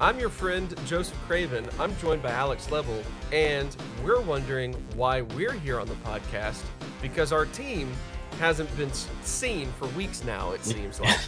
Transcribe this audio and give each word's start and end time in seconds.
I'm 0.00 0.18
your 0.18 0.28
friend, 0.28 0.74
Joseph 0.86 1.16
Craven. 1.28 1.68
I'm 1.78 1.96
joined 1.98 2.20
by 2.20 2.30
Alex 2.30 2.72
Level, 2.72 3.00
and 3.30 3.74
we're 4.02 4.20
wondering 4.20 4.74
why 4.96 5.20
we're 5.20 5.52
here 5.52 5.78
on 5.78 5.86
the 5.86 5.94
podcast 5.96 6.62
because 7.00 7.32
our 7.32 7.46
team 7.46 7.92
hasn't 8.40 8.76
been 8.76 8.92
seen 9.22 9.70
for 9.78 9.86
weeks 9.88 10.24
now, 10.24 10.50
it 10.50 10.64
seems 10.64 10.98
like. 10.98 11.20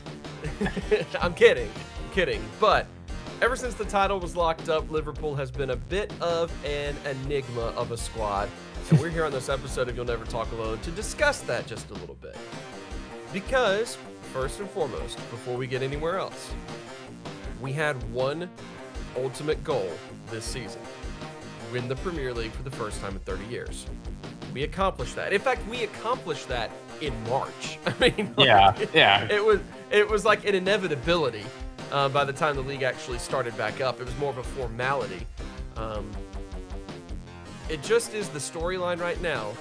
I'm 1.20 1.32
kidding. 1.34 1.70
I'm 1.70 2.12
kidding. 2.12 2.44
But 2.58 2.88
ever 3.40 3.54
since 3.54 3.74
the 3.74 3.84
title 3.84 4.18
was 4.18 4.34
locked 4.34 4.68
up, 4.68 4.90
Liverpool 4.90 5.36
has 5.36 5.48
been 5.52 5.70
a 5.70 5.76
bit 5.76 6.12
of 6.20 6.52
an 6.66 6.96
enigma 7.04 7.66
of 7.76 7.92
a 7.92 7.96
squad. 7.96 8.48
And 8.90 8.98
we're 8.98 9.10
here 9.10 9.24
on 9.24 9.30
this 9.30 9.48
episode 9.48 9.88
of 9.88 9.94
You'll 9.94 10.06
Never 10.06 10.24
Talk 10.24 10.50
Alone 10.50 10.80
to 10.80 10.90
discuss 10.90 11.40
that 11.42 11.68
just 11.68 11.88
a 11.90 11.94
little 11.94 12.16
bit. 12.16 12.36
Because, 13.32 13.96
first 14.32 14.58
and 14.58 14.68
foremost, 14.70 15.16
before 15.30 15.56
we 15.56 15.68
get 15.68 15.84
anywhere 15.84 16.18
else, 16.18 16.52
we 17.60 17.72
had 17.72 18.00
one 18.12 18.48
ultimate 19.16 19.62
goal 19.64 19.90
this 20.30 20.44
season 20.44 20.80
win 21.72 21.88
the 21.88 21.96
Premier 21.96 22.32
League 22.32 22.52
for 22.52 22.62
the 22.62 22.70
first 22.70 23.00
time 23.00 23.12
in 23.12 23.18
30 23.20 23.44
years. 23.46 23.86
We 24.54 24.62
accomplished 24.62 25.16
that. 25.16 25.32
In 25.32 25.40
fact, 25.40 25.66
we 25.68 25.84
accomplished 25.84 26.48
that 26.48 26.70
in 27.00 27.12
March. 27.24 27.78
I 27.86 27.94
mean, 27.98 28.34
like, 28.36 28.46
Yeah, 28.46 28.74
yeah. 28.94 29.28
It 29.30 29.44
was 29.44 29.60
it 29.90 30.08
was 30.08 30.24
like 30.24 30.46
an 30.46 30.54
inevitability 30.54 31.44
uh, 31.92 32.08
by 32.08 32.24
the 32.24 32.32
time 32.32 32.56
the 32.56 32.62
league 32.62 32.82
actually 32.82 33.18
started 33.18 33.56
back 33.56 33.80
up. 33.80 34.00
It 34.00 34.06
was 34.06 34.16
more 34.18 34.30
of 34.30 34.38
a 34.38 34.42
formality. 34.42 35.26
Um, 35.76 36.10
it 37.68 37.82
just 37.82 38.14
is 38.14 38.28
the 38.28 38.38
storyline 38.38 39.00
right 39.00 39.20
now, 39.20 39.52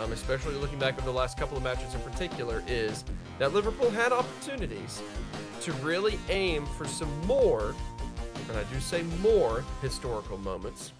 um, 0.00 0.12
especially 0.12 0.54
looking 0.54 0.78
back 0.78 0.94
over 0.94 1.06
the 1.06 1.16
last 1.16 1.38
couple 1.38 1.56
of 1.56 1.62
matches 1.62 1.94
in 1.94 2.00
particular, 2.00 2.64
is 2.66 3.04
that 3.40 3.54
Liverpool 3.54 3.88
had 3.88 4.12
opportunities 4.12 5.02
to 5.62 5.72
really 5.74 6.18
aim 6.28 6.66
for 6.66 6.84
some 6.84 7.10
more, 7.26 7.74
and 8.50 8.58
I 8.58 8.64
do 8.64 8.78
say 8.78 9.02
more, 9.22 9.64
historical 9.80 10.36
moments, 10.36 10.92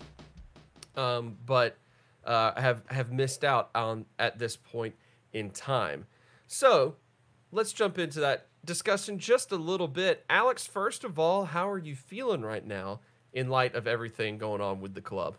um, 0.96 1.36
but 1.44 1.76
uh, 2.24 2.58
have 2.58 2.82
have 2.88 3.12
missed 3.12 3.44
out 3.44 3.68
on 3.74 4.06
at 4.18 4.38
this 4.38 4.56
point 4.56 4.94
in 5.34 5.50
time. 5.50 6.06
So 6.46 6.96
let's 7.52 7.74
jump 7.74 7.98
into 7.98 8.20
that 8.20 8.46
discussion 8.64 9.18
just 9.18 9.52
a 9.52 9.56
little 9.56 9.88
bit. 9.88 10.24
Alex, 10.30 10.66
first 10.66 11.04
of 11.04 11.18
all, 11.18 11.44
how 11.44 11.68
are 11.68 11.78
you 11.78 11.94
feeling 11.94 12.40
right 12.40 12.66
now 12.66 13.00
in 13.34 13.50
light 13.50 13.74
of 13.74 13.86
everything 13.86 14.38
going 14.38 14.62
on 14.62 14.80
with 14.80 14.94
the 14.94 15.02
club? 15.02 15.36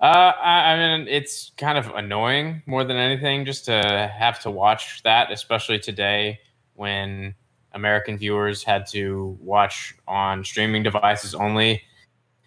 Uh, 0.00 0.32
I, 0.40 0.72
I 0.72 0.76
mean, 0.98 1.08
it's 1.08 1.50
kind 1.56 1.76
of 1.76 1.88
annoying 1.94 2.62
more 2.66 2.84
than 2.84 2.96
anything 2.96 3.44
just 3.44 3.64
to 3.64 4.12
have 4.16 4.38
to 4.40 4.50
watch 4.50 5.02
that, 5.02 5.32
especially 5.32 5.78
today 5.80 6.38
when 6.74 7.34
American 7.72 8.16
viewers 8.16 8.62
had 8.62 8.86
to 8.88 9.36
watch 9.40 9.94
on 10.06 10.44
streaming 10.44 10.84
devices 10.84 11.34
only. 11.34 11.82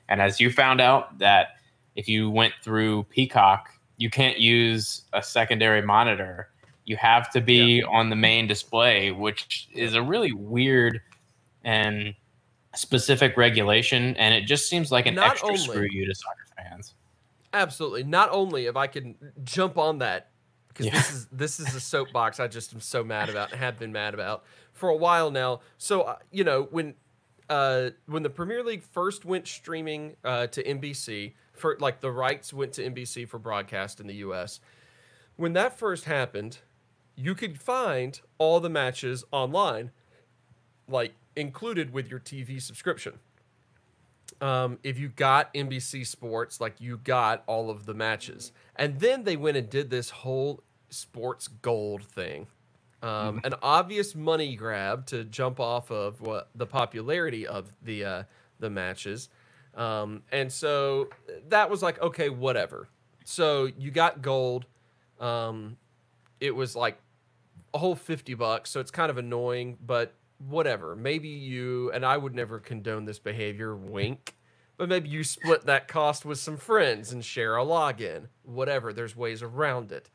And 0.08 0.22
as 0.22 0.40
you 0.40 0.50
found 0.52 0.80
out, 0.80 1.20
that 1.20 1.50
if 1.96 2.08
you 2.08 2.30
went 2.30 2.54
through 2.64 3.04
Peacock, 3.10 3.70
you 3.98 4.10
can't 4.10 4.40
use 4.40 5.02
a 5.12 5.22
secondary 5.22 5.82
monitor. 5.82 6.50
You 6.86 6.96
have 6.98 7.30
to 7.32 7.42
be 7.42 7.84
on 7.84 8.10
the 8.10 8.16
main 8.16 8.48
display, 8.48 9.12
which 9.12 9.68
is 9.74 9.94
a 9.94 10.02
really 10.02 10.32
weird 10.32 11.02
and 11.64 12.16
specific 12.74 13.36
regulation. 13.36 14.16
And 14.16 14.34
it 14.34 14.46
just 14.46 14.70
seems 14.70 14.90
like 14.92 15.06
an 15.06 15.16
Not 15.16 15.32
extra 15.32 15.50
only- 15.50 15.60
screw 15.60 15.88
you 15.92 16.06
to 16.06 16.16
soccer 16.16 16.46
fans. 16.58 16.96
Absolutely. 17.54 18.04
Not 18.04 18.30
only 18.32 18.66
if 18.66 18.76
I 18.76 18.88
can 18.88 19.16
jump 19.44 19.78
on 19.78 20.00
that, 20.00 20.30
because 20.70 20.86
Yeah. 20.86 20.94
this 20.94 21.12
is 21.12 21.26
this 21.32 21.60
is 21.60 21.76
a 21.76 21.80
soapbox 21.82 22.40
I 22.40 22.48
just 22.48 22.74
am 22.74 22.80
so 22.80 23.04
mad 23.04 23.30
about 23.30 23.52
and 23.52 23.60
have 23.60 23.78
been 23.78 23.92
mad 23.92 24.14
about 24.14 24.44
for 24.74 24.90
a 24.90 24.96
while 24.96 25.30
now. 25.32 25.60
So 25.78 26.02
uh, 26.04 26.16
you 26.32 26.44
know 26.44 26.68
when 26.72 26.96
uh, 27.50 27.90
when 28.06 28.24
the 28.24 28.30
Premier 28.30 28.64
League 28.64 28.84
first 28.84 29.26
went 29.26 29.48
streaming 29.48 30.16
uh, 30.24 30.48
to 30.48 30.64
NBC 30.64 31.34
for 31.54 31.76
like 31.82 32.00
the 32.00 32.12
rights 32.12 32.54
went 32.54 32.72
to 32.74 32.90
NBC 32.90 33.28
for 33.28 33.38
broadcast 33.38 34.00
in 34.00 34.08
the 34.08 34.16
U.S. 34.16 34.61
When 35.36 35.52
that 35.54 35.78
first 35.78 36.06
happened, 36.06 36.60
you 37.16 37.36
could 37.36 37.60
find 37.60 38.22
all 38.38 38.61
the 38.61 38.70
matches 38.70 39.26
online, 39.32 39.92
like 40.88 41.16
included 41.36 41.92
with 41.92 42.10
your 42.10 42.20
TV 42.22 42.61
subscription 42.61 43.20
um, 44.42 44.80
if 44.84 45.00
you 45.00 45.10
got 45.10 45.54
NBC 45.54 46.06
Sports, 46.06 46.60
like 46.60 46.82
you 46.82 46.98
got 46.98 47.44
all 47.46 47.70
of 47.70 47.86
the 47.86 47.94
matches. 47.94 48.52
And 48.76 49.00
then 49.00 49.24
they 49.24 49.38
went 49.38 49.58
and 49.58 49.70
did 49.70 49.90
this 49.90 50.10
whole 50.10 50.64
sports 50.90 51.48
gold 51.48 52.04
thing. 52.04 52.48
Um, 53.04 53.42
An 53.44 53.56
obvious 53.64 54.14
money 54.14 54.56
grab 54.56 55.06
to 55.08 55.24
jump 55.24 55.60
off 55.60 55.90
of 55.92 56.22
what 56.22 56.50
the 56.54 56.68
popularity 56.68 57.48
of 57.48 57.74
the 57.82 58.06
uh, 58.06 58.24
the 58.60 58.70
matches, 58.70 59.30
um, 59.74 60.22
and 60.32 60.52
so 60.52 61.10
that 61.50 61.68
was 61.68 61.82
like 61.82 62.00
okay, 62.00 62.30
whatever. 62.30 62.90
So 63.23 63.70
you 63.76 63.90
got 63.90 64.22
gold. 64.22 64.68
Um, 65.20 65.78
it 66.40 66.56
was 66.56 66.76
like 66.76 67.00
a 67.73 67.78
whole 67.78 67.96
50 67.96 68.34
bucks 68.34 68.70
so 68.70 68.80
it's 68.80 68.92
kind 68.92 69.10
of 69.10 69.18
annoying 69.18 69.78
but 69.86 70.14
whatever 70.48 70.96
maybe 70.96 71.28
you 71.30 71.92
and 71.94 72.06
i 72.06 72.18
would 72.18 72.34
never 72.36 72.60
condone 72.60 73.06
this 73.06 73.20
behavior 73.20 73.76
wink 73.76 74.36
but 74.78 74.90
maybe 74.90 75.08
you 75.10 75.24
split 75.24 75.66
that 75.66 75.88
cost 75.88 76.26
with 76.26 76.40
some 76.40 76.58
friends 76.58 77.12
and 77.12 77.24
share 77.24 77.58
a 77.58 77.64
login 77.64 78.28
whatever 78.44 78.92
there's 78.94 79.16
ways 79.16 79.42
around 79.44 79.92
it 79.92 80.10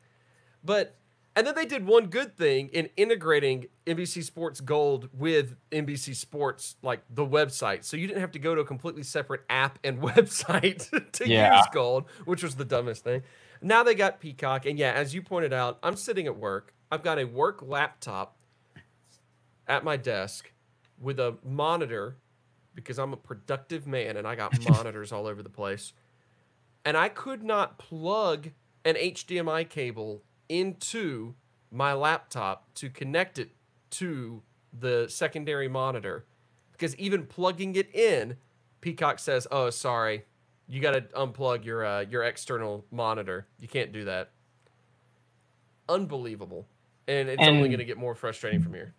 but 0.63 0.95
and 1.35 1.45
then 1.45 1.53
they 1.53 1.67
did 1.67 1.85
one 1.85 2.07
good 2.07 2.35
thing 2.35 2.67
in 2.69 2.89
integrating 2.97 3.67
NBC 3.85 4.23
Sports 4.23 4.59
Gold 4.59 5.07
with 5.13 5.55
NBC 5.71 6.15
Sports, 6.15 6.77
like 6.81 7.01
the 7.11 7.23
website. 7.27 7.83
So 7.83 7.95
you 7.95 8.07
didn't 8.07 8.21
have 8.21 8.31
to 8.31 8.39
go 8.39 8.55
to 8.55 8.61
a 8.61 8.65
completely 8.65 9.03
separate 9.03 9.41
app 9.47 9.77
and 9.83 9.99
website 10.01 10.89
to 11.11 11.29
Yeah. 11.29 11.57
use 11.57 11.67
Gold, 11.71 12.05
which 12.25 12.41
was 12.41 12.55
the 12.55 12.65
dumbest 12.65 13.03
thing. 13.03 13.21
Now 13.61 13.83
they 13.83 13.93
got 13.93 14.19
Peacock. 14.19 14.65
And 14.65 14.79
yeah, 14.79 14.93
as 14.93 15.13
you 15.13 15.21
pointed 15.21 15.53
out, 15.53 15.77
I'm 15.83 15.95
sitting 15.95 16.25
at 16.25 16.35
work. 16.37 16.73
I've 16.91 17.03
got 17.03 17.19
a 17.19 17.25
work 17.25 17.61
laptop 17.61 18.36
at 19.67 19.83
my 19.83 19.97
desk 19.97 20.51
with 20.99 21.19
a 21.19 21.37
monitor 21.43 22.15
because 22.73 22.99
I'm 22.99 23.13
a 23.13 23.17
productive 23.17 23.87
man 23.87 24.17
and 24.17 24.27
I 24.27 24.35
got 24.35 24.57
monitors 24.69 25.11
all 25.11 25.27
over 25.27 25.43
the 25.43 25.49
place. 25.49 25.93
And 26.85 26.95
I 26.95 27.09
could 27.09 27.43
not 27.43 27.77
plug 27.77 28.51
an 28.85 28.95
HDMI 28.95 29.67
cable 29.67 30.23
into 30.47 31.35
my 31.71 31.93
laptop 31.93 32.73
to 32.75 32.89
connect 32.89 33.37
it 33.39 33.49
to 33.89 34.41
the 34.77 35.07
secondary 35.09 35.67
monitor 35.67 36.25
because 36.71 36.95
even 36.97 37.25
plugging 37.25 37.75
it 37.75 37.93
in, 37.93 38.37
Peacock 38.81 39.19
says, 39.19 39.47
"Oh, 39.51 39.69
sorry, 39.69 40.23
you 40.67 40.79
got 40.79 40.91
to 40.91 41.01
unplug 41.01 41.65
your 41.65 41.85
uh, 41.85 42.01
your 42.01 42.23
external 42.23 42.85
monitor. 42.91 43.47
You 43.59 43.67
can't 43.67 43.91
do 43.91 44.05
that." 44.05 44.31
Unbelievable, 45.89 46.67
and 47.07 47.27
it's 47.29 47.41
only 47.41 47.69
going 47.69 47.79
to 47.79 47.85
get 47.85 47.97
more 47.97 48.13
frustrating 48.13 48.61
from 48.61 48.73
here. 48.73 48.93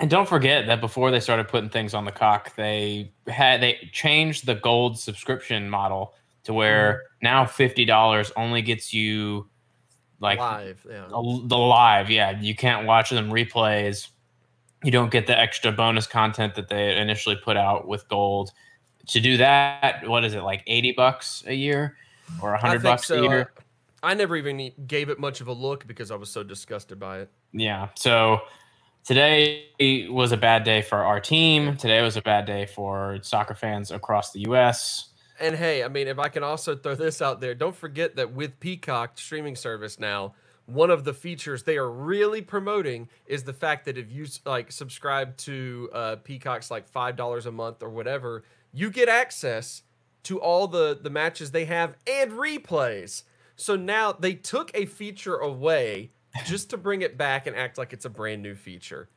And 0.00 0.08
don't 0.08 0.28
forget 0.28 0.66
that 0.66 0.80
before 0.80 1.10
they 1.10 1.20
started 1.20 1.48
putting 1.48 1.70
things 1.70 1.92
on 1.92 2.04
the 2.04 2.12
cock, 2.12 2.54
they 2.54 3.12
had 3.26 3.60
they 3.60 3.90
changed 3.92 4.46
the 4.46 4.54
gold 4.54 4.98
subscription 4.98 5.68
model 5.68 6.14
to 6.44 6.54
where 6.54 6.92
mm-hmm. 6.92 7.24
now 7.24 7.46
fifty 7.46 7.84
dollars 7.84 8.30
only 8.36 8.62
gets 8.62 8.94
you 8.94 9.48
like 10.20 10.38
Live, 10.38 10.86
yeah. 10.88 11.06
the 11.08 11.42
the 11.46 11.58
live. 11.58 12.10
Yeah, 12.10 12.40
you 12.40 12.54
can't 12.54 12.86
watch 12.86 13.10
them 13.10 13.30
replays. 13.30 14.08
You 14.84 14.92
don't 14.92 15.10
get 15.10 15.26
the 15.26 15.36
extra 15.36 15.72
bonus 15.72 16.06
content 16.06 16.54
that 16.54 16.68
they 16.68 16.96
initially 16.96 17.36
put 17.36 17.56
out 17.56 17.88
with 17.88 18.08
gold. 18.08 18.52
To 19.08 19.20
do 19.20 19.36
that, 19.38 20.06
what 20.08 20.24
is 20.24 20.34
it 20.34 20.42
like 20.42 20.62
eighty 20.66 20.92
bucks 20.92 21.42
a 21.46 21.54
year 21.54 21.96
or 22.40 22.54
hundred 22.56 22.82
bucks 22.82 23.08
so. 23.08 23.24
a 23.24 23.28
year? 23.28 23.52
I 24.00 24.14
never 24.14 24.36
even 24.36 24.70
gave 24.86 25.08
it 25.08 25.18
much 25.18 25.40
of 25.40 25.48
a 25.48 25.52
look 25.52 25.86
because 25.86 26.12
I 26.12 26.14
was 26.14 26.30
so 26.30 26.44
disgusted 26.44 27.00
by 27.00 27.20
it. 27.20 27.30
Yeah. 27.52 27.88
So 27.96 28.42
today 29.04 29.66
was 30.10 30.32
a 30.32 30.36
bad 30.36 30.64
day 30.64 30.82
for 30.82 30.98
our 30.98 31.20
team. 31.20 31.76
Today 31.76 32.02
was 32.02 32.16
a 32.16 32.22
bad 32.22 32.44
day 32.46 32.66
for 32.66 33.18
soccer 33.22 33.54
fans 33.54 33.90
across 33.90 34.32
the 34.32 34.40
U.S. 34.40 35.10
And 35.40 35.54
hey, 35.54 35.84
I 35.84 35.88
mean, 35.88 36.08
if 36.08 36.18
I 36.18 36.28
can 36.28 36.42
also 36.42 36.74
throw 36.74 36.94
this 36.94 37.22
out 37.22 37.40
there, 37.40 37.54
don't 37.54 37.76
forget 37.76 38.16
that 38.16 38.32
with 38.32 38.58
Peacock 38.60 39.18
streaming 39.18 39.56
service 39.56 39.98
now, 39.98 40.34
one 40.66 40.90
of 40.90 41.04
the 41.04 41.14
features 41.14 41.62
they 41.62 41.78
are 41.78 41.90
really 41.90 42.42
promoting 42.42 43.08
is 43.26 43.44
the 43.44 43.52
fact 43.54 43.86
that 43.86 43.96
if 43.96 44.10
you 44.12 44.26
like 44.44 44.70
subscribe 44.70 45.36
to 45.38 45.88
uh, 45.94 46.16
Peacock's 46.16 46.70
like 46.70 46.86
five 46.88 47.16
dollars 47.16 47.46
a 47.46 47.52
month 47.52 47.82
or 47.82 47.88
whatever, 47.88 48.44
you 48.72 48.90
get 48.90 49.08
access 49.08 49.82
to 50.24 50.38
all 50.38 50.66
the 50.66 50.98
the 51.00 51.08
matches 51.08 51.52
they 51.52 51.64
have 51.64 51.96
and 52.06 52.32
replays. 52.32 53.22
So 53.56 53.76
now 53.76 54.12
they 54.12 54.34
took 54.34 54.70
a 54.74 54.84
feature 54.84 55.36
away 55.36 56.10
just 56.46 56.70
to 56.70 56.76
bring 56.76 57.02
it 57.02 57.16
back 57.16 57.46
and 57.46 57.56
act 57.56 57.78
like 57.78 57.92
it's 57.92 58.04
a 58.04 58.10
brand 58.10 58.42
new 58.42 58.54
feature. 58.54 59.08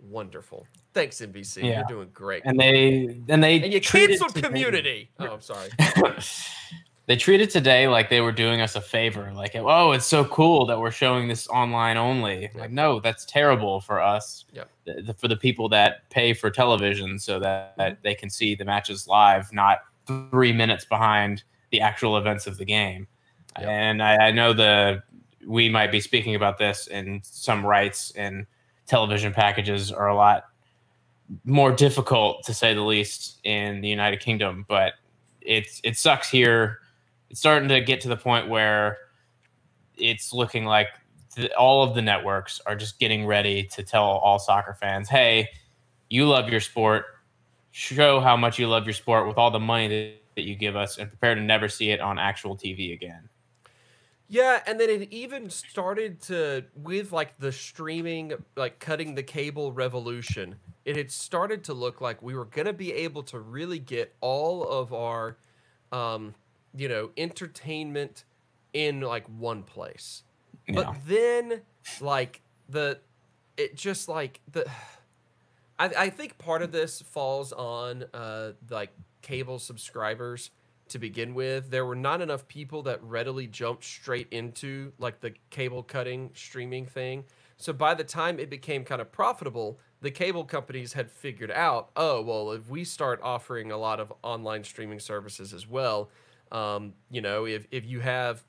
Wonderful. 0.00 0.66
Thanks, 0.92 1.20
NBC. 1.20 1.62
Yeah. 1.62 1.78
You're 1.78 1.84
doing 1.88 2.08
great. 2.12 2.42
And 2.44 2.58
they 2.58 3.20
and 3.28 3.42
they 3.42 3.62
And 3.62 3.72
you 3.72 3.80
treated 3.80 4.10
canceled 4.18 4.34
today- 4.34 4.48
Community. 4.48 5.10
Oh, 5.18 5.26
I'm 5.34 5.40
sorry. 5.40 5.70
they 7.06 7.16
treated 7.16 7.50
today 7.50 7.88
like 7.88 8.10
they 8.10 8.20
were 8.20 8.32
doing 8.32 8.60
us 8.60 8.76
a 8.76 8.80
favor. 8.80 9.32
Like, 9.34 9.54
oh, 9.54 9.92
it's 9.92 10.06
so 10.06 10.24
cool 10.26 10.66
that 10.66 10.78
we're 10.78 10.90
showing 10.90 11.28
this 11.28 11.46
online 11.48 11.96
only. 11.96 12.50
Like, 12.54 12.70
no, 12.70 13.00
that's 13.00 13.24
terrible 13.24 13.80
for 13.80 14.00
us. 14.00 14.44
Yep. 14.52 14.70
The, 14.84 15.02
the, 15.02 15.14
for 15.14 15.28
the 15.28 15.36
people 15.36 15.68
that 15.70 16.08
pay 16.10 16.32
for 16.34 16.50
television 16.50 17.18
so 17.18 17.38
that, 17.40 17.76
that 17.78 18.02
they 18.02 18.14
can 18.14 18.28
see 18.30 18.54
the 18.54 18.64
matches 18.64 19.06
live, 19.08 19.52
not 19.52 19.80
three 20.30 20.52
minutes 20.52 20.84
behind 20.84 21.42
the 21.70 21.80
actual 21.80 22.18
events 22.18 22.46
of 22.46 22.58
the 22.58 22.64
game. 22.64 23.06
Yep. 23.58 23.68
And 23.68 24.02
I, 24.02 24.28
I 24.28 24.30
know 24.32 24.52
the 24.52 25.02
we 25.46 25.68
might 25.68 25.92
be 25.92 26.00
speaking 26.00 26.34
about 26.34 26.58
this, 26.58 26.86
and 26.88 27.24
some 27.24 27.64
rights 27.64 28.12
and 28.16 28.46
television 28.86 29.32
packages 29.32 29.90
are 29.92 30.08
a 30.08 30.14
lot 30.14 30.44
more 31.44 31.72
difficult 31.72 32.44
to 32.44 32.52
say 32.52 32.74
the 32.74 32.82
least 32.82 33.40
in 33.44 33.80
the 33.80 33.88
United 33.88 34.20
Kingdom, 34.20 34.64
but 34.68 34.94
it's 35.40 35.80
it 35.84 35.96
sucks 35.96 36.30
here 36.30 36.80
it's 37.34 37.40
starting 37.40 37.68
to 37.68 37.80
get 37.80 38.00
to 38.00 38.08
the 38.08 38.16
point 38.16 38.48
where 38.48 38.96
it's 39.96 40.32
looking 40.32 40.64
like 40.64 40.86
all 41.58 41.82
of 41.82 41.94
the 41.96 42.00
networks 42.00 42.60
are 42.64 42.76
just 42.76 43.00
getting 43.00 43.26
ready 43.26 43.64
to 43.64 43.82
tell 43.82 44.04
all 44.04 44.38
soccer 44.38 44.72
fans, 44.72 45.08
"Hey, 45.08 45.48
you 46.08 46.28
love 46.28 46.48
your 46.48 46.60
sport. 46.60 47.06
Show 47.72 48.20
how 48.20 48.36
much 48.36 48.56
you 48.58 48.68
love 48.68 48.86
your 48.86 48.92
sport 48.92 49.26
with 49.26 49.36
all 49.36 49.50
the 49.50 49.58
money 49.58 49.88
that, 49.88 50.22
that 50.36 50.42
you 50.42 50.54
give 50.54 50.76
us, 50.76 50.98
and 50.98 51.08
prepare 51.08 51.34
to 51.34 51.40
never 51.40 51.68
see 51.68 51.90
it 51.90 52.00
on 52.00 52.20
actual 52.20 52.56
TV 52.56 52.92
again." 52.92 53.28
Yeah, 54.28 54.62
and 54.66 54.80
then 54.80 54.88
it 54.88 55.12
even 55.12 55.50
started 55.50 56.20
to 56.22 56.64
with 56.74 57.12
like 57.12 57.38
the 57.38 57.52
streaming, 57.52 58.32
like 58.56 58.78
cutting 58.78 59.14
the 59.14 59.22
cable 59.22 59.72
revolution. 59.72 60.56
It 60.84 60.96
had 60.96 61.10
started 61.10 61.64
to 61.64 61.74
look 61.74 62.00
like 62.00 62.22
we 62.22 62.34
were 62.34 62.46
going 62.46 62.66
to 62.66 62.72
be 62.72 62.92
able 62.92 63.22
to 63.24 63.38
really 63.38 63.78
get 63.78 64.14
all 64.20 64.64
of 64.64 64.92
our 64.92 65.36
um, 65.92 66.34
you 66.74 66.88
know, 66.88 67.10
entertainment 67.16 68.24
in 68.72 69.00
like 69.00 69.26
one 69.26 69.62
place. 69.62 70.24
Yeah. 70.66 70.74
But 70.74 70.96
then 71.06 71.62
like 72.00 72.40
the 72.68 72.98
it 73.56 73.76
just 73.76 74.08
like 74.08 74.40
the 74.50 74.66
I, 75.78 75.90
I 75.96 76.10
think 76.10 76.38
part 76.38 76.62
of 76.62 76.72
this 76.72 77.00
falls 77.00 77.52
on 77.52 78.04
uh 78.12 78.52
like 78.68 78.90
cable 79.22 79.58
subscribers 79.58 80.50
to 80.88 80.98
begin 80.98 81.34
with. 81.34 81.70
There 81.70 81.86
were 81.86 81.96
not 81.96 82.20
enough 82.20 82.46
people 82.46 82.82
that 82.82 83.02
readily 83.02 83.46
jumped 83.46 83.84
straight 83.84 84.28
into 84.30 84.92
like 84.98 85.20
the 85.20 85.34
cable 85.50 85.82
cutting 85.82 86.30
streaming 86.34 86.86
thing. 86.86 87.24
So 87.56 87.72
by 87.72 87.94
the 87.94 88.04
time 88.04 88.38
it 88.38 88.50
became 88.50 88.84
kind 88.84 89.00
of 89.00 89.12
profitable, 89.12 89.78
the 90.00 90.10
cable 90.10 90.44
companies 90.44 90.92
had 90.92 91.10
figured 91.10 91.50
out, 91.50 91.90
oh, 91.96 92.20
well, 92.20 92.52
if 92.52 92.68
we 92.68 92.84
start 92.84 93.20
offering 93.22 93.72
a 93.72 93.76
lot 93.76 94.00
of 94.00 94.12
online 94.22 94.64
streaming 94.64 95.00
services 95.00 95.54
as 95.54 95.66
well, 95.66 96.10
um, 96.52 96.92
you 97.10 97.20
know, 97.20 97.46
if 97.46 97.66
if 97.70 97.86
you 97.86 98.00
have 98.00 98.44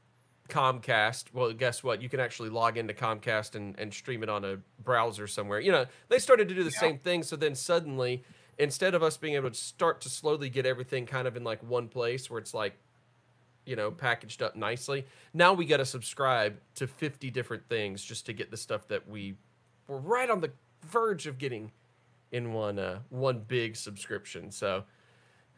Comcast, 0.49 1.33
well, 1.33 1.51
guess 1.53 1.83
what? 1.83 2.01
You 2.01 2.09
can 2.09 2.19
actually 2.19 2.49
log 2.49 2.77
into 2.77 2.93
Comcast 2.93 3.55
and, 3.55 3.79
and 3.79 3.93
stream 3.93 4.21
it 4.21 4.29
on 4.29 4.43
a 4.45 4.57
browser 4.83 5.27
somewhere. 5.27 5.59
You 5.59 5.71
know, 5.71 5.85
they 6.09 6.19
started 6.19 6.47
to 6.49 6.55
do 6.55 6.63
the 6.63 6.71
yeah. 6.71 6.79
same 6.79 6.99
thing. 6.99 7.23
So 7.23 7.35
then 7.35 7.55
suddenly, 7.55 8.23
instead 8.57 8.93
of 8.95 9.03
us 9.03 9.17
being 9.17 9.35
able 9.35 9.49
to 9.49 9.55
start 9.55 10.01
to 10.01 10.09
slowly 10.09 10.49
get 10.49 10.65
everything 10.65 11.05
kind 11.05 11.27
of 11.27 11.35
in 11.35 11.43
like 11.43 11.61
one 11.63 11.87
place 11.87 12.29
where 12.29 12.39
it's 12.39 12.53
like, 12.53 12.77
you 13.65 13.75
know, 13.75 13.91
packaged 13.91 14.41
up 14.41 14.55
nicely, 14.55 15.05
now 15.33 15.53
we 15.53 15.65
got 15.65 15.77
to 15.77 15.85
subscribe 15.85 16.57
to 16.75 16.87
50 16.87 17.31
different 17.31 17.67
things 17.67 18.03
just 18.03 18.25
to 18.27 18.33
get 18.33 18.51
the 18.51 18.57
stuff 18.57 18.87
that 18.87 19.07
we 19.07 19.35
were 19.87 19.99
right 19.99 20.29
on 20.29 20.41
the 20.41 20.51
verge 20.87 21.27
of 21.27 21.37
getting 21.37 21.71
in 22.31 22.53
one 22.53 22.79
uh, 22.79 22.99
one 23.09 23.39
big 23.47 23.75
subscription. 23.75 24.51
So 24.51 24.83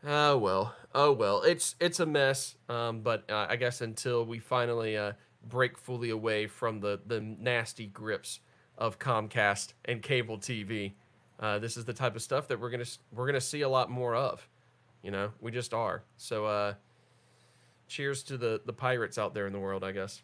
Oh 0.05 0.37
well, 0.37 0.75
oh 0.93 1.11
well. 1.11 1.41
It's 1.41 1.75
it's 1.79 1.99
a 1.99 2.05
mess. 2.05 2.55
Um, 2.69 3.01
but 3.01 3.29
uh, 3.29 3.47
I 3.49 3.55
guess 3.55 3.81
until 3.81 4.25
we 4.25 4.39
finally 4.39 4.95
uh, 4.95 5.13
break 5.47 5.77
fully 5.77 6.09
away 6.09 6.47
from 6.47 6.79
the 6.79 6.99
the 7.05 7.19
nasty 7.19 7.87
grips 7.87 8.39
of 8.77 8.99
Comcast 8.99 9.73
and 9.85 10.01
cable 10.01 10.37
TV, 10.37 10.93
uh, 11.39 11.59
this 11.59 11.77
is 11.77 11.85
the 11.85 11.93
type 11.93 12.15
of 12.15 12.21
stuff 12.21 12.47
that 12.47 12.59
we're 12.59 12.69
gonna 12.69 12.85
we're 13.11 13.25
gonna 13.25 13.41
see 13.41 13.61
a 13.61 13.69
lot 13.69 13.89
more 13.89 14.15
of. 14.15 14.47
You 15.03 15.11
know, 15.11 15.31
we 15.39 15.51
just 15.51 15.73
are. 15.73 16.03
So, 16.17 16.45
uh, 16.45 16.73
cheers 17.87 18.23
to 18.23 18.37
the 18.37 18.61
the 18.65 18.73
pirates 18.73 19.17
out 19.17 19.33
there 19.33 19.47
in 19.47 19.53
the 19.53 19.59
world, 19.59 19.83
I 19.83 19.91
guess. 19.91 20.21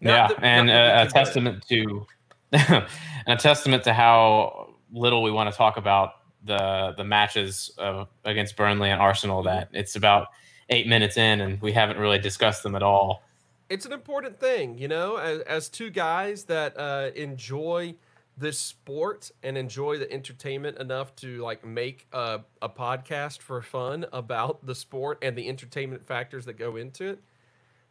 Not 0.00 0.30
yeah, 0.30 0.38
and 0.42 0.70
a, 0.70 1.02
a 1.02 1.06
testament 1.08 1.64
to 1.68 2.06
a 3.26 3.36
testament 3.36 3.84
to 3.84 3.92
how 3.92 4.74
little 4.92 5.22
we 5.22 5.30
want 5.30 5.50
to 5.50 5.56
talk 5.56 5.76
about 5.76 6.12
the 6.44 6.94
the 6.96 7.04
matches 7.04 7.72
uh, 7.78 8.04
against 8.24 8.56
Burnley 8.56 8.90
and 8.90 9.00
Arsenal 9.00 9.42
that 9.44 9.68
it's 9.72 9.96
about 9.96 10.28
eight 10.70 10.86
minutes 10.86 11.16
in 11.16 11.40
and 11.40 11.60
we 11.60 11.72
haven't 11.72 11.98
really 11.98 12.18
discussed 12.18 12.62
them 12.62 12.74
at 12.74 12.82
all. 12.82 13.22
It's 13.68 13.86
an 13.86 13.92
important 13.92 14.38
thing, 14.38 14.78
you 14.78 14.88
know, 14.88 15.16
as, 15.16 15.40
as 15.40 15.68
two 15.68 15.90
guys 15.90 16.44
that 16.44 16.78
uh, 16.78 17.10
enjoy 17.16 17.94
this 18.36 18.58
sport 18.58 19.30
and 19.42 19.56
enjoy 19.56 19.98
the 19.98 20.10
entertainment 20.12 20.78
enough 20.78 21.14
to 21.16 21.38
like 21.38 21.64
make 21.64 22.06
a, 22.12 22.40
a 22.60 22.68
podcast 22.68 23.40
for 23.40 23.62
fun 23.62 24.06
about 24.12 24.66
the 24.66 24.74
sport 24.74 25.18
and 25.22 25.36
the 25.36 25.48
entertainment 25.48 26.04
factors 26.04 26.44
that 26.46 26.54
go 26.54 26.76
into 26.76 27.10
it. 27.10 27.22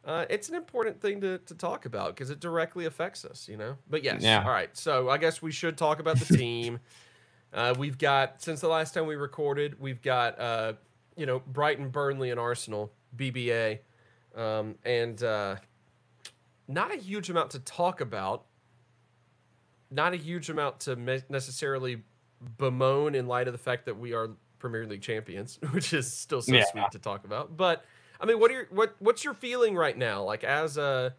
Uh, 0.05 0.25
it's 0.29 0.49
an 0.49 0.55
important 0.55 0.99
thing 0.99 1.21
to, 1.21 1.37
to 1.39 1.55
talk 1.55 1.85
about 1.85 2.09
because 2.09 2.29
it 2.29 2.41
directly 2.41 2.85
affects 2.85 3.23
us, 3.23 3.47
you 3.47 3.55
know. 3.55 3.77
But 3.89 4.03
yes, 4.03 4.21
yeah. 4.21 4.43
all 4.43 4.51
right. 4.51 4.75
So 4.75 5.09
I 5.09 5.17
guess 5.17 5.41
we 5.41 5.51
should 5.51 5.77
talk 5.77 5.99
about 5.99 6.17
the 6.19 6.37
team. 6.37 6.79
Uh, 7.53 7.71
we've 7.77 7.99
got 7.99 8.41
since 8.41 8.61
the 8.61 8.67
last 8.67 8.95
time 8.95 9.05
we 9.05 9.15
recorded, 9.15 9.79
we've 9.79 10.01
got 10.01 10.39
uh, 10.39 10.73
you 11.15 11.27
know 11.27 11.39
Brighton, 11.39 11.89
Burnley, 11.89 12.31
and 12.31 12.39
Arsenal 12.39 12.91
BBA, 13.15 13.77
um, 14.35 14.75
and 14.83 15.21
uh, 15.21 15.57
not 16.67 16.91
a 16.91 16.97
huge 16.97 17.29
amount 17.29 17.51
to 17.51 17.59
talk 17.59 18.01
about. 18.01 18.45
Not 19.93 20.13
a 20.13 20.17
huge 20.17 20.49
amount 20.49 20.81
to 20.81 20.95
necessarily 21.29 22.03
bemoan 22.57 23.15
in 23.15 23.27
light 23.27 23.47
of 23.47 23.53
the 23.53 23.59
fact 23.59 23.85
that 23.85 23.97
we 23.97 24.13
are 24.13 24.31
Premier 24.59 24.85
League 24.87 25.01
champions, 25.01 25.59
which 25.71 25.93
is 25.93 26.11
still 26.11 26.41
so 26.41 26.53
yeah. 26.53 26.65
sweet 26.71 26.91
to 26.91 26.99
talk 26.99 27.25
about. 27.25 27.55
But 27.55 27.85
I 28.19 28.25
mean, 28.25 28.39
what 28.39 28.51
are 28.51 28.55
your 28.55 28.67
what 28.71 28.95
what's 28.99 29.23
your 29.23 29.33
feeling 29.33 29.75
right 29.75 29.97
now? 29.97 30.23
Like 30.23 30.43
as 30.43 30.77
a 30.77 31.13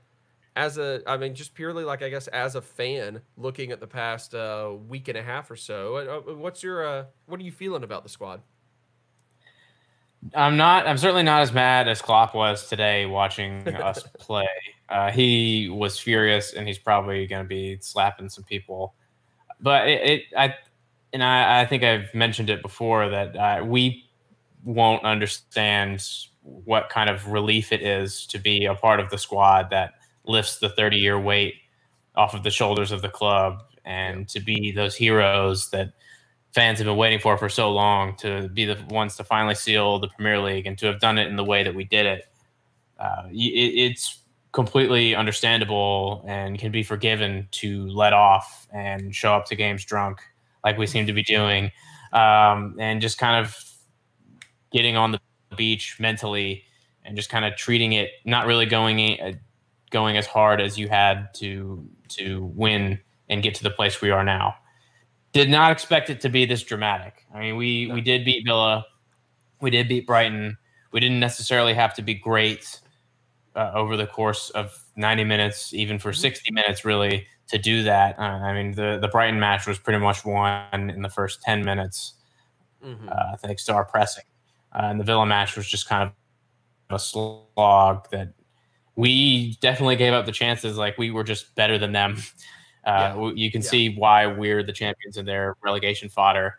as 0.57 0.79
a 0.79 1.03
i 1.07 1.17
mean 1.17 1.35
just 1.35 1.55
purely 1.55 1.85
like 1.85 2.03
i 2.03 2.09
guess 2.09 2.27
as 2.29 2.55
a 2.55 2.63
fan 2.63 3.21
looking 3.37 3.73
at 3.73 3.81
the 3.81 3.87
past 3.87 4.35
uh, 4.35 4.73
week 4.89 5.09
and 5.09 5.19
a 5.19 5.23
half 5.23 5.51
or 5.51 5.57
so 5.57 5.97
uh, 5.97 6.31
uh, 6.31 6.35
what's 6.35 6.63
your 6.63 6.87
uh, 6.87 7.05
what 7.27 7.41
are 7.41 7.43
you 7.43 7.53
feeling 7.53 7.83
about 7.83 8.03
the 8.03 8.09
squad 8.09 8.41
i'm 10.35 10.57
not 10.57 10.87
i'm 10.87 10.97
certainly 10.97 11.23
not 11.23 11.43
as 11.43 11.53
mad 11.53 11.89
as 11.89 12.01
klopp 12.01 12.35
was 12.35 12.69
today 12.69 13.05
watching 13.05 13.67
us 13.83 14.03
play 14.19 14.47
uh, 14.89 15.11
he 15.11 15.69
was 15.69 15.99
furious 15.99 16.53
and 16.53 16.67
he's 16.69 16.79
probably 16.79 17.27
going 17.27 17.43
to 17.43 17.49
be 17.49 17.79
slapping 17.81 18.29
some 18.29 18.45
people 18.45 18.95
but 19.61 19.89
it, 19.89 20.03
it 20.03 20.23
i 20.37 20.55
and 21.13 21.23
I, 21.23 21.61
I, 21.61 21.67
think 21.67 21.83
i've 21.83 22.13
mentioned 22.15 22.51
it 22.51 22.63
before 22.63 23.09
that 23.09 23.37
uh, 23.37 23.65
we 23.65 24.05
won't 24.65 25.05
understand 25.05 26.07
what 26.43 26.91
kind 26.91 27.09
of 27.09 27.29
relief 27.29 27.73
it 27.73 27.83
is 27.83 28.27
to 28.27 28.39
be 28.39 28.67
a 28.67 28.75
part 28.75 29.01
of 29.01 29.11
the 29.11 29.19
squad 29.19 29.71
that 29.71 29.95
lifts 30.25 30.59
the 30.59 30.69
30 30.69 30.97
year 30.97 31.19
weight 31.19 31.55
off 32.17 32.35
of 32.35 32.43
the 32.43 32.51
shoulders 32.51 32.93
of 32.93 33.03
the 33.03 33.09
club 33.09 33.63
and 33.85 34.29
to 34.29 34.41
be 34.41 34.73
those 34.73 34.95
heroes 34.95 35.71
that 35.71 35.93
fans 36.55 36.79
have 36.79 36.87
been 36.87 36.97
waiting 36.97 37.19
for 37.19 37.37
for 37.37 37.49
so 37.49 37.71
long 37.71 38.17
to 38.17 38.49
be 38.49 38.65
the 38.65 38.79
ones 38.89 39.17
to 39.17 39.25
finally 39.25 39.55
seal 39.55 39.99
the 39.99 40.09
Premier 40.09 40.41
League 40.41 40.67
and 40.67 40.79
to 40.79 40.87
have 40.87 41.01
done 41.01 41.19
it 41.19 41.27
in 41.27 41.37
the 41.37 41.45
way 41.45 41.63
that 41.65 41.75
we 41.75 41.85
did 41.85 42.07
it. 42.07 42.29
Uh, 42.99 43.25
it 43.31 43.93
it's 43.93 44.21
completely 44.55 45.17
understandable 45.17 46.25
and 46.29 46.61
can 46.61 46.71
be 46.71 46.85
forgiven 46.85 47.49
to 47.51 47.89
let 47.89 48.13
off 48.13 48.69
and 48.73 49.15
show 49.15 49.35
up 49.35 49.45
to 49.47 49.57
games 49.57 49.85
drunk 49.85 50.23
like 50.63 50.79
we 50.79 50.87
seem 50.87 51.07
to 51.07 51.13
be 51.13 51.25
doing 51.25 51.73
um, 52.13 52.77
and 52.79 53.03
just 53.03 53.19
kind 53.19 53.45
of 53.45 53.59
getting 54.73 54.97
on 54.97 55.11
the 55.11 55.21
beach 55.57 55.97
mentally 55.99 56.63
and 57.05 57.17
just 57.17 57.29
kind 57.31 57.45
of 57.45 57.57
treating 57.57 57.93
it 57.95 58.11
not 58.25 58.47
really 58.47 58.65
going 58.65 59.21
uh, 59.21 59.33
going 59.91 60.17
as 60.17 60.27
hard 60.27 60.61
as 60.61 60.79
you 60.79 60.89
had 60.89 61.29
to 61.35 61.85
to 62.09 62.45
win 62.55 62.99
and 63.29 63.43
get 63.43 63.55
to 63.57 63.63
the 63.63 63.71
place 63.71 64.01
we 64.01 64.11
are 64.11 64.25
now. 64.25 64.55
Did 65.33 65.51
not 65.51 65.73
expect 65.73 66.11
it 66.11 66.21
to 66.21 66.29
be 66.29 66.47
this 66.47 66.63
dramatic. 66.63 67.27
I 67.35 67.41
mean, 67.41 67.57
we 67.57 67.91
we 67.93 68.01
did 68.01 68.25
beat 68.25 68.45
Villa, 68.47 68.85
we 69.61 69.71
did 69.71 69.89
beat 69.89 70.07
Brighton. 70.07 70.57
We 70.93 71.01
didn't 71.01 71.19
necessarily 71.19 71.75
have 71.75 71.93
to 71.95 72.03
be 72.03 72.15
great 72.15 72.81
uh, 73.57 73.71
over 73.75 73.97
the 73.97 74.07
course 74.07 74.51
of 74.51 74.77
90 74.97 75.25
minutes, 75.25 75.73
even 75.75 75.99
for 75.99 76.11
mm-hmm. 76.11 76.21
60 76.21 76.53
minutes, 76.53 76.85
really, 76.85 77.27
to 77.49 77.59
do 77.59 77.83
that. 77.85 78.19
Uh, 78.19 78.23
I 78.23 78.55
mean, 78.55 78.73
the 78.73 78.99
the 79.01 79.09
Brighton 79.09 79.39
match 79.39 79.67
was 79.67 79.79
pretty 79.79 79.99
much 79.99 80.25
won 80.25 80.91
in 80.91 81.03
the 81.03 81.09
first 81.09 81.43
10 81.43 81.65
minutes, 81.65 82.15
mm-hmm. 82.85 83.09
uh, 83.09 83.37
thanks 83.37 83.65
to 83.67 83.75
our 83.75 83.85
pressing, 83.85 84.25
uh, 84.73 84.85
and 84.85 84.99
the 84.99 85.05
Villa 85.05 85.27
match 85.27 85.57
was 85.57 85.69
just 85.69 85.89
kind 85.89 86.03
of 86.03 86.13
a 86.95 86.99
slog 86.99 88.11
that 88.11 88.33
we 88.97 89.57
definitely 89.61 89.97
gave 89.97 90.13
up 90.13 90.27
the 90.27 90.33
chances. 90.33 90.77
Like 90.77 90.99
we 90.99 91.11
were 91.11 91.25
just 91.25 91.55
better 91.55 91.79
than 91.79 91.93
them. 91.93 92.19
Uh, 92.87 93.15
yeah. 93.17 93.33
You 93.35 93.51
can 93.51 93.63
yeah. 93.63 93.69
see 93.71 93.89
why 93.97 94.27
we're 94.27 94.63
the 94.63 94.71
champions 94.71 95.17
in 95.17 95.25
their 95.25 95.57
relegation 95.63 96.11
fodder 96.11 96.59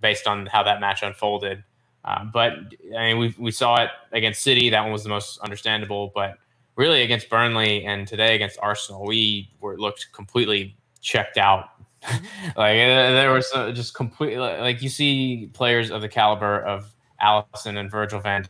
based 0.00 0.28
on 0.28 0.46
how 0.46 0.62
that 0.62 0.80
match 0.80 1.02
unfolded. 1.02 1.64
Uh, 2.04 2.24
but 2.24 2.52
I 2.96 3.12
mean, 3.12 3.18
we 3.18 3.34
we 3.38 3.50
saw 3.50 3.82
it 3.82 3.90
against 4.12 4.42
City. 4.42 4.70
That 4.70 4.82
one 4.82 4.92
was 4.92 5.04
the 5.04 5.08
most 5.08 5.38
understandable. 5.38 6.10
But 6.14 6.38
really, 6.76 7.02
against 7.02 7.28
Burnley 7.28 7.84
and 7.84 8.06
today 8.06 8.34
against 8.34 8.58
Arsenal, 8.60 9.06
we 9.06 9.50
were 9.60 9.78
looked 9.78 10.08
completely 10.12 10.76
checked 11.00 11.38
out. 11.38 11.70
like 12.56 12.56
uh, 12.56 13.12
there 13.12 13.32
was 13.32 13.48
just 13.74 13.94
completely 13.94 14.38
like 14.38 14.82
you 14.82 14.88
see 14.88 15.48
players 15.52 15.90
of 15.90 16.00
the 16.00 16.08
caliber 16.08 16.60
of 16.62 16.92
Alisson 17.22 17.78
and 17.78 17.88
Virgil 17.90 18.18
van 18.18 18.46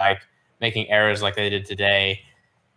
like 0.00 0.20
making 0.60 0.90
errors 0.90 1.22
like 1.22 1.36
they 1.36 1.48
did 1.48 1.64
today, 1.64 2.20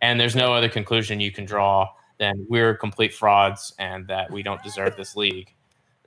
and 0.00 0.20
there's 0.20 0.36
no 0.36 0.54
other 0.54 0.68
conclusion 0.68 1.18
you 1.18 1.32
can 1.32 1.44
draw 1.44 1.88
than 2.18 2.46
we're 2.48 2.76
complete 2.76 3.12
frauds 3.12 3.72
and 3.78 4.06
that 4.06 4.30
we 4.30 4.42
don't 4.42 4.62
deserve 4.62 4.94
this 4.96 5.16
league 5.16 5.52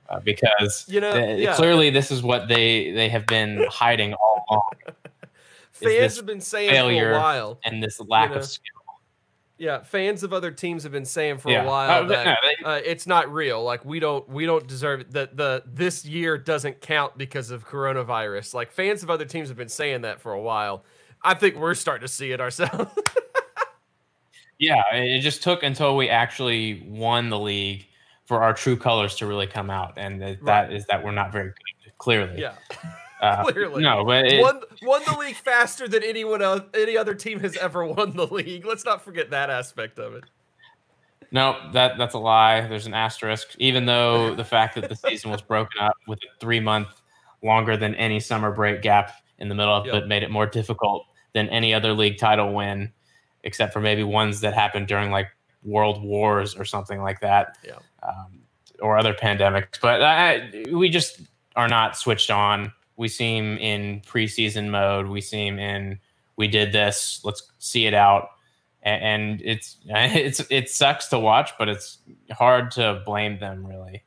uh, 0.09 0.19
because 0.19 0.85
You 0.87 1.01
know, 1.01 1.13
th- 1.13 1.39
yeah. 1.39 1.55
clearly 1.55 1.89
this 1.89 2.11
is 2.11 2.21
what 2.23 2.47
they 2.47 2.91
they 2.91 3.09
have 3.09 3.25
been 3.25 3.65
hiding 3.69 4.13
all 4.13 4.45
along 4.49 4.95
Fans 5.71 6.15
have 6.17 6.25
been 6.25 6.39
saying 6.41 6.69
for 6.69 6.91
a 7.15 7.19
while. 7.19 7.59
and 7.65 7.81
this 7.83 7.99
lack 7.99 8.31
know, 8.31 8.37
of 8.37 8.45
skill. 8.45 8.63
Yeah, 9.57 9.81
fans 9.83 10.23
of 10.23 10.33
other 10.33 10.51
teams 10.51 10.83
have 10.83 10.91
been 10.91 11.05
saying 11.05 11.37
for 11.39 11.49
Yeah. 11.51 11.63
a 11.63 11.67
while 11.67 12.03
Uh, 12.03 12.07
that 12.07 12.25
no, 12.25 12.35
they- 12.41 12.65
uh, 12.65 12.81
it's 12.85 13.05
not 13.07 13.31
real. 13.33 13.63
Like 13.63 13.83
we 13.85 13.99
don't 13.99 14.27
we 14.29 14.45
don't 14.45 14.67
deserve 14.67 15.01
it. 15.01 15.11
That 15.11 15.35
the 15.37 15.63
this 15.65 16.05
year 16.05 16.37
doesn't 16.37 16.81
count 16.81 17.17
because 17.17 17.49
of 17.51 17.67
coronavirus. 17.67 18.53
Like 18.53 18.71
fans 18.71 19.03
of 19.03 19.09
other 19.09 19.25
teams 19.25 19.47
have 19.49 19.57
been 19.57 19.69
saying 19.69 20.01
that 20.01 20.21
for 20.21 20.33
a 20.33 20.41
while. 20.41 20.83
I 21.21 21.33
think 21.33 21.55
we're 21.55 21.75
starting 21.75 22.05
to 22.07 22.13
see 22.13 22.31
it 22.31 22.39
ourselves. 22.41 22.91
Yeah, 24.59 24.81
it 24.93 25.19
just 25.21 25.43
took 25.43 25.63
until 25.63 25.97
we 25.97 26.07
actually 26.09 26.85
won 26.87 27.29
the 27.29 27.39
league 27.39 27.85
for 28.33 28.41
our 28.41 28.53
true 28.53 28.75
colors 28.75 29.15
to 29.17 29.27
really 29.27 29.45
come 29.45 29.69
out, 29.69 29.93
and 29.97 30.19
that, 30.21 30.41
Right. 30.41 30.67
that 30.67 30.73
is 30.73 30.85
that 30.87 31.03
we're 31.03 31.11
not 31.11 31.31
very 31.31 31.49
good. 31.49 31.97
Clearly, 31.99 32.41
yeah, 32.41 32.53
Uh, 33.21 33.43
clearly. 33.43 33.81
no, 33.83 34.03
but 34.03 34.25
it, 34.25 34.41
won 34.41 34.59
won 34.81 35.01
the 35.05 35.15
league 35.19 35.35
faster 35.35 35.87
than 35.87 36.03
anyone 36.03 36.41
else, 36.41 36.61
any 36.73 36.97
other 36.97 37.13
team 37.13 37.39
has 37.39 37.55
ever 37.57 37.85
won 37.85 38.15
the 38.15 38.25
league. 38.27 38.65
Let's 38.65 38.83
not 38.85 39.03
forget 39.03 39.29
that 39.29 39.49
aspect 39.51 39.99
of 39.99 40.15
it. 40.15 40.23
No, 41.31 41.57
that 41.73 41.97
that's 41.97 42.15
a 42.15 42.19
lie. 42.19 42.61
There's 42.67 42.85
an 42.87 42.93
asterisk. 42.93 43.55
Even 43.59 43.85
though 43.85 44.33
the 44.41 44.43
fact 44.43 44.75
that 44.75 44.89
the 44.89 44.95
season 44.95 45.29
was 45.31 45.41
broken 45.41 45.79
up 45.81 45.93
with 46.07 46.19
a 46.23 46.39
three 46.39 46.59
month 46.59 46.89
longer 47.43 47.77
than 47.77 47.93
any 47.95 48.19
summer 48.19 48.51
break 48.51 48.81
gap 48.81 49.11
in 49.39 49.47
the 49.49 49.55
middle 49.55 49.73
of 49.73 49.85
Yep. 49.85 49.95
it 49.95 50.07
made 50.07 50.23
it 50.23 50.31
more 50.31 50.45
difficult 50.47 51.05
than 51.33 51.47
any 51.49 51.73
other 51.73 51.93
league 51.93 52.17
title 52.17 52.53
win, 52.53 52.91
except 53.43 53.73
for 53.73 53.79
maybe 53.79 54.03
ones 54.03 54.41
that 54.41 54.53
happened 54.53 54.87
during 54.87 55.11
like 55.11 55.27
world 55.63 56.03
wars 56.03 56.55
or 56.55 56.65
something 56.65 57.01
like 57.01 57.21
that, 57.21 57.57
Yeah. 57.65 57.77
Um, 58.05 58.39
or 58.79 58.97
other 58.97 59.13
pandemics. 59.13 59.79
But 59.81 60.01
I, 60.01 60.65
we 60.71 60.89
just 60.89 61.21
are 61.55 61.67
not 61.67 61.97
switched 61.97 62.31
on. 62.31 62.71
We 62.97 63.07
seem 63.07 63.57
in 63.57 64.01
preseason 64.01 64.69
mode. 64.69 65.07
We 65.07 65.21
seem 65.21 65.59
in 65.59 65.99
we 66.35 66.47
did 66.47 66.71
this. 66.71 67.21
Let's 67.23 67.51
see 67.59 67.85
it 67.85 67.93
out 67.93 68.29
and 68.83 69.41
it's 69.41 69.77
it's 69.85 70.41
it 70.49 70.69
sucks 70.69 71.07
to 71.07 71.19
watch, 71.19 71.51
but 71.57 71.69
it's 71.69 71.99
hard 72.31 72.71
to 72.71 73.01
blame 73.05 73.39
them 73.39 73.65
really, 73.65 74.03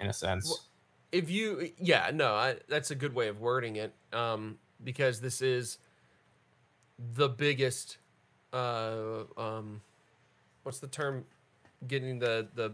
in 0.00 0.08
a 0.08 0.12
sense. 0.12 0.68
If 1.12 1.30
you 1.30 1.70
yeah 1.78 2.10
no 2.12 2.34
I, 2.34 2.56
that's 2.68 2.90
a 2.90 2.94
good 2.94 3.14
way 3.14 3.28
of 3.28 3.40
wording 3.40 3.76
it 3.76 3.94
um 4.12 4.58
because 4.82 5.20
this 5.20 5.40
is 5.40 5.78
the 7.14 7.28
biggest 7.28 7.98
uh 8.52 9.22
um 9.36 9.80
what's 10.62 10.80
the 10.80 10.88
term 10.88 11.24
getting 11.86 12.18
the 12.18 12.48
the 12.54 12.72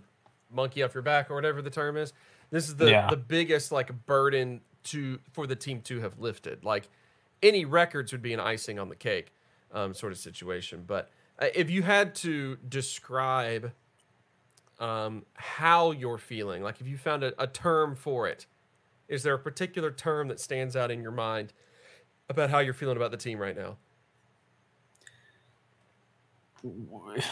monkey 0.53 0.83
off 0.83 0.95
your 0.95 1.03
back 1.03 1.31
or 1.31 1.35
whatever 1.35 1.63
the 1.63 1.71
term 1.71 1.97
is 1.97 2.13
this 2.51 2.69
is 2.69 2.77
the 2.77 2.91
Yeah. 2.91 3.09
the 3.11 3.17
biggest 3.17 3.73
like 3.73 4.07
burden 4.07 4.61
to 4.85 5.19
for 5.33 5.47
the 5.47 5.57
team 5.57 5.81
to 5.83 6.01
have 6.01 6.19
lifted 6.19 6.65
like 6.65 6.89
any 7.43 7.65
records 7.65 8.13
would 8.13 8.23
be 8.23 8.33
an 8.33 8.41
icing 8.41 8.79
on 8.79 8.89
the 8.89 8.97
cake 8.97 9.33
um 9.73 9.95
sort 9.95 10.13
of 10.13 10.19
situation 10.19 10.85
but 10.87 11.11
uh, 11.41 11.47
if 11.55 11.71
you 11.71 11.83
had 11.83 12.15
to 12.15 12.57
describe 12.69 13.73
um, 14.79 15.25
how 15.35 15.93
you're 15.93 16.19
feeling. 16.19 16.63
Like 16.63 16.81
if 16.81 16.87
you 16.89 16.97
found 16.99 17.23
a, 17.23 17.41
a 17.41 17.47
term 17.47 17.95
for 17.95 18.27
it, 18.29 18.47
is 19.09 19.23
there 19.23 19.35
a 19.35 19.39
particular 19.39 19.91
term 19.93 20.29
that 20.29 20.41
stands 20.41 20.75
out 20.75 20.91
in 20.91 21.03
your 21.03 21.13
mind 21.13 21.53
about 22.29 22.51
how 22.51 22.59
you're 22.59 22.75
feeling 22.75 22.97
about 22.97 23.13
the 23.13 23.17
team 23.17 23.39
right 23.39 23.57
now? 23.57 23.77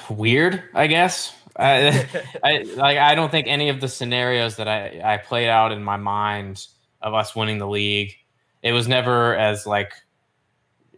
Weird, 0.09 0.63
I 0.75 0.87
guess. 0.87 1.35
I, 1.57 2.07
I 2.45 2.63
like 2.77 2.99
I 2.99 3.15
don't 3.15 3.31
think 3.31 3.47
any 3.47 3.69
of 3.69 3.81
the 3.81 3.89
scenarios 3.89 4.57
that 4.57 4.69
I 4.69 5.01
I 5.05 5.17
played 5.19 5.49
out 5.49 5.73
in 5.73 5.83
my 5.83 5.97
mind 5.97 6.67
of 7.01 7.15
us 7.15 7.35
winning 7.35 7.59
the 7.59 7.69
league, 7.69 8.15
it 8.63 8.73
was 8.73 8.89
never 8.89 9.37
as 9.37 9.67
like 9.67 9.93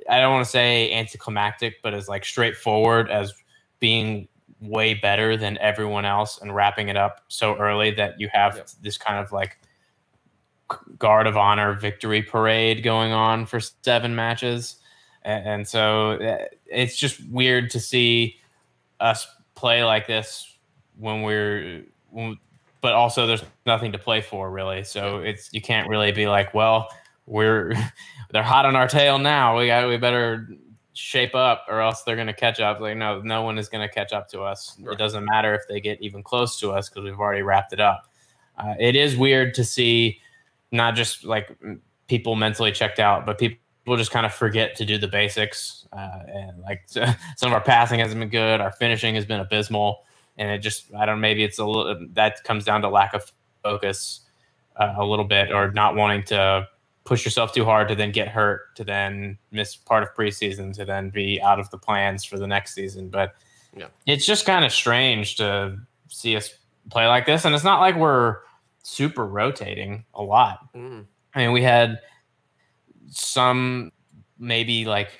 I 0.08 0.20
don't 0.20 0.32
want 0.32 0.44
to 0.44 0.50
say 0.50 0.92
anticlimactic, 0.92 1.76
but 1.82 1.94
as 1.94 2.08
like 2.08 2.24
straightforward 2.24 3.10
as 3.10 3.32
being 3.80 4.28
way 4.60 4.94
better 4.94 5.36
than 5.36 5.58
everyone 5.58 6.04
else 6.04 6.38
and 6.40 6.54
wrapping 6.54 6.88
it 6.88 6.96
up 6.96 7.22
so 7.28 7.56
early 7.56 7.90
that 7.92 8.18
you 8.20 8.28
have 8.32 8.56
Yep. 8.56 8.68
this 8.80 8.96
kind 8.96 9.18
of 9.18 9.32
like 9.32 9.58
guard 10.98 11.26
of 11.26 11.36
honor 11.36 11.74
victory 11.74 12.22
parade 12.22 12.82
going 12.82 13.12
on 13.12 13.44
for 13.44 13.60
seven 13.60 14.14
matches 14.14 14.76
and, 15.24 15.46
and 15.46 15.68
so 15.68 16.12
uh, 16.12 16.44
it's 16.66 16.96
just 16.96 17.24
weird 17.28 17.70
to 17.70 17.80
see 17.80 18.38
us 19.00 19.26
play 19.54 19.84
like 19.84 20.06
this 20.06 20.56
when 20.98 21.22
we're 21.22 21.84
when, 22.10 22.38
but 22.80 22.92
also 22.92 23.26
there's 23.26 23.44
nothing 23.66 23.92
to 23.92 23.98
play 23.98 24.20
for 24.20 24.50
really. 24.50 24.84
So 24.84 25.18
it's 25.18 25.52
you 25.52 25.60
can't 25.60 25.88
really 25.88 26.12
be 26.12 26.26
like 26.26 26.54
well 26.54 26.88
we're 27.26 27.74
they're 28.30 28.42
hot 28.42 28.66
on 28.66 28.76
our 28.76 28.88
tail 28.88 29.18
now. 29.18 29.58
We 29.58 29.68
got 29.68 29.88
we 29.88 29.96
better 29.96 30.48
shape 30.94 31.34
up 31.34 31.64
or 31.68 31.80
else 31.80 32.02
they're 32.02 32.16
going 32.16 32.26
to 32.26 32.34
catch 32.34 32.60
up. 32.60 32.80
Like 32.80 32.96
no 32.96 33.20
no 33.20 33.42
one 33.42 33.58
is 33.58 33.68
going 33.68 33.86
to 33.86 33.92
catch 33.92 34.12
up 34.12 34.28
to 34.30 34.42
us. 34.42 34.76
Right. 34.80 34.92
it 34.92 34.98
doesn't 34.98 35.24
matter 35.24 35.54
if 35.54 35.62
they 35.68 35.80
get 35.80 36.00
even 36.02 36.22
close 36.22 36.58
to 36.60 36.72
us 36.72 36.88
because 36.88 37.04
we've 37.04 37.18
already 37.18 37.42
wrapped 37.42 37.72
it 37.72 37.80
up. 37.80 38.08
Uh, 38.58 38.74
it 38.78 38.96
is 38.96 39.16
weird 39.16 39.54
to 39.54 39.64
see 39.64 40.20
not 40.72 40.94
just 40.94 41.24
like 41.24 41.56
people 42.08 42.34
mentally 42.36 42.70
checked 42.70 42.98
out 42.98 43.24
but 43.24 43.38
people 43.38 43.58
just 43.86 44.10
kind 44.10 44.24
of 44.26 44.32
forget 44.32 44.76
to 44.76 44.84
do 44.84 44.96
the 44.98 45.08
basics 45.08 45.86
uh, 45.92 46.20
and 46.28 46.60
like 46.62 46.82
some 46.86 47.12
of 47.42 47.52
our 47.52 47.60
passing 47.60 48.00
hasn't 48.00 48.18
been 48.20 48.28
good 48.28 48.60
our 48.60 48.72
finishing 48.72 49.14
has 49.14 49.24
been 49.24 49.40
abysmal 49.40 50.04
and 50.38 50.50
it 50.50 50.58
just 50.58 50.86
i 50.94 51.04
don't 51.04 51.16
know, 51.16 51.20
maybe 51.20 51.42
it's 51.42 51.58
a 51.58 51.64
little 51.64 52.06
that 52.12 52.42
comes 52.44 52.64
down 52.64 52.80
to 52.82 52.88
lack 52.88 53.12
of 53.14 53.30
focus 53.62 54.20
uh, 54.76 54.94
a 54.96 55.04
little 55.04 55.24
bit 55.24 55.52
or 55.52 55.70
not 55.72 55.94
wanting 55.96 56.22
to 56.22 56.66
push 57.04 57.24
yourself 57.24 57.52
too 57.52 57.64
hard 57.64 57.88
to 57.88 57.94
then 57.96 58.12
get 58.12 58.28
hurt 58.28 58.74
to 58.76 58.84
then 58.84 59.36
miss 59.50 59.74
part 59.76 60.02
of 60.04 60.14
preseason 60.14 60.72
to 60.72 60.84
then 60.84 61.10
be 61.10 61.40
out 61.42 61.58
of 61.58 61.68
the 61.70 61.78
plans 61.78 62.24
for 62.24 62.38
the 62.38 62.46
next 62.46 62.74
season 62.74 63.08
but 63.08 63.34
Yeah. 63.76 63.88
it's 64.06 64.24
just 64.24 64.46
kind 64.46 64.64
of 64.64 64.72
strange 64.72 65.36
to 65.36 65.76
see 66.08 66.36
us 66.36 66.54
play 66.90 67.06
like 67.08 67.26
this 67.26 67.44
and 67.44 67.54
it's 67.54 67.64
not 67.64 67.80
like 67.80 67.96
we're 67.96 68.38
super 68.84 69.26
rotating 69.26 70.04
a 70.14 70.22
lot 70.22 70.72
Mm. 70.74 71.06
I 71.34 71.38
mean, 71.38 71.52
we 71.52 71.62
had 71.62 71.98
some 73.12 73.92
maybe 74.38 74.84
like 74.84 75.10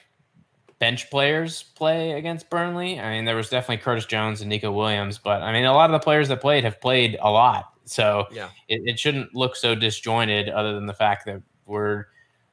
bench 0.79 1.09
players 1.11 1.63
play 1.77 2.13
against 2.13 2.51
Burnley. 2.51 2.99
I 2.99 3.13
mean, 3.13 3.25
there 3.25 3.37
was 3.37 3.49
definitely 3.49 3.83
Curtis 3.83 4.07
Jones 4.07 4.41
and 4.41 4.51
Neco 4.51 4.73
Williams, 4.73 5.19
but 5.19 5.43
I 5.43 5.53
mean, 5.53 5.65
a 5.65 5.73
lot 5.73 5.91
of 5.91 5.93
the 5.93 6.03
players 6.03 6.29
that 6.29 6.41
played 6.41 6.65
have 6.65 6.81
played 6.81 7.17
a 7.21 7.31
lot. 7.31 7.73
So 7.85 8.27
Yeah. 8.33 8.49
it, 8.69 8.83
it 8.87 8.99
shouldn't 8.99 9.35
look 9.35 9.55
so 9.55 9.75
disjointed 9.75 10.49
other 10.49 10.75
than 10.75 10.87
the 10.87 10.95
fact 10.95 11.25
that 11.27 11.41
we're 11.67 12.07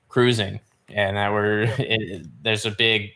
cruising 0.10 0.60
and 0.90 1.18
that 1.18 1.32
we're, 1.32 1.64
it, 1.80 2.28
there's 2.44 2.66
a 2.66 2.72
big 2.72 3.10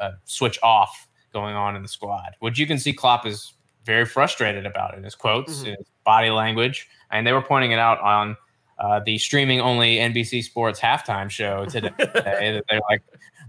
uh, 0.00 0.12
switch 0.24 0.58
off 0.62 1.08
going 1.32 1.54
on 1.54 1.76
in 1.76 1.82
the 1.82 1.88
squad, 1.88 2.34
which 2.40 2.58
you 2.58 2.66
can 2.66 2.78
see 2.78 2.92
Klopp 2.92 3.26
is 3.26 3.52
very 3.84 4.04
frustrated 4.04 4.66
about 4.66 4.96
in 4.96 5.02
his 5.04 5.14
quotes, 5.14 5.60
Mhm. 5.62 5.66
in 5.68 5.74
his 5.76 5.86
body 6.04 6.30
language. 6.30 6.88
And 7.10 7.26
they 7.26 7.32
were 7.32 7.42
pointing 7.42 7.72
it 7.72 7.78
out 7.78 8.00
on 8.00 8.36
uh, 8.82 9.00
the 9.06 9.16
streaming 9.16 9.60
only 9.60 9.96
NBC 9.96 10.42
Sports 10.42 10.80
halftime 10.80 11.30
show 11.30 11.64
today. 11.68 11.90
they're 11.98 12.80
like, 12.90 13.02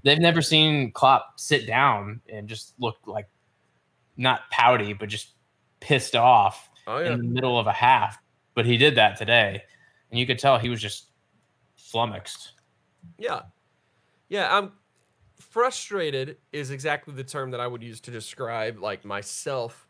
they've 0.04 0.20
never 0.20 0.42
seen 0.42 0.92
Klopp 0.92 1.40
sit 1.40 1.66
down 1.68 2.22
and 2.32 2.48
just 2.48 2.76
look 2.80 2.98
like 3.08 3.28
not 4.16 4.42
pouty, 4.52 4.94
but 4.94 5.10
just 5.10 5.32
pissed 5.80 6.16
off 6.16 6.70
Oh 6.86 7.00
yeah. 7.00 7.12
in 7.14 7.18
the 7.18 7.24
middle 7.24 7.60
of 7.60 7.66
a 7.68 7.72
half. 7.74 8.20
But 8.54 8.66
he 8.68 8.78
did 8.78 8.96
that 8.96 9.18
today. 9.18 9.64
And 10.12 10.20
you 10.20 10.28
could 10.28 10.38
tell 10.38 10.60
he 10.60 10.70
was 10.70 10.80
just 10.82 11.08
flummoxed. 11.76 12.52
Yeah. 13.18 13.42
Yeah, 14.30 14.56
I'm 14.56 14.72
frustrated 15.40 16.38
is 16.52 16.72
exactly 16.72 17.14
the 17.14 17.24
term 17.24 17.52
that 17.52 17.60
I 17.60 17.68
would 17.68 17.82
use 17.84 18.00
to 18.02 18.12
describe 18.12 18.80
like 18.80 19.04
myself 19.06 19.88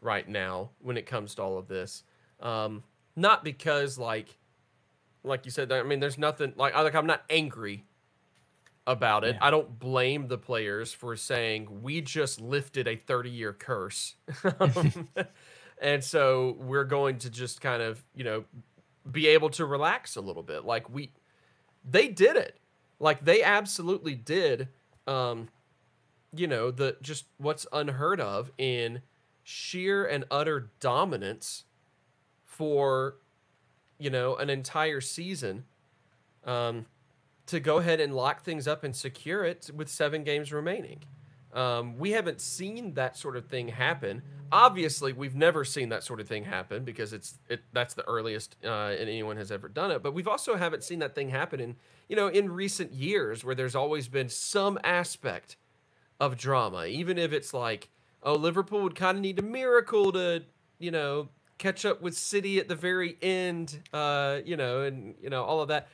right 0.00 0.28
now 0.28 0.70
when 0.80 0.96
it 0.96 1.06
comes 1.06 1.34
to 1.36 1.42
all 1.42 1.58
of 1.58 1.66
this. 1.68 2.04
Um 2.40 2.82
not 3.16 3.42
because 3.44 3.98
like 3.98 4.36
like 5.24 5.44
you 5.44 5.50
said 5.50 5.72
I 5.72 5.82
mean 5.82 6.00
there's 6.00 6.18
nothing 6.18 6.52
like 6.56 6.74
I 6.74 6.82
like 6.82 6.94
I'm 6.94 7.06
not 7.06 7.22
angry 7.28 7.84
about 8.86 9.24
it. 9.24 9.36
Yeah. 9.36 9.46
I 9.46 9.50
don't 9.50 9.78
blame 9.78 10.28
the 10.28 10.38
players 10.38 10.92
for 10.92 11.16
saying 11.16 11.82
we 11.82 12.00
just 12.02 12.40
lifted 12.40 12.86
a 12.86 12.96
30-year 12.96 13.54
curse. 13.54 14.14
Um, 14.60 15.08
and 15.80 16.04
so 16.04 16.56
we're 16.58 16.84
going 16.84 17.18
to 17.20 17.30
just 17.30 17.62
kind 17.62 17.82
of, 17.82 18.04
you 18.14 18.24
know, 18.24 18.44
be 19.10 19.28
able 19.28 19.48
to 19.50 19.64
relax 19.64 20.16
a 20.16 20.20
little 20.20 20.42
bit. 20.42 20.64
Like 20.64 20.90
we 20.90 21.12
they 21.84 22.08
did 22.08 22.36
it. 22.36 22.58
Like 23.00 23.24
they 23.24 23.42
absolutely 23.42 24.14
did. 24.14 24.68
Um, 25.06 25.48
you 26.36 26.46
know 26.46 26.70
the 26.70 26.96
just 27.00 27.26
what's 27.38 27.66
unheard 27.72 28.20
of 28.20 28.50
in 28.58 29.02
sheer 29.42 30.04
and 30.04 30.24
utter 30.30 30.70
dominance 30.80 31.64
for 32.44 33.16
you 33.98 34.10
know 34.10 34.36
an 34.36 34.50
entire 34.50 35.00
season 35.00 35.64
um, 36.44 36.86
to 37.46 37.60
go 37.60 37.78
ahead 37.78 38.00
and 38.00 38.14
lock 38.14 38.42
things 38.42 38.66
up 38.66 38.84
and 38.84 38.94
secure 38.94 39.44
it 39.44 39.70
with 39.74 39.88
seven 39.88 40.24
games 40.24 40.52
remaining. 40.52 41.00
Um, 41.54 41.98
we 41.98 42.10
haven't 42.10 42.40
seen 42.40 42.94
that 42.94 43.16
sort 43.16 43.36
of 43.36 43.46
thing 43.46 43.68
happen. 43.68 44.22
Obviously, 44.50 45.12
we've 45.12 45.36
never 45.36 45.64
seen 45.64 45.88
that 45.90 46.02
sort 46.02 46.18
of 46.18 46.26
thing 46.26 46.44
happen 46.44 46.84
because 46.84 47.12
it's 47.12 47.38
it 47.48 47.62
that's 47.72 47.94
the 47.94 48.06
earliest 48.08 48.56
uh, 48.64 48.92
and 48.98 49.08
anyone 49.08 49.36
has 49.36 49.52
ever 49.52 49.68
done 49.68 49.92
it. 49.92 50.02
But 50.02 50.14
we've 50.14 50.26
also 50.26 50.56
haven't 50.56 50.82
seen 50.82 50.98
that 50.98 51.14
thing 51.14 51.28
happen 51.28 51.60
in 51.60 51.76
you 52.08 52.16
know 52.16 52.26
in 52.26 52.50
recent 52.50 52.92
years 52.92 53.44
where 53.44 53.54
there's 53.54 53.76
always 53.76 54.08
been 54.08 54.28
some 54.28 54.78
aspect 54.82 55.56
of 56.18 56.36
drama, 56.36 56.86
even 56.86 57.18
if 57.18 57.32
it's 57.32 57.54
like 57.54 57.88
oh 58.24 58.34
Liverpool 58.34 58.82
would 58.82 58.96
kind 58.96 59.16
of 59.16 59.22
need 59.22 59.38
a 59.38 59.42
miracle 59.42 60.10
to 60.10 60.42
you 60.80 60.90
know 60.90 61.28
catch 61.64 61.86
up 61.86 62.02
with 62.02 62.14
City 62.14 62.58
at 62.58 62.68
the 62.68 62.74
very 62.74 63.16
end, 63.22 63.80
uh, 63.94 64.40
you 64.44 64.54
know, 64.54 64.82
and 64.82 65.14
you 65.22 65.30
know 65.30 65.42
all 65.42 65.62
of 65.62 65.68
that. 65.68 65.88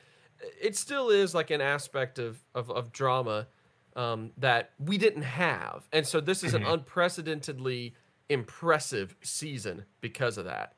It 0.61 0.75
still 0.75 1.09
is 1.09 1.33
like 1.33 1.49
an 1.49 1.61
aspect 1.61 2.19
of 2.19 2.43
of, 2.53 2.69
of 2.69 2.91
drama 2.91 3.47
um, 3.95 4.31
that 4.37 4.71
we 4.79 4.97
didn't 4.97 5.23
have. 5.23 5.87
And 5.93 6.05
so 6.05 6.19
this 6.19 6.43
is 6.43 6.53
an 6.53 6.63
mm-hmm. 6.63 6.73
unprecedentedly 6.73 7.93
impressive 8.27 9.15
season 9.21 9.85
because 10.01 10.37
of 10.37 10.45
that. 10.45 10.73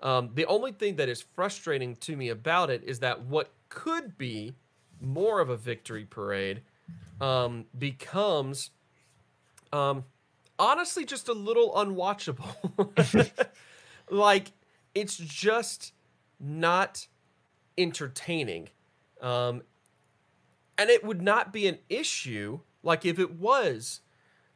Um, 0.00 0.30
the 0.34 0.46
only 0.46 0.72
thing 0.72 0.96
that 0.96 1.08
is 1.08 1.22
frustrating 1.22 1.96
to 1.96 2.16
me 2.16 2.28
about 2.28 2.70
it 2.70 2.84
is 2.84 3.00
that 3.00 3.24
what 3.24 3.52
could 3.68 4.16
be 4.16 4.54
more 5.00 5.40
of 5.40 5.48
a 5.48 5.56
victory 5.56 6.04
parade 6.04 6.62
um, 7.20 7.64
becomes 7.76 8.70
um, 9.72 10.04
honestly 10.58 11.04
just 11.04 11.28
a 11.28 11.32
little 11.32 11.72
unwatchable. 11.72 12.52
like, 14.10 14.52
it's 14.94 15.16
just 15.16 15.92
not 16.40 17.06
entertaining. 17.78 18.68
Um, 19.20 19.62
and 20.78 20.90
it 20.90 21.04
would 21.04 21.22
not 21.22 21.52
be 21.52 21.66
an 21.66 21.78
issue 21.88 22.60
like 22.82 23.04
if 23.04 23.18
it 23.18 23.34
was 23.34 24.00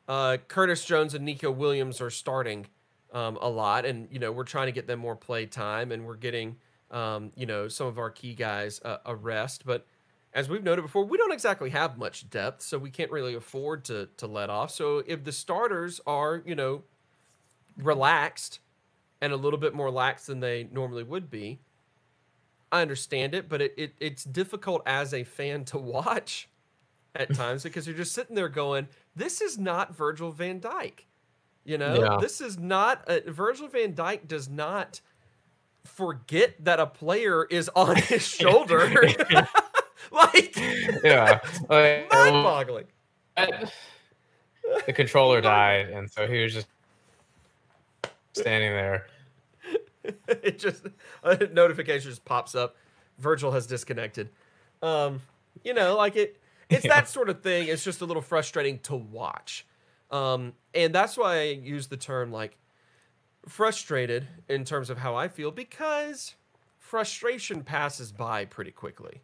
uh, 0.09 0.39
Curtis 0.49 0.85
Jones 0.85 1.15
and 1.15 1.25
Neco 1.25 1.51
Williams 1.51 2.01
are 2.01 2.11
starting 2.11 2.67
um, 3.13 3.39
a 3.41 3.49
lot, 3.49 3.85
and 3.85 4.09
you 4.11 4.19
know 4.19 4.33
we're 4.33 4.45
trying 4.45 4.67
to 4.67 4.73
get 4.73 4.87
them 4.87 4.99
more 4.99 5.17
play 5.17 5.47
time, 5.47 5.93
and 5.93 6.07
we're 6.07 6.17
getting 6.17 6.57
um, 6.91 7.33
you 7.37 7.47
know 7.47 7.69
some 7.69 7.87
of 7.87 7.99
our 7.99 8.11
key 8.11 8.35
guys 8.35 8.81
uh, 8.85 8.99
a 9.07 9.15
rest. 9.15 9.65
But 9.65 9.87
as 10.33 10.49
we've 10.49 10.63
noted 10.63 10.83
before, 10.83 11.05
we 11.05 11.17
don't 11.17 11.33
exactly 11.33 11.71
have 11.71 11.99
much 11.99 12.29
depth, 12.29 12.63
so 12.63 12.79
we 12.79 12.91
can't 12.91 13.11
really 13.11 13.35
afford 13.35 13.85
to 13.87 14.09
to 14.17 14.27
let 14.27 14.51
off. 14.51 14.71
So 14.71 15.03
if 15.07 15.25
the 15.25 15.33
starters 15.33 16.01
are 16.07 16.43
you 16.45 16.55
know 16.55 16.83
relaxed 17.77 18.61
and 19.21 19.33
a 19.33 19.37
little 19.37 19.59
bit 19.59 19.75
more 19.75 19.91
lax 19.91 20.27
than 20.27 20.41
they 20.41 20.69
normally 20.73 21.03
would 21.03 21.31
be, 21.31 21.61
I 22.73 22.83
understand 22.83 23.35
it, 23.35 23.49
but 23.49 23.61
it, 23.61 23.75
it 23.77 23.95
it's 24.01 24.25
difficult 24.25 24.83
as 24.87 25.13
a 25.13 25.25
fan 25.25 25.65
to 25.67 25.79
watch 25.79 26.49
at 27.15 27.35
times 27.35 27.63
because 27.63 27.87
you're 27.87 27.97
just 27.97 28.13
sitting 28.13 28.37
there 28.37 28.49
going, 28.49 28.89
"This 29.17 29.41
is 29.41 29.59
not 29.59 29.97
Virgil 29.97 30.31
Van 30.33 30.61
Dijk." 30.61 31.05
You 31.65 31.79
know, 31.79 32.03
yeah. 32.03 32.17
this 32.21 32.41
is 32.41 32.59
not 32.59 33.05
a, 33.09 33.31
Virgil 33.31 33.69
Van 33.69 33.93
Dijk 33.93 34.29
does 34.29 34.49
not 34.49 35.01
forget 35.85 36.65
that 36.65 36.81
a 36.81 36.87
player 36.87 37.45
is 37.45 37.69
on 37.77 37.97
his 37.97 38.27
shoulder. 38.27 38.89
like, 40.13 40.57
yeah, 41.05 41.41
um, 41.69 42.05
mind-boggling. 42.11 42.87
the 43.37 44.93
controller 44.93 45.41
died, 45.41 45.91
and 45.91 46.11
so 46.11 46.27
he 46.27 46.43
was 46.43 46.55
just 46.55 46.69
standing 48.33 48.73
there 48.73 49.07
it 50.29 50.59
just 50.59 50.87
a 51.23 51.47
notification 51.47 52.11
just 52.11 52.25
pops 52.25 52.55
up. 52.55 52.77
Virgil 53.19 53.51
has 53.53 53.67
disconnected. 53.67 54.31
Um, 54.83 55.21
you 55.65 55.75
know, 55.75 55.97
like 55.97 56.17
it. 56.17 56.37
It's 56.69 56.85
yeah. 56.85 56.95
that 56.95 57.09
sort 57.09 57.29
of 57.29 57.43
thing. 57.43 57.69
It's 57.69 57.83
just 57.83 58.01
a 58.01 58.05
little 58.05 58.23
frustrating 58.23 58.79
to 58.81 58.95
watch, 58.95 59.67
um, 60.11 60.53
and 60.73 60.95
that's 60.95 61.17
why 61.17 61.41
I 61.41 61.45
use 61.51 61.89
the 61.89 61.97
term 61.97 62.31
like 62.31 62.57
frustrated 63.49 64.29
in 64.49 64.65
terms 64.65 64.89
of 64.89 64.99
how 64.99 65.17
I 65.17 65.27
feel 65.29 65.51
because 65.51 66.37
frustration 66.79 67.63
passes 67.63 68.13
by 68.13 68.45
pretty 68.45 68.71
quickly. 68.71 69.23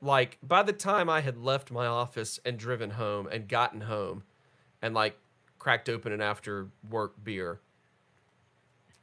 Like 0.00 0.38
by 0.42 0.62
the 0.62 0.72
time 0.72 1.08
I 1.08 1.22
had 1.22 1.36
left 1.36 1.72
my 1.72 1.86
office 1.86 2.38
and 2.44 2.56
driven 2.56 2.90
home 2.90 3.26
and 3.26 3.48
gotten 3.48 3.82
home, 3.82 4.22
and 4.80 4.94
like 4.94 5.18
cracked 5.58 5.88
open 5.88 6.12
an 6.12 6.20
after 6.20 6.68
work 6.88 7.14
beer, 7.24 7.60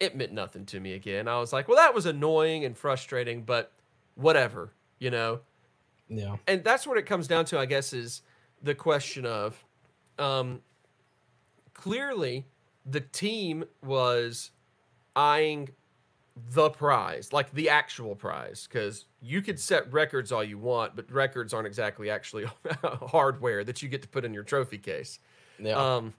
it 0.03 0.15
meant 0.15 0.33
nothing 0.33 0.65
to 0.67 0.79
me 0.79 0.93
again. 0.93 1.27
I 1.27 1.39
was 1.39 1.53
like, 1.53 1.67
well, 1.67 1.77
that 1.77 1.93
was 1.93 2.05
annoying 2.05 2.65
and 2.65 2.77
frustrating, 2.77 3.43
but 3.43 3.71
whatever, 4.15 4.73
you 4.99 5.09
know? 5.09 5.39
Yeah. 6.09 6.35
And 6.47 6.63
that's 6.63 6.85
what 6.85 6.97
it 6.97 7.05
comes 7.05 7.27
down 7.27 7.45
to, 7.45 7.59
I 7.59 7.65
guess, 7.65 7.93
is 7.93 8.21
the 8.61 8.75
question 8.75 9.25
of 9.25 9.63
um, 10.19 10.61
clearly 11.73 12.45
the 12.85 12.99
team 12.99 13.63
was 13.81 14.51
eyeing 15.15 15.69
the 16.49 16.69
prize, 16.69 17.31
like 17.31 17.53
the 17.53 17.69
actual 17.69 18.15
prize, 18.15 18.67
because 18.67 19.05
you 19.21 19.41
could 19.41 19.59
set 19.59 19.91
records 19.93 20.31
all 20.31 20.43
you 20.43 20.57
want, 20.57 20.95
but 20.95 21.09
records 21.11 21.53
aren't 21.53 21.67
exactly 21.67 22.09
actually 22.09 22.45
hardware 22.83 23.63
that 23.63 23.81
you 23.81 23.89
get 23.89 24.01
to 24.01 24.07
put 24.07 24.25
in 24.25 24.33
your 24.33 24.43
trophy 24.43 24.77
case. 24.77 25.19
Yeah. 25.59 25.95
Um, 25.95 26.13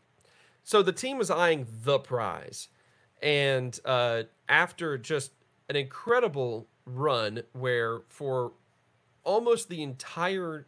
so 0.62 0.82
the 0.82 0.92
team 0.92 1.18
was 1.18 1.30
eyeing 1.30 1.66
the 1.82 1.98
prize. 1.98 2.68
And 3.24 3.78
uh, 3.86 4.24
after 4.48 4.98
just 4.98 5.32
an 5.70 5.76
incredible 5.76 6.68
run 6.84 7.42
where 7.54 8.02
for 8.08 8.52
almost 9.24 9.70
the 9.70 9.82
entire 9.82 10.66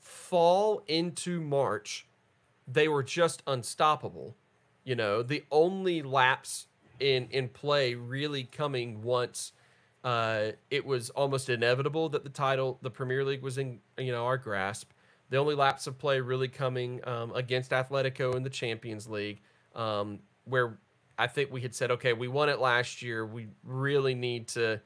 fall 0.00 0.82
into 0.88 1.42
March, 1.42 2.06
they 2.66 2.88
were 2.88 3.02
just 3.02 3.42
unstoppable. 3.46 4.34
You 4.82 4.96
know, 4.96 5.22
the 5.22 5.44
only 5.50 6.02
lapse 6.02 6.68
in 6.98 7.28
in 7.30 7.50
play 7.50 7.94
really 7.94 8.44
coming 8.44 9.02
once 9.02 9.52
uh, 10.04 10.52
it 10.70 10.84
was 10.84 11.10
almost 11.10 11.48
inevitable 11.48 12.08
that 12.08 12.24
the 12.24 12.30
title, 12.30 12.78
the 12.82 12.90
Premier 12.90 13.24
League, 13.24 13.42
was 13.42 13.58
in 13.58 13.80
you 13.98 14.10
know 14.10 14.24
our 14.24 14.38
grasp. 14.38 14.90
The 15.30 15.36
only 15.36 15.54
lapse 15.54 15.86
of 15.86 15.98
play 15.98 16.20
really 16.20 16.48
coming 16.48 17.06
um, 17.06 17.32
against 17.34 17.70
Atletico 17.70 18.34
in 18.34 18.42
the 18.42 18.50
Champions 18.50 19.08
League, 19.08 19.40
um, 19.74 20.18
where 20.44 20.78
I 21.18 21.26
think 21.26 21.52
we 21.52 21.60
had 21.60 21.74
said, 21.74 21.90
okay, 21.92 22.12
we 22.12 22.28
won 22.28 22.48
it 22.48 22.60
last 22.60 23.02
year. 23.02 23.26
We 23.26 23.48
really 23.64 24.14
need 24.14 24.48
to 24.48 24.80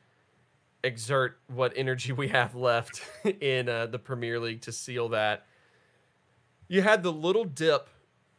exert 0.82 1.38
what 1.48 1.72
energy 1.76 2.12
we 2.12 2.28
have 2.28 2.54
left 2.54 3.02
in 3.40 3.68
uh, 3.68 3.86
the 3.86 3.98
Premier 3.98 4.38
League 4.38 4.62
to 4.62 4.72
seal 4.72 5.08
that. 5.10 5.46
You 6.68 6.82
had 6.82 7.02
the 7.02 7.12
little 7.12 7.44
dip, 7.44 7.88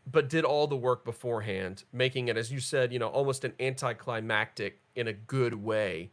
but 0.09 0.29
did 0.29 0.43
all 0.43 0.67
the 0.67 0.75
work 0.75 1.05
beforehand, 1.05 1.83
making 1.91 2.27
it, 2.27 2.37
as 2.37 2.51
you 2.51 2.59
said, 2.59 2.91
you 2.91 2.99
know, 2.99 3.07
almost 3.07 3.43
an 3.43 3.53
anticlimactic 3.59 4.81
in 4.95 5.07
a 5.07 5.13
good 5.13 5.53
way 5.53 6.11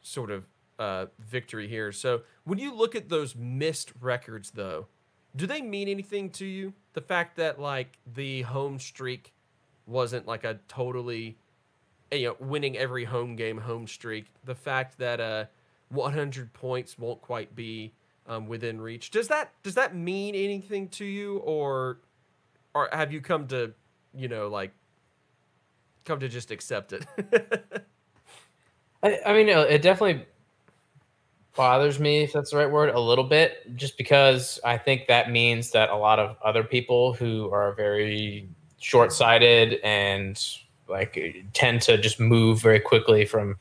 sort 0.00 0.30
of 0.30 0.46
uh, 0.78 1.06
victory 1.18 1.68
here. 1.68 1.92
So 1.92 2.22
when 2.44 2.58
you 2.58 2.74
look 2.74 2.94
at 2.94 3.08
those 3.08 3.34
missed 3.34 3.92
records, 4.00 4.52
though, 4.52 4.86
do 5.36 5.46
they 5.46 5.60
mean 5.60 5.88
anything 5.88 6.30
to 6.30 6.46
you? 6.46 6.72
The 6.94 7.00
fact 7.00 7.36
that 7.36 7.60
like 7.60 7.98
the 8.06 8.42
home 8.42 8.78
streak 8.78 9.32
wasn't 9.88 10.26
like 10.26 10.44
a 10.44 10.60
totally 10.68 11.36
you 12.12 12.28
know 12.28 12.36
winning 12.38 12.76
every 12.76 13.04
home 13.04 13.36
game 13.36 13.58
home 13.58 13.86
streak. 13.86 14.26
The 14.44 14.54
fact 14.54 14.98
that 14.98 15.20
uh 15.20 15.44
100 15.90 16.52
points 16.52 16.98
won't 16.98 17.22
quite 17.22 17.54
be 17.56 17.92
um, 18.26 18.46
within 18.46 18.80
reach. 18.80 19.10
Does 19.10 19.28
that 19.28 19.52
does 19.62 19.74
that 19.74 19.94
mean 19.96 20.34
anything 20.34 20.88
to 20.90 21.04
you, 21.04 21.38
or 21.38 21.98
or 22.74 22.88
have 22.92 23.12
you 23.12 23.20
come 23.20 23.46
to 23.48 23.72
you 24.14 24.28
know 24.28 24.48
like 24.48 24.72
come 26.04 26.20
to 26.20 26.28
just 26.28 26.50
accept 26.50 26.92
it? 26.92 27.06
I, 29.02 29.20
I 29.24 29.32
mean, 29.32 29.48
it 29.48 29.80
definitely 29.80 30.26
bothers 31.54 31.98
me, 31.98 32.22
if 32.22 32.32
that's 32.32 32.50
the 32.50 32.56
right 32.56 32.70
word, 32.70 32.90
a 32.90 33.00
little 33.00 33.24
bit, 33.24 33.76
just 33.76 33.96
because 33.96 34.60
I 34.64 34.76
think 34.76 35.06
that 35.06 35.30
means 35.30 35.70
that 35.70 35.90
a 35.90 35.96
lot 35.96 36.18
of 36.18 36.36
other 36.44 36.64
people 36.64 37.14
who 37.14 37.50
are 37.52 37.74
very 37.74 38.48
short 38.78 39.12
sighted 39.12 39.80
and 39.82 40.42
like 40.88 41.44
tend 41.52 41.82
to 41.82 41.98
just 41.98 42.18
move 42.18 42.60
very 42.60 42.80
quickly 42.80 43.24
from 43.24 43.56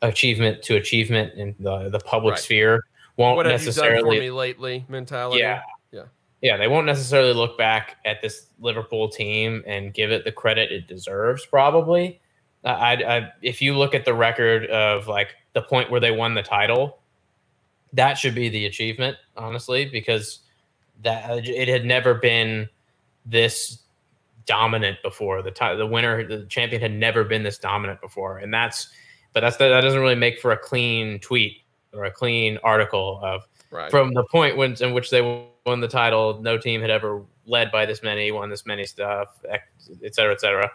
achievement 0.00 0.62
to 0.62 0.76
achievement 0.76 1.34
in 1.34 1.54
the 1.60 1.88
the 1.90 2.00
public 2.00 2.32
right. 2.32 2.40
sphere. 2.40 2.84
Won't 3.16 3.36
what 3.36 3.46
necessarily 3.46 3.96
have 3.96 3.98
you 3.98 4.04
done 4.04 4.16
for 4.16 4.20
me 4.20 4.30
lately 4.30 4.84
mentality. 4.88 5.40
Yeah, 5.40 5.62
yeah, 5.92 6.04
yeah. 6.40 6.56
They 6.56 6.68
won't 6.68 6.86
necessarily 6.86 7.34
look 7.34 7.58
back 7.58 7.96
at 8.04 8.22
this 8.22 8.46
Liverpool 8.60 9.08
team 9.08 9.62
and 9.66 9.92
give 9.92 10.10
it 10.10 10.24
the 10.24 10.32
credit 10.32 10.72
it 10.72 10.86
deserves. 10.86 11.44
Probably, 11.44 12.20
I, 12.64 12.96
I 12.96 13.32
if 13.42 13.60
you 13.60 13.76
look 13.76 13.94
at 13.94 14.04
the 14.04 14.14
record 14.14 14.66
of 14.66 15.08
like 15.08 15.36
the 15.52 15.62
point 15.62 15.90
where 15.90 16.00
they 16.00 16.10
won 16.10 16.34
the 16.34 16.42
title, 16.42 16.98
that 17.92 18.14
should 18.14 18.34
be 18.34 18.48
the 18.48 18.64
achievement, 18.64 19.16
honestly, 19.36 19.84
because 19.84 20.40
that 21.02 21.46
it 21.46 21.68
had 21.68 21.84
never 21.84 22.14
been 22.14 22.68
this 23.26 23.81
dominant 24.46 24.98
before. 25.02 25.42
The 25.42 25.52
the 25.76 25.86
winner, 25.86 26.26
the 26.26 26.46
champion 26.46 26.80
had 26.80 26.92
never 26.92 27.24
been 27.24 27.42
this 27.42 27.58
dominant 27.58 28.00
before, 28.00 28.38
and 28.38 28.52
that's 28.52 28.88
but 29.32 29.40
that's 29.40 29.56
that 29.56 29.80
doesn't 29.80 30.00
really 30.00 30.14
make 30.14 30.40
for 30.40 30.52
a 30.52 30.58
clean 30.58 31.18
tweet 31.20 31.58
or 31.92 32.04
a 32.04 32.10
clean 32.10 32.58
article 32.64 33.20
of 33.22 33.46
right. 33.70 33.90
from 33.90 34.14
the 34.14 34.24
point 34.24 34.56
when 34.56 34.74
in 34.80 34.92
which 34.92 35.10
they 35.10 35.22
won 35.66 35.80
the 35.80 35.88
title. 35.88 36.40
No 36.42 36.58
team 36.58 36.80
had 36.80 36.90
ever 36.90 37.22
led 37.46 37.70
by 37.72 37.86
this 37.86 38.02
many, 38.02 38.30
won 38.30 38.50
this 38.50 38.66
many 38.66 38.84
stuff, 38.84 39.28
et 39.50 40.14
cetera, 40.14 40.32
et 40.32 40.40
cetera. 40.40 40.70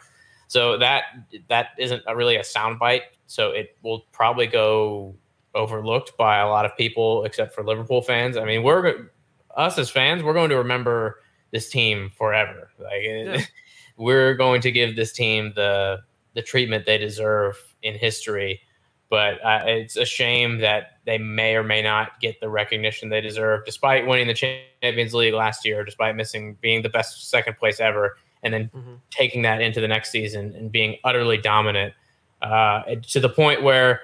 So 0.48 0.78
that 0.78 1.04
that 1.50 1.70
isn't 1.78 2.04
a 2.08 2.16
really 2.16 2.38
a 2.38 2.42
soundbite. 2.42 3.02
So 3.28 3.52
it 3.52 3.78
will 3.84 4.06
probably 4.12 4.48
go 4.48 5.16
overlooked 5.54 6.16
by 6.18 6.38
a 6.38 6.48
lot 6.48 6.66
of 6.66 6.76
people, 6.78 7.26
except 7.26 7.54
for 7.54 7.64
Liverpool 7.64 8.02
fans. 8.02 8.38
I 8.38 8.46
mean, 8.46 8.64
we're 8.64 9.10
us 9.56 9.78
as 9.78 9.90
fans, 9.90 10.24
we're 10.24 10.34
going 10.34 10.50
to 10.50 10.58
remember 10.58 11.22
this 11.52 11.70
team 11.70 12.12
forever. 12.18 12.70
Like 12.80 13.04
yeah. 13.04 13.42
we're 13.98 14.36
going 14.36 14.62
to 14.62 14.72
give 14.72 14.96
this 14.96 15.12
team 15.12 15.54
the 15.56 16.00
the 16.34 16.42
treatment 16.42 16.86
they 16.86 16.98
deserve 16.98 17.58
in 17.82 17.96
history. 17.96 18.62
But 19.10 19.44
uh, 19.44 19.62
it's 19.66 19.96
a 19.96 20.04
shame 20.04 20.60
that 20.60 21.00
they 21.06 21.18
may 21.18 21.56
or 21.56 21.64
may 21.64 21.82
not 21.82 22.20
get 22.20 22.42
the 22.42 22.50
recognition 22.50 23.08
they 23.08 23.22
deserve, 23.22 23.66
despite 23.66 24.06
winning 24.06 24.28
the 24.28 24.34
Champions 24.34 25.14
League 25.14 25.34
last 25.34 25.66
year, 25.66 25.86
despite 25.86 26.16
missing 26.16 26.58
being 26.60 26.82
the 26.82 26.90
best 26.90 27.30
second 27.30 27.58
place 27.58 27.80
ever, 27.80 28.18
and 28.44 28.54
then 28.54 28.70
mm-hmm. 28.76 28.96
taking 29.10 29.44
that 29.44 29.62
into 29.62 29.80
the 29.80 29.88
next 29.88 30.12
season 30.12 30.54
and 30.56 30.72
being 30.72 30.98
utterly 31.06 31.38
dominant 31.38 31.94
uh, 32.42 32.82
to 33.02 33.20
the 33.22 33.30
point 33.30 33.64
where 33.64 34.02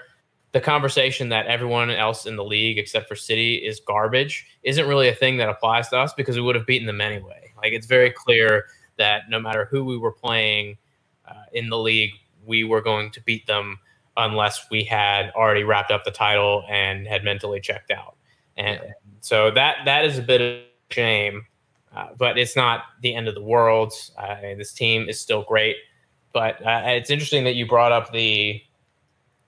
the 0.53 0.61
conversation 0.61 1.29
that 1.29 1.47
everyone 1.47 1.89
else 1.89 2.25
in 2.25 2.35
the 2.35 2.43
league 2.43 2.77
except 2.77 3.09
for 3.09 3.15
City 3.15 3.55
is 3.55 3.79
garbage 3.79 4.45
isn't 4.61 4.87
really 4.87 5.09
a 5.09 5.15
thing 5.15 5.37
that 5.37 5.49
applies 5.49 5.89
to 5.89 5.97
us 5.97 6.13
because 6.13 6.35
we 6.35 6.41
would 6.41 6.55
have 6.55 6.65
beaten 6.65 6.85
them 6.85 7.01
anyway. 7.01 7.51
Like 7.57 7.73
it's 7.73 7.87
very 7.87 8.11
clear 8.11 8.65
that 8.97 9.29
no 9.29 9.39
matter 9.39 9.65
who 9.65 9.83
we 9.83 9.97
were 9.97 10.11
playing 10.11 10.77
uh, 11.27 11.43
in 11.53 11.69
the 11.69 11.77
league, 11.77 12.11
we 12.45 12.63
were 12.63 12.81
going 12.81 13.09
to 13.11 13.21
beat 13.21 13.47
them 13.47 13.79
unless 14.15 14.67
we 14.69 14.83
had 14.83 15.31
already 15.31 15.63
wrapped 15.63 15.89
up 15.89 16.03
the 16.03 16.11
title 16.11 16.63
and 16.69 17.07
had 17.07 17.23
mentally 17.23 17.59
checked 17.59 17.89
out. 17.89 18.15
And 18.55 18.79
yeah. 18.83 18.91
so 19.21 19.49
that 19.51 19.77
that 19.85 20.05
is 20.05 20.19
a 20.19 20.21
bit 20.21 20.41
of 20.41 20.47
a 20.47 20.65
shame, 20.91 21.47
uh, 21.95 22.09
but 22.15 22.37
it's 22.37 22.55
not 22.55 22.83
the 23.01 23.15
end 23.15 23.27
of 23.27 23.33
the 23.33 23.41
world. 23.41 23.91
Uh, 24.15 24.35
this 24.55 24.71
team 24.71 25.09
is 25.09 25.19
still 25.19 25.41
great, 25.41 25.77
but 26.31 26.63
uh, 26.63 26.83
it's 26.85 27.09
interesting 27.09 27.43
that 27.45 27.55
you 27.55 27.65
brought 27.65 27.91
up 27.91 28.11
the 28.11 28.61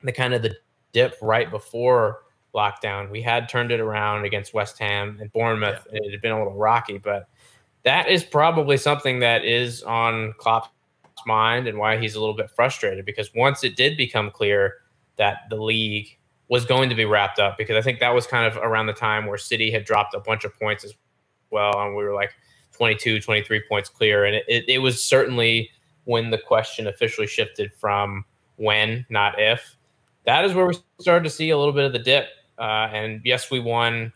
the 0.03 0.11
kind 0.11 0.33
of 0.33 0.41
the 0.41 0.55
dip 0.95 1.17
right 1.21 1.51
before 1.51 2.23
lockdown. 2.55 3.11
We 3.11 3.21
had 3.21 3.49
turned 3.49 3.69
it 3.71 3.81
around 3.81 4.23
against 4.23 4.53
West 4.53 4.79
Ham 4.79 5.17
and 5.19 5.31
Bournemouth. 5.33 5.85
Yeah. 5.91 5.99
It 6.01 6.11
had 6.11 6.21
been 6.21 6.31
a 6.31 6.37
little 6.37 6.55
rocky, 6.55 6.97
but 6.97 7.27
that 7.83 8.07
is 8.07 8.23
probably 8.23 8.77
something 8.77 9.19
that 9.19 9.43
is 9.43 9.83
on 9.83 10.33
Klopp's 10.37 10.69
mind 11.27 11.67
and 11.67 11.77
why 11.77 11.97
he's 11.97 12.15
a 12.15 12.19
little 12.19 12.33
bit 12.33 12.49
frustrated 12.49 13.05
because 13.05 13.29
once 13.35 13.63
it 13.63 13.75
did 13.75 13.97
become 13.97 14.31
clear 14.31 14.75
that 15.17 15.39
the 15.49 15.57
league 15.57 16.17
was 16.47 16.65
going 16.65 16.87
to 16.89 16.95
be 16.95 17.03
wrapped 17.03 17.39
up 17.39 17.57
because 17.57 17.75
I 17.75 17.81
think 17.81 17.99
that 17.99 18.13
was 18.13 18.25
kind 18.25 18.45
of 18.45 18.57
around 18.57 18.85
the 18.85 18.93
time 18.93 19.25
where 19.25 19.37
City 19.37 19.69
had 19.69 19.83
dropped 19.83 20.13
a 20.13 20.19
bunch 20.19 20.45
of 20.45 20.57
points 20.57 20.83
as 20.85 20.93
well 21.51 21.73
and 21.81 21.95
we 21.95 22.03
were 22.03 22.13
like 22.13 22.31
22 22.73 23.21
23 23.21 23.63
points 23.67 23.89
clear 23.89 24.25
and 24.25 24.35
it, 24.35 24.45
it, 24.47 24.65
it 24.67 24.77
was 24.79 25.03
certainly 25.03 25.69
when 26.03 26.29
the 26.29 26.37
question 26.37 26.87
officially 26.87 27.27
shifted 27.27 27.73
from 27.73 28.23
when 28.57 29.05
not 29.09 29.39
if 29.39 29.75
that 30.25 30.45
is 30.45 30.53
where 30.53 30.65
we 30.65 30.75
started 30.99 31.23
to 31.23 31.29
see 31.29 31.49
a 31.49 31.57
little 31.57 31.73
bit 31.73 31.85
of 31.85 31.93
the 31.93 31.99
dip. 31.99 32.27
Uh, 32.57 32.89
and 32.91 33.21
yes, 33.23 33.51
we 33.51 33.59
won 33.59 34.11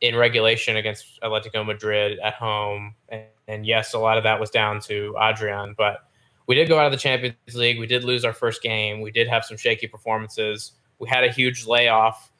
in 0.00 0.16
regulation 0.16 0.76
against 0.76 1.20
Atletico 1.22 1.64
Madrid 1.66 2.18
at 2.20 2.34
home. 2.34 2.94
And, 3.08 3.24
and, 3.46 3.66
yes, 3.66 3.94
a 3.94 3.98
lot 3.98 4.16
of 4.16 4.24
that 4.24 4.38
was 4.38 4.50
down 4.50 4.80
to 4.82 5.14
Adrian, 5.20 5.74
but 5.76 6.04
we 6.46 6.54
did 6.54 6.68
go 6.68 6.78
out 6.78 6.86
of 6.86 6.92
the 6.92 6.98
Champions 6.98 7.36
League. 7.54 7.78
We 7.78 7.86
did 7.86 8.04
lose 8.04 8.24
our 8.24 8.32
first 8.32 8.62
game. 8.62 9.00
We 9.00 9.10
did 9.10 9.28
have 9.28 9.44
some 9.44 9.56
shaky 9.56 9.86
performances. 9.86 10.72
We 10.98 11.08
had 11.08 11.24
a 11.24 11.30
huge 11.30 11.66
layoff. 11.66 12.32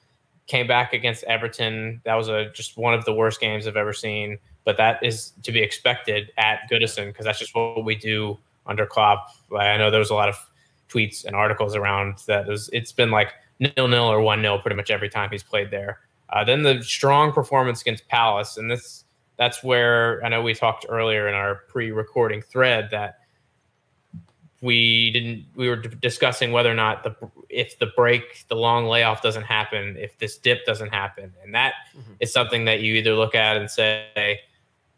Came 0.46 0.66
back 0.66 0.94
against 0.94 1.24
Everton. 1.24 2.00
That 2.04 2.14
was 2.14 2.28
a 2.28 2.50
just 2.52 2.78
one 2.78 2.94
of 2.94 3.04
the 3.04 3.12
worst 3.12 3.38
games 3.38 3.66
I've 3.66 3.76
ever 3.76 3.92
seen. 3.92 4.38
But 4.64 4.78
that 4.78 5.02
is 5.02 5.32
to 5.42 5.52
be 5.52 5.60
expected 5.60 6.30
at 6.38 6.60
Goodison 6.70 7.08
because 7.08 7.26
that's 7.26 7.38
just 7.38 7.54
what 7.54 7.84
we 7.84 7.96
do 7.96 8.38
under 8.66 8.86
Klopp. 8.86 9.28
I 9.54 9.76
know 9.76 9.90
there 9.90 10.00
was 10.00 10.10
a 10.10 10.14
lot 10.14 10.30
of 10.30 10.36
tweets 10.88 11.24
and 11.24 11.34
articles 11.36 11.74
around 11.74 12.18
that 12.26 12.46
it's 12.72 12.92
been 12.92 13.10
like 13.10 13.34
nil 13.60 13.88
nil 13.88 14.04
or 14.04 14.20
one 14.20 14.42
nil 14.42 14.58
pretty 14.58 14.76
much 14.76 14.90
every 14.90 15.08
time 15.08 15.30
he's 15.30 15.42
played 15.42 15.70
there. 15.70 16.00
Uh, 16.30 16.44
then 16.44 16.62
the 16.62 16.82
strong 16.82 17.32
performance 17.32 17.80
against 17.80 18.06
Palace, 18.08 18.56
and 18.56 18.70
this 18.70 19.04
that's 19.38 19.62
where 19.62 20.22
I 20.24 20.28
know 20.28 20.42
we 20.42 20.54
talked 20.54 20.84
earlier 20.88 21.28
in 21.28 21.34
our 21.34 21.62
pre-recording 21.68 22.42
thread 22.42 22.88
that 22.90 23.20
we 24.60 25.10
didn't 25.12 25.44
we 25.54 25.68
were 25.68 25.76
discussing 25.76 26.50
whether 26.50 26.70
or 26.70 26.74
not 26.74 27.04
the 27.04 27.14
if 27.48 27.78
the 27.78 27.86
break 27.96 28.44
the 28.48 28.56
long 28.56 28.86
layoff 28.86 29.22
doesn't 29.22 29.44
happen 29.44 29.96
if 29.96 30.18
this 30.18 30.36
dip 30.36 30.64
doesn't 30.66 30.88
happen 30.88 31.32
and 31.44 31.54
that 31.54 31.74
mm-hmm. 31.96 32.12
is 32.18 32.32
something 32.32 32.64
that 32.64 32.80
you 32.80 32.94
either 32.94 33.14
look 33.14 33.36
at 33.36 33.56
and 33.56 33.70
say 33.70 34.40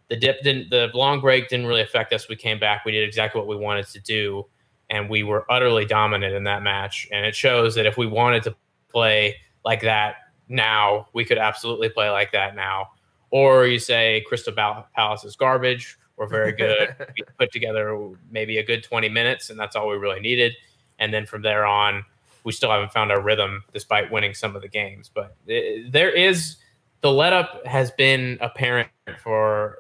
the 0.09 0.16
dip 0.16 0.42
didn't 0.42 0.70
the 0.70 0.90
long 0.94 1.20
break 1.20 1.48
didn't 1.50 1.66
really 1.66 1.83
affect 1.83 2.12
us 2.14 2.26
we 2.26 2.37
came 2.37 2.59
back 2.59 2.87
we 2.87 2.92
did 2.92 3.07
exactly 3.07 3.38
what 3.38 3.46
we 3.46 3.55
wanted 3.57 3.87
to 3.87 4.00
do 4.00 4.46
and 4.90 5.09
we 5.09 5.22
were 5.22 5.50
utterly 5.50 5.85
dominant 5.85 6.35
in 6.35 6.44
that 6.44 6.62
match. 6.62 7.09
And 7.12 7.24
it 7.24 7.35
shows 7.35 7.74
that 7.76 7.87
if 7.87 7.96
we 7.96 8.07
wanted 8.07 8.42
to 8.42 8.57
play 8.88 9.37
like 9.64 9.83
that 9.83 10.16
now, 10.48 11.07
we 11.12 11.24
could 11.24 11.38
absolutely 11.38 11.88
play 11.88 12.11
like 12.11 12.33
that 12.33 12.57
now. 12.57 12.88
Or 13.31 13.66
you 13.66 13.79
say 13.79 14.24
Crystal 14.26 14.53
Palace 14.53 15.24
is 15.24 15.37
garbage. 15.37 15.96
We're 16.16 16.26
very 16.26 16.53
good. 16.53 16.94
we 17.16 17.22
put 17.38 17.53
together 17.53 18.11
maybe 18.31 18.59
a 18.59 18.64
good 18.64 18.83
20 18.83 19.09
minutes, 19.09 19.48
and 19.48 19.59
that's 19.59 19.76
all 19.76 19.88
we 19.88 19.96
really 19.96 20.20
needed. 20.20 20.55
And 20.98 21.14
then 21.14 21.24
from 21.24 21.42
there 21.42 21.64
on, 21.64 22.05
we 22.42 22.53
still 22.53 22.70
haven't 22.70 22.92
found 22.92 23.12
our 23.12 23.22
rhythm 23.22 23.62
despite 23.72 24.11
winning 24.11 24.35
some 24.35 24.57
of 24.57 24.62
the 24.62 24.68
games. 24.68 25.09
But 25.12 25.37
it, 25.46 25.92
there 25.92 26.11
is 26.11 26.57
the 27.00 27.12
let 27.12 27.33
up 27.33 27.64
has 27.64 27.90
been 27.92 28.38
apparent 28.40 28.88
for 29.22 29.79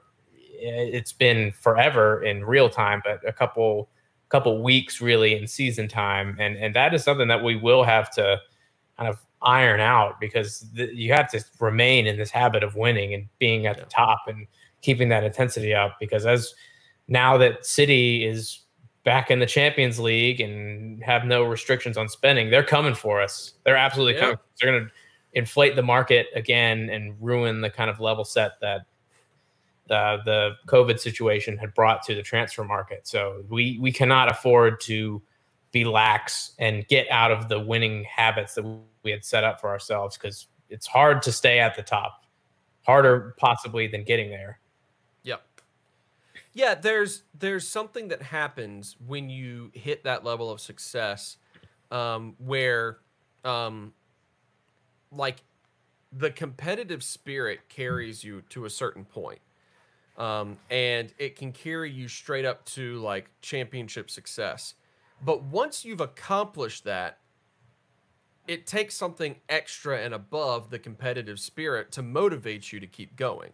eh, 0.62 0.88
it's 0.92 1.12
been 1.12 1.52
forever 1.52 2.22
in 2.22 2.44
real 2.44 2.70
time, 2.70 3.02
but 3.04 3.26
a 3.28 3.32
couple 3.32 3.90
couple 4.30 4.62
weeks 4.62 5.00
really 5.00 5.36
in 5.36 5.46
season 5.46 5.88
time, 5.88 6.36
and 6.38 6.56
and 6.56 6.74
that 6.74 6.94
is 6.94 7.04
something 7.04 7.28
that 7.28 7.42
we 7.42 7.56
will 7.56 7.84
have 7.84 8.10
to 8.12 8.38
kind 8.96 9.08
of 9.08 9.18
iron 9.42 9.80
out 9.80 10.20
because 10.20 10.66
the, 10.74 10.94
you 10.94 11.12
have 11.12 11.30
to 11.30 11.42
remain 11.60 12.06
in 12.06 12.16
this 12.16 12.30
habit 12.30 12.62
of 12.62 12.76
winning 12.76 13.14
and 13.14 13.26
being 13.38 13.66
at 13.66 13.78
the 13.78 13.84
top 13.84 14.20
and 14.26 14.46
keeping 14.82 15.08
that 15.08 15.24
intensity 15.24 15.74
up. 15.74 15.96
Because 15.98 16.26
as 16.26 16.54
now 17.08 17.36
that 17.38 17.64
City 17.66 18.24
is 18.24 18.60
back 19.04 19.30
in 19.30 19.38
the 19.38 19.46
Champions 19.46 19.98
League 19.98 20.40
and 20.40 21.02
have 21.02 21.24
no 21.24 21.44
restrictions 21.44 21.96
on 21.96 22.08
spending, 22.08 22.50
they're 22.50 22.62
coming 22.62 22.94
for 22.94 23.20
us. 23.20 23.54
They're 23.64 23.76
absolutely 23.76 24.14
yeah. 24.14 24.20
coming. 24.20 24.38
They're 24.60 24.72
going 24.72 24.84
to 24.84 24.90
inflate 25.32 25.76
the 25.76 25.82
market 25.82 26.26
again 26.34 26.90
and 26.90 27.14
ruin 27.20 27.60
the 27.60 27.70
kind 27.70 27.88
of 27.88 28.00
level 28.00 28.24
set 28.24 28.52
that 28.60 28.82
uh, 29.90 30.18
the 30.24 30.52
COVID 30.66 31.00
situation 31.00 31.58
had 31.58 31.74
brought 31.74 32.02
to 32.04 32.14
the 32.14 32.22
transfer 32.22 32.64
market. 32.64 33.06
So 33.06 33.44
we 33.48 33.78
we 33.80 33.92
cannot 33.92 34.30
afford 34.30 34.80
to 34.82 35.20
be 35.72 35.84
lax 35.84 36.52
and 36.58 36.86
get 36.88 37.08
out 37.10 37.30
of 37.30 37.48
the 37.48 37.60
winning 37.60 38.04
habits 38.04 38.54
that 38.54 38.64
we 39.02 39.10
had 39.10 39.24
set 39.24 39.44
up 39.44 39.60
for 39.60 39.68
ourselves 39.70 40.16
because 40.16 40.46
it's 40.68 40.86
hard 40.86 41.22
to 41.22 41.32
stay 41.32 41.58
at 41.58 41.76
the 41.76 41.82
top, 41.82 42.24
harder 42.82 43.34
possibly 43.38 43.86
than 43.86 44.04
getting 44.04 44.30
there. 44.30 44.60
Yep. 45.24 45.42
Yeah, 46.52 46.74
there's 46.74 47.22
there's 47.38 47.66
something 47.66 48.08
that 48.08 48.22
happens 48.22 48.96
when 49.06 49.28
you 49.28 49.70
hit 49.74 50.04
that 50.04 50.24
level 50.24 50.50
of 50.50 50.60
success, 50.60 51.36
um, 51.90 52.34
where, 52.38 52.98
um, 53.44 53.92
like, 55.12 55.42
the 56.12 56.30
competitive 56.30 57.04
spirit 57.04 57.60
carries 57.68 58.24
you 58.24 58.42
to 58.50 58.64
a 58.64 58.70
certain 58.70 59.04
point 59.04 59.40
um, 60.20 60.58
and 60.68 61.12
it 61.18 61.34
can 61.34 61.50
carry 61.50 61.90
you 61.90 62.06
straight 62.06 62.44
up 62.44 62.64
to 62.66 62.96
like 62.98 63.30
championship 63.40 64.10
success. 64.10 64.74
But 65.24 65.42
once 65.42 65.82
you've 65.82 66.02
accomplished 66.02 66.84
that, 66.84 67.18
it 68.46 68.66
takes 68.66 68.94
something 68.94 69.36
extra 69.48 69.98
and 69.98 70.12
above 70.12 70.68
the 70.68 70.78
competitive 70.78 71.40
spirit 71.40 71.90
to 71.92 72.02
motivate 72.02 72.70
you 72.70 72.80
to 72.80 72.86
keep 72.86 73.16
going. 73.16 73.52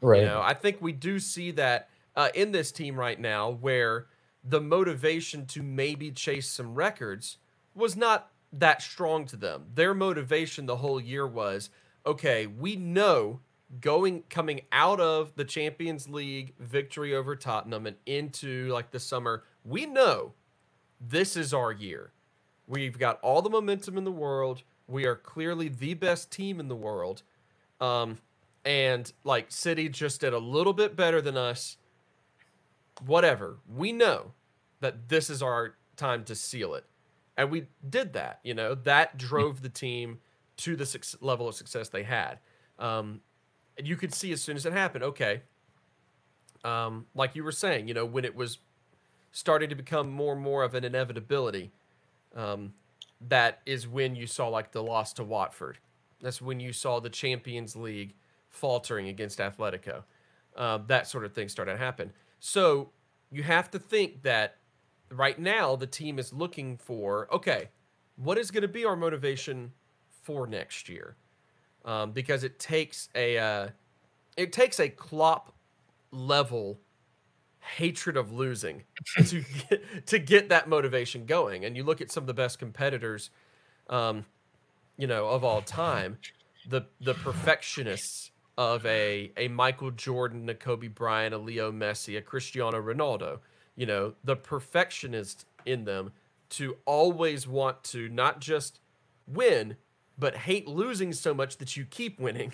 Right. 0.00 0.20
You 0.20 0.26
know, 0.26 0.40
I 0.40 0.54
think 0.54 0.80
we 0.80 0.92
do 0.92 1.18
see 1.18 1.50
that 1.52 1.88
uh, 2.14 2.28
in 2.32 2.52
this 2.52 2.70
team 2.70 2.94
right 2.94 3.18
now, 3.18 3.50
where 3.50 4.06
the 4.44 4.60
motivation 4.60 5.46
to 5.46 5.62
maybe 5.62 6.12
chase 6.12 6.48
some 6.48 6.74
records 6.74 7.38
was 7.74 7.96
not 7.96 8.30
that 8.52 8.82
strong 8.82 9.26
to 9.26 9.36
them. 9.36 9.66
Their 9.74 9.94
motivation 9.94 10.66
the 10.66 10.76
whole 10.76 11.00
year 11.00 11.26
was, 11.26 11.70
okay, 12.06 12.46
we 12.46 12.76
know 12.76 13.40
going 13.80 14.22
coming 14.30 14.62
out 14.72 15.00
of 15.00 15.32
the 15.36 15.44
Champions 15.44 16.08
League 16.08 16.54
victory 16.58 17.14
over 17.14 17.34
Tottenham 17.36 17.86
and 17.86 17.96
into 18.06 18.68
like 18.68 18.90
the 18.90 19.00
summer, 19.00 19.44
we 19.64 19.86
know 19.86 20.32
this 21.00 21.36
is 21.36 21.52
our 21.52 21.72
year. 21.72 22.12
We've 22.66 22.98
got 22.98 23.20
all 23.20 23.42
the 23.42 23.50
momentum 23.50 23.98
in 23.98 24.04
the 24.04 24.12
world. 24.12 24.62
We 24.86 25.06
are 25.06 25.16
clearly 25.16 25.68
the 25.68 25.94
best 25.94 26.30
team 26.30 26.60
in 26.60 26.68
the 26.68 26.76
world. 26.76 27.22
Um, 27.80 28.18
and 28.64 29.12
like 29.24 29.50
City 29.50 29.88
just 29.88 30.20
did 30.20 30.32
a 30.32 30.38
little 30.38 30.72
bit 30.72 30.96
better 30.96 31.20
than 31.20 31.36
us. 31.36 31.76
Whatever. 33.04 33.58
We 33.68 33.92
know 33.92 34.32
that 34.80 35.08
this 35.08 35.28
is 35.28 35.42
our 35.42 35.74
time 35.96 36.24
to 36.24 36.34
seal 36.34 36.74
it. 36.74 36.84
And 37.36 37.50
we 37.50 37.66
did 37.88 38.12
that, 38.12 38.40
you 38.44 38.54
know, 38.54 38.74
that 38.74 39.18
drove 39.18 39.62
the 39.62 39.68
team 39.68 40.20
to 40.58 40.76
the 40.76 41.16
level 41.20 41.48
of 41.48 41.54
success 41.54 41.88
they 41.88 42.04
had. 42.04 42.38
Um, 42.78 43.20
and 43.76 43.86
you 43.86 43.96
could 43.96 44.14
see 44.14 44.32
as 44.32 44.40
soon 44.40 44.56
as 44.56 44.66
it 44.66 44.72
happened, 44.72 45.04
okay, 45.04 45.42
um, 46.64 47.06
like 47.14 47.36
you 47.36 47.44
were 47.44 47.52
saying, 47.52 47.88
you 47.88 47.94
know, 47.94 48.06
when 48.06 48.24
it 48.24 48.34
was 48.34 48.58
starting 49.32 49.68
to 49.68 49.74
become 49.74 50.10
more 50.10 50.32
and 50.32 50.42
more 50.42 50.62
of 50.62 50.74
an 50.74 50.84
inevitability, 50.84 51.70
um, 52.34 52.72
that 53.20 53.60
is 53.66 53.86
when 53.86 54.14
you 54.14 54.26
saw 54.26 54.48
like 54.48 54.72
the 54.72 54.82
loss 54.82 55.12
to 55.14 55.24
Watford. 55.24 55.78
That's 56.20 56.40
when 56.40 56.60
you 56.60 56.72
saw 56.72 57.00
the 57.00 57.10
Champions 57.10 57.76
League 57.76 58.14
faltering 58.48 59.08
against 59.08 59.38
Atletico. 59.38 60.04
Uh, 60.56 60.78
that 60.86 61.06
sort 61.08 61.24
of 61.24 61.32
thing 61.32 61.48
started 61.48 61.72
to 61.72 61.78
happen. 61.78 62.12
So 62.38 62.90
you 63.30 63.42
have 63.42 63.70
to 63.72 63.78
think 63.78 64.22
that 64.22 64.56
right 65.10 65.38
now 65.38 65.76
the 65.76 65.86
team 65.86 66.18
is 66.18 66.32
looking 66.32 66.76
for 66.76 67.28
okay, 67.32 67.68
what 68.16 68.38
is 68.38 68.50
going 68.50 68.62
to 68.62 68.68
be 68.68 68.84
our 68.84 68.96
motivation 68.96 69.72
for 70.22 70.46
next 70.46 70.88
year? 70.88 71.16
Um, 71.84 72.12
because 72.12 72.44
it 72.44 72.58
takes 72.58 73.08
a 73.14 73.38
uh, 73.38 73.68
it 74.36 74.52
takes 74.52 74.80
a 74.80 74.88
Klopp 74.88 75.52
level 76.10 76.80
hatred 77.76 78.16
of 78.16 78.32
losing 78.32 78.84
to 79.26 79.42
get, 79.68 80.06
to 80.06 80.18
get 80.18 80.48
that 80.50 80.68
motivation 80.68 81.26
going. 81.26 81.64
And 81.64 81.76
you 81.76 81.82
look 81.82 82.00
at 82.00 82.10
some 82.10 82.22
of 82.22 82.26
the 82.26 82.34
best 82.34 82.58
competitors, 82.58 83.30
um, 83.88 84.26
you 84.96 85.06
know, 85.06 85.28
of 85.28 85.44
all 85.44 85.62
time, 85.62 86.18
the 86.68 86.82
the 87.00 87.14
perfectionists 87.14 88.30
of 88.56 88.84
a 88.86 89.32
a 89.36 89.48
Michael 89.48 89.90
Jordan, 89.90 90.48
a 90.48 90.54
Kobe 90.54 90.88
Bryant, 90.88 91.34
a 91.34 91.38
Leo 91.38 91.72
Messi, 91.72 92.16
a 92.16 92.22
Cristiano 92.22 92.80
Ronaldo. 92.80 93.40
You 93.76 93.86
know, 93.86 94.14
the 94.22 94.36
perfectionist 94.36 95.46
in 95.66 95.84
them 95.84 96.12
to 96.50 96.76
always 96.84 97.48
want 97.48 97.82
to 97.82 98.08
not 98.08 98.40
just 98.40 98.78
win, 99.26 99.76
but 100.18 100.36
hate 100.36 100.66
losing 100.68 101.12
so 101.12 101.34
much 101.34 101.58
that 101.58 101.76
you 101.76 101.84
keep 101.84 102.18
winning. 102.20 102.52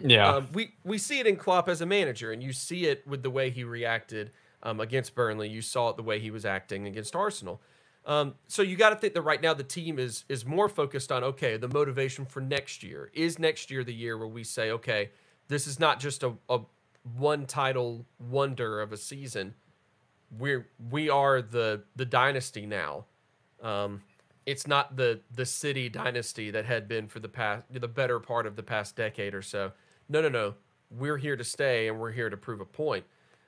Yeah. 0.00 0.28
Um, 0.28 0.48
we 0.52 0.74
we 0.84 0.98
see 0.98 1.18
it 1.18 1.26
in 1.26 1.36
Klopp 1.36 1.68
as 1.68 1.80
a 1.80 1.86
manager, 1.86 2.30
and 2.32 2.42
you 2.42 2.52
see 2.52 2.86
it 2.86 3.06
with 3.06 3.22
the 3.22 3.30
way 3.30 3.50
he 3.50 3.64
reacted 3.64 4.30
um, 4.62 4.80
against 4.80 5.14
Burnley. 5.14 5.48
You 5.48 5.62
saw 5.62 5.90
it 5.90 5.96
the 5.96 6.02
way 6.02 6.20
he 6.20 6.30
was 6.30 6.44
acting 6.44 6.86
against 6.86 7.16
Arsenal. 7.16 7.60
Um, 8.06 8.36
so 8.46 8.62
you 8.62 8.76
got 8.76 8.90
to 8.90 8.96
think 8.96 9.12
that 9.14 9.22
right 9.22 9.42
now 9.42 9.54
the 9.54 9.64
team 9.64 9.98
is 9.98 10.24
is 10.28 10.46
more 10.46 10.68
focused 10.68 11.12
on 11.12 11.24
okay, 11.24 11.56
the 11.56 11.68
motivation 11.68 12.24
for 12.24 12.40
next 12.40 12.82
year 12.82 13.10
is 13.12 13.38
next 13.38 13.70
year 13.70 13.84
the 13.84 13.94
year 13.94 14.16
where 14.16 14.28
we 14.28 14.44
say 14.44 14.70
okay, 14.70 15.10
this 15.48 15.66
is 15.66 15.78
not 15.78 16.00
just 16.00 16.22
a, 16.22 16.32
a 16.48 16.60
one 17.16 17.46
title 17.46 18.06
wonder 18.18 18.80
of 18.80 18.92
a 18.92 18.96
season. 18.96 19.54
We're 20.36 20.68
we 20.90 21.10
are 21.10 21.42
the 21.42 21.82
the 21.96 22.04
dynasty 22.04 22.66
now. 22.66 23.04
Um, 23.62 24.02
it's 24.48 24.66
not 24.66 24.96
the 24.96 25.20
the 25.34 25.46
city 25.46 25.90
dynasty 25.90 26.50
that 26.52 26.66
had 26.66 26.88
been 26.88 27.08
for 27.08 27.20
the 27.20 27.28
past 27.30 27.64
the 27.70 27.88
better 27.88 28.20
part 28.20 28.46
of 28.46 28.56
the 28.56 28.64
past 28.64 28.96
decade 28.96 29.34
or 29.34 29.42
so. 29.42 29.72
No, 30.08 30.22
no, 30.22 30.30
no. 30.30 30.54
We're 30.90 31.18
here 31.18 31.36
to 31.36 31.44
stay 31.44 31.88
and 31.88 32.00
we're 32.00 32.12
here 32.12 32.30
to 32.30 32.38
prove 32.38 32.60
a 32.62 32.66
point. 32.66 33.06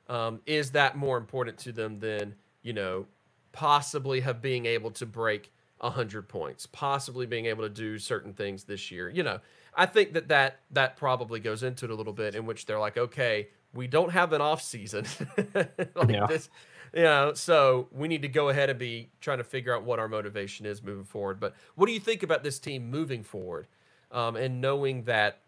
Um, 0.08 0.40
is 0.46 0.72
that 0.72 0.96
more 0.96 1.18
important 1.18 1.58
to 1.60 1.72
them 1.72 2.00
than 2.00 2.36
you 2.62 2.74
know 2.74 3.06
possibly 3.52 4.20
have 4.20 4.42
being 4.42 4.66
able 4.66 4.92
to 4.92 5.06
break 5.06 5.52
100 5.80 6.28
points 6.28 6.66
possibly 6.66 7.26
being 7.26 7.46
able 7.46 7.64
to 7.64 7.70
do 7.70 7.98
certain 7.98 8.34
things 8.34 8.64
this 8.64 8.90
year 8.92 9.10
you 9.10 9.22
know 9.24 9.40
i 9.74 9.86
think 9.86 10.12
that 10.14 10.28
that 10.28 10.60
that 10.70 10.96
probably 10.96 11.40
goes 11.40 11.62
into 11.64 11.86
it 11.86 11.92
a 11.92 11.94
little 11.94 12.14
bit 12.14 12.34
in 12.36 12.46
which 12.46 12.66
they're 12.66 12.80
like 12.80 12.98
okay 12.98 13.48
we 13.74 13.88
don't 13.88 14.12
have 14.12 14.32
an 14.32 14.42
off 14.42 14.62
season 14.62 15.06
like 15.96 16.08
Yeah. 16.08 16.26
this 16.26 16.50
you 16.94 17.02
know 17.02 17.32
so 17.34 17.88
we 17.92 18.08
need 18.08 18.22
to 18.22 18.28
go 18.28 18.48
ahead 18.48 18.70
and 18.70 18.78
be 18.78 19.08
trying 19.20 19.38
to 19.38 19.44
figure 19.44 19.74
out 19.74 19.84
what 19.84 19.98
our 19.98 20.08
motivation 20.08 20.66
is 20.66 20.82
moving 20.82 21.04
forward 21.04 21.38
but 21.38 21.54
what 21.74 21.86
do 21.86 21.92
you 21.92 22.00
think 22.00 22.22
about 22.22 22.42
this 22.42 22.58
team 22.58 22.90
moving 22.90 23.22
forward 23.22 23.66
um, 24.12 24.36
and 24.36 24.60
knowing 24.60 25.04
that 25.04 25.40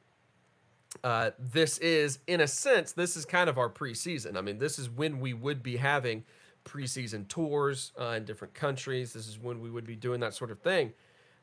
uh, 1.02 1.30
this 1.38 1.78
is, 1.78 2.18
in 2.26 2.40
a 2.40 2.46
sense, 2.46 2.92
this 2.92 3.16
is 3.16 3.24
kind 3.24 3.48
of 3.48 3.58
our 3.58 3.68
preseason. 3.68 4.36
I 4.36 4.40
mean, 4.40 4.58
this 4.58 4.78
is 4.78 4.90
when 4.90 5.20
we 5.20 5.32
would 5.32 5.62
be 5.62 5.76
having 5.76 6.24
preseason 6.64 7.26
tours 7.28 7.92
uh, 8.00 8.14
in 8.16 8.24
different 8.24 8.54
countries. 8.54 9.12
This 9.12 9.26
is 9.26 9.38
when 9.38 9.60
we 9.60 9.70
would 9.70 9.86
be 9.86 9.96
doing 9.96 10.20
that 10.20 10.34
sort 10.34 10.50
of 10.50 10.60
thing. 10.60 10.92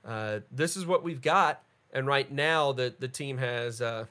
Uh, 0.05 0.39
this 0.51 0.77
is 0.77 0.85
what 0.85 1.03
we've 1.03 1.21
got, 1.21 1.61
and 1.91 2.07
right 2.07 2.31
now 2.31 2.71
the 2.71 2.93
the 2.99 3.07
team 3.09 3.37
has, 3.37 3.81
uh, 3.81 4.05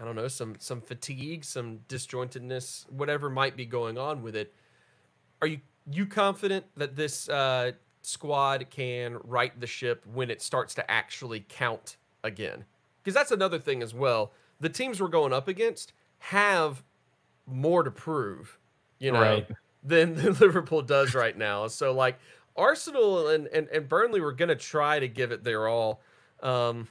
I 0.00 0.04
don't 0.04 0.16
know, 0.16 0.28
some 0.28 0.54
some 0.58 0.80
fatigue, 0.80 1.44
some 1.44 1.80
disjointedness, 1.86 2.90
whatever 2.90 3.28
might 3.28 3.56
be 3.56 3.66
going 3.66 3.98
on 3.98 4.22
with 4.22 4.34
it. 4.34 4.54
Are 5.42 5.46
you 5.48 5.60
you 5.90 6.06
confident 6.06 6.66
that 6.76 6.96
this 6.96 7.28
uh, 7.28 7.72
squad 8.02 8.66
can 8.70 9.18
right 9.24 9.58
the 9.60 9.66
ship 9.66 10.04
when 10.12 10.30
it 10.30 10.42
starts 10.42 10.74
to 10.74 10.90
actually 10.90 11.44
count 11.48 11.96
again? 12.24 12.64
because 13.02 13.14
that's 13.14 13.30
another 13.30 13.58
thing 13.60 13.82
as 13.84 13.94
well. 13.94 14.32
The 14.58 14.68
teams 14.68 15.00
we're 15.00 15.06
going 15.08 15.32
up 15.32 15.46
against 15.46 15.92
have 16.18 16.82
more 17.46 17.84
to 17.84 17.90
prove, 17.90 18.58
you 18.98 19.12
know, 19.12 19.20
Right. 19.20 19.48
than, 19.84 20.14
than 20.16 20.34
Liverpool 20.34 20.82
does 20.82 21.14
right 21.14 21.36
now. 21.36 21.68
So 21.68 21.92
like 21.92 22.18
Arsenal 22.56 23.28
and 23.28 23.46
and, 23.48 23.68
and 23.68 23.88
Burnley 23.88 24.20
were 24.20 24.32
going 24.32 24.48
to 24.48 24.56
try 24.56 24.98
to 24.98 25.06
give 25.08 25.30
it 25.30 25.44
their 25.44 25.68
all, 25.68 26.00
um, 26.42 26.88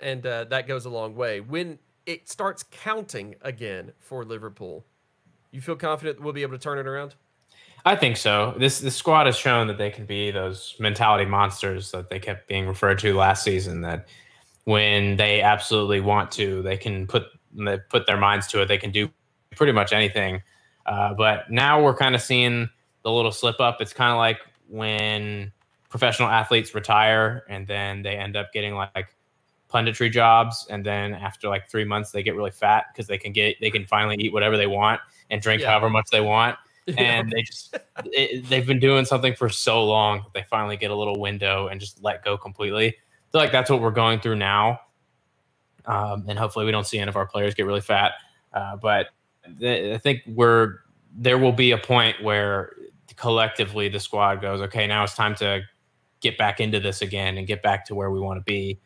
and 0.00 0.26
uh, 0.26 0.44
that 0.44 0.66
goes 0.66 0.84
a 0.84 0.90
long 0.90 1.14
way. 1.14 1.40
When 1.40 1.78
it 2.06 2.28
starts 2.28 2.64
counting 2.70 3.36
again 3.42 3.92
for 4.00 4.24
Liverpool, 4.24 4.84
you 5.52 5.60
feel 5.60 5.76
confident 5.76 6.16
that 6.18 6.24
we'll 6.24 6.32
be 6.32 6.42
able 6.42 6.56
to 6.56 6.62
turn 6.62 6.78
it 6.78 6.86
around. 6.88 7.14
I 7.84 7.96
think 7.96 8.16
so. 8.16 8.54
This 8.58 8.80
this 8.80 8.94
squad 8.94 9.26
has 9.26 9.36
shown 9.36 9.66
that 9.66 9.78
they 9.78 9.90
can 9.90 10.06
be 10.06 10.30
those 10.30 10.76
mentality 10.78 11.24
monsters 11.24 11.90
that 11.90 12.10
they 12.10 12.18
kept 12.18 12.46
being 12.48 12.66
referred 12.66 12.98
to 13.00 13.14
last 13.14 13.42
season. 13.42 13.80
That 13.80 14.06
when 14.64 15.16
they 15.16 15.40
absolutely 15.42 16.00
want 16.00 16.30
to, 16.32 16.62
they 16.62 16.76
can 16.76 17.06
put 17.06 17.24
they 17.52 17.78
put 17.88 18.06
their 18.06 18.16
minds 18.16 18.46
to 18.48 18.62
it. 18.62 18.66
They 18.66 18.78
can 18.78 18.92
do 18.92 19.10
pretty 19.56 19.72
much 19.72 19.92
anything. 19.92 20.42
Uh, 20.86 21.14
but 21.14 21.50
now 21.50 21.82
we're 21.82 21.96
kind 21.96 22.14
of 22.14 22.22
seeing 22.22 22.68
the 23.02 23.10
little 23.10 23.32
slip 23.32 23.60
up. 23.60 23.80
It's 23.80 23.92
kind 23.92 24.12
of 24.12 24.18
like 24.18 24.38
when 24.68 25.52
professional 25.88 26.28
athletes 26.28 26.74
retire 26.74 27.44
and 27.48 27.66
then 27.66 28.02
they 28.02 28.16
end 28.16 28.36
up 28.36 28.52
getting 28.52 28.74
like 28.74 29.08
punditry 29.72 30.10
jobs, 30.10 30.66
and 30.70 30.84
then 30.86 31.14
after 31.14 31.48
like 31.48 31.68
three 31.68 31.84
months 31.84 32.12
they 32.12 32.22
get 32.22 32.36
really 32.36 32.50
fat 32.50 32.86
because 32.92 33.08
they 33.08 33.18
can 33.18 33.32
get 33.32 33.56
they 33.60 33.70
can 33.70 33.86
finally 33.86 34.16
eat 34.20 34.32
whatever 34.32 34.56
they 34.56 34.66
want 34.68 35.00
and 35.30 35.42
drink 35.42 35.62
Yeah. 35.62 35.70
however 35.70 35.90
much 35.90 36.06
they 36.12 36.20
want 36.20 36.56
and 36.98 37.30
they 37.30 37.42
just 37.42 37.76
it, 38.06 38.48
they've 38.48 38.66
been 38.66 38.80
doing 38.80 39.04
something 39.04 39.34
for 39.34 39.48
so 39.48 39.84
long 39.84 40.24
they 40.34 40.42
finally 40.42 40.76
get 40.76 40.90
a 40.90 40.94
little 40.94 41.20
window 41.20 41.68
and 41.68 41.80
just 41.80 42.02
let 42.02 42.24
go 42.24 42.36
completely. 42.36 42.96
Feel 43.30 43.40
like 43.40 43.52
that's 43.52 43.70
what 43.70 43.80
we're 43.80 43.92
going 43.92 44.20
through 44.20 44.36
now, 44.36 44.80
um, 45.86 46.24
and 46.28 46.38
hopefully 46.38 46.66
we 46.66 46.72
don't 46.72 46.86
see 46.86 46.98
any 46.98 47.08
of 47.08 47.16
our 47.16 47.26
players 47.26 47.54
get 47.54 47.66
really 47.66 47.80
fat. 47.80 48.12
Uh, 48.52 48.76
but 48.76 49.08
th- 49.60 49.94
I 49.94 49.98
think 49.98 50.22
we're 50.26 50.80
there 51.16 51.38
will 51.38 51.52
be 51.52 51.70
a 51.70 51.78
point 51.78 52.22
where 52.22 52.74
collectively 53.16 53.88
the 53.88 54.00
squad 54.00 54.40
goes, 54.40 54.60
okay, 54.62 54.86
now 54.86 55.04
it's 55.04 55.14
time 55.14 55.34
to 55.36 55.62
get 56.20 56.38
back 56.38 56.60
into 56.60 56.80
this 56.80 57.02
again 57.02 57.38
and 57.38 57.46
get 57.46 57.62
back 57.62 57.84
to 57.86 57.94
where 57.94 58.10
we 58.10 58.20
want 58.20 58.38
to 58.38 58.44
be. 58.44 58.80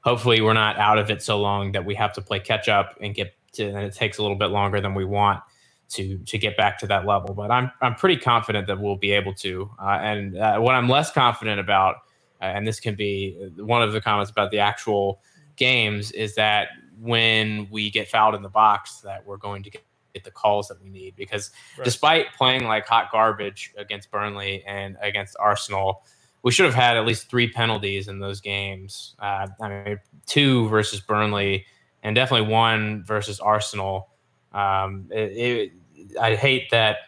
Hopefully, 0.00 0.40
we're 0.40 0.52
not 0.52 0.78
out 0.78 0.98
of 0.98 1.10
it 1.10 1.22
so 1.22 1.38
long 1.40 1.72
that 1.72 1.84
we 1.84 1.94
have 1.94 2.12
to 2.14 2.22
play 2.22 2.40
catch 2.40 2.68
up 2.68 2.96
and 3.00 3.14
get 3.14 3.34
to, 3.52 3.64
and 3.64 3.78
it 3.78 3.94
takes 3.94 4.18
a 4.18 4.22
little 4.22 4.36
bit 4.36 4.46
longer 4.46 4.80
than 4.80 4.94
we 4.94 5.04
want 5.04 5.40
to 5.90 6.18
to 6.18 6.38
get 6.38 6.56
back 6.56 6.78
to 6.78 6.86
that 6.86 7.06
level. 7.06 7.34
But 7.34 7.50
I'm 7.50 7.70
I'm 7.80 7.94
pretty 7.94 8.16
confident 8.16 8.66
that 8.66 8.80
we'll 8.80 8.96
be 8.96 9.12
able 9.12 9.34
to. 9.34 9.70
Uh, 9.80 9.98
and 10.00 10.36
uh, 10.36 10.58
what 10.58 10.74
I'm 10.74 10.88
less 10.88 11.10
confident 11.12 11.60
about, 11.60 11.96
uh, 12.40 12.44
and 12.46 12.66
this 12.66 12.80
can 12.80 12.94
be 12.94 13.50
one 13.56 13.82
of 13.82 13.92
the 13.92 14.00
comments 14.00 14.30
about 14.30 14.50
the 14.50 14.58
actual 14.58 15.20
games, 15.56 16.10
is 16.12 16.34
that 16.36 16.68
when 17.00 17.68
we 17.70 17.90
get 17.90 18.08
fouled 18.08 18.34
in 18.34 18.42
the 18.42 18.48
box, 18.48 19.00
that 19.00 19.26
we're 19.26 19.36
going 19.36 19.62
to 19.64 19.70
get, 19.70 19.82
the 20.24 20.30
calls 20.30 20.68
that 20.68 20.80
we 20.82 20.90
need. 20.90 21.16
Because 21.16 21.50
Right. 21.76 21.84
despite 21.84 22.26
playing 22.36 22.64
like 22.64 22.86
hot 22.86 23.10
garbage 23.10 23.72
against 23.78 24.10
Burnley 24.10 24.62
and 24.66 24.96
against 25.00 25.36
Arsenal. 25.40 26.04
We 26.42 26.50
should 26.50 26.66
have 26.66 26.74
had 26.74 26.96
at 26.96 27.06
least 27.06 27.30
three 27.30 27.48
penalties 27.48 28.08
in 28.08 28.18
those 28.18 28.40
games. 28.40 29.14
Uh, 29.20 29.46
I 29.60 29.68
mean, 29.68 30.00
two 30.26 30.68
versus 30.68 31.00
Burnley, 31.00 31.64
and 32.02 32.14
definitely 32.16 32.48
one 32.48 33.04
versus 33.04 33.38
Arsenal. 33.40 34.08
Um, 34.54 35.06
it, 35.10 35.32
it, 35.36 35.72
I 36.20 36.34
hate 36.34 36.70
that. 36.70 36.98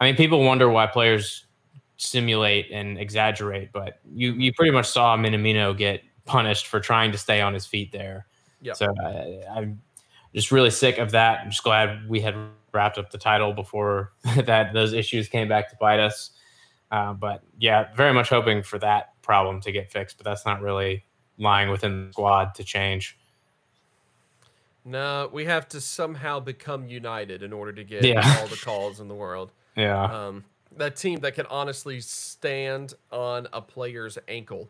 I 0.00 0.06
mean, 0.06 0.16
people 0.16 0.44
wonder 0.44 0.68
why 0.68 0.86
players 0.86 1.46
simulate 1.96 2.70
and 2.70 2.98
exaggerate, 2.98 3.72
but 3.72 4.00
you 4.10 4.32
you 4.32 4.52
pretty 4.52 4.72
much 4.72 4.88
saw 4.88 5.16
Minamino 5.16 5.76
get 5.76 6.02
punished 6.24 6.66
for 6.66 6.80
trying 6.80 7.12
to 7.12 7.18
stay 7.18 7.40
on 7.40 7.54
his 7.54 7.66
feet 7.66 7.92
there. 7.92 8.26
Yeah. 8.62 8.72
So 8.74 8.86
uh, 9.02 9.24
I'm 9.54 9.82
just 10.34 10.50
really 10.50 10.70
sick 10.70 10.98
of 10.98 11.10
that. 11.12 11.40
I'm 11.40 11.50
just 11.50 11.62
glad 11.62 12.08
we 12.08 12.20
had 12.20 12.34
wrapped 12.72 12.98
up 12.98 13.10
the 13.10 13.18
title 13.18 13.52
before 13.52 14.12
that 14.44 14.72
those 14.72 14.92
issues 14.92 15.28
came 15.28 15.48
back 15.48 15.68
to 15.70 15.76
bite 15.76 16.00
us. 16.00 16.30
Uh, 16.90 17.12
but 17.12 17.42
yeah, 17.58 17.92
very 17.94 18.12
much 18.12 18.28
hoping 18.28 18.62
for 18.62 18.78
that 18.78 19.14
problem 19.22 19.60
to 19.60 19.72
get 19.72 19.92
fixed, 19.92 20.16
but 20.16 20.24
that's 20.24 20.44
not 20.44 20.60
really 20.60 21.04
lying 21.38 21.70
within 21.70 22.06
the 22.06 22.12
squad 22.12 22.54
to 22.56 22.64
change. 22.64 23.18
No, 24.84 25.28
we 25.32 25.44
have 25.44 25.68
to 25.68 25.80
somehow 25.80 26.40
become 26.40 26.86
united 26.88 27.42
in 27.42 27.52
order 27.52 27.72
to 27.72 27.84
get 27.84 28.02
Yeah. 28.04 28.38
all 28.40 28.46
the 28.46 28.56
calls 28.56 29.00
in 29.00 29.08
the 29.08 29.14
world. 29.14 29.52
Yeah. 29.76 30.02
Um, 30.26 30.44
that 30.76 30.96
team 30.96 31.20
that 31.20 31.34
can 31.34 31.46
honestly 31.46 32.00
stand 32.00 32.94
on 33.12 33.46
a 33.52 33.62
player's 33.62 34.18
ankle, 34.28 34.68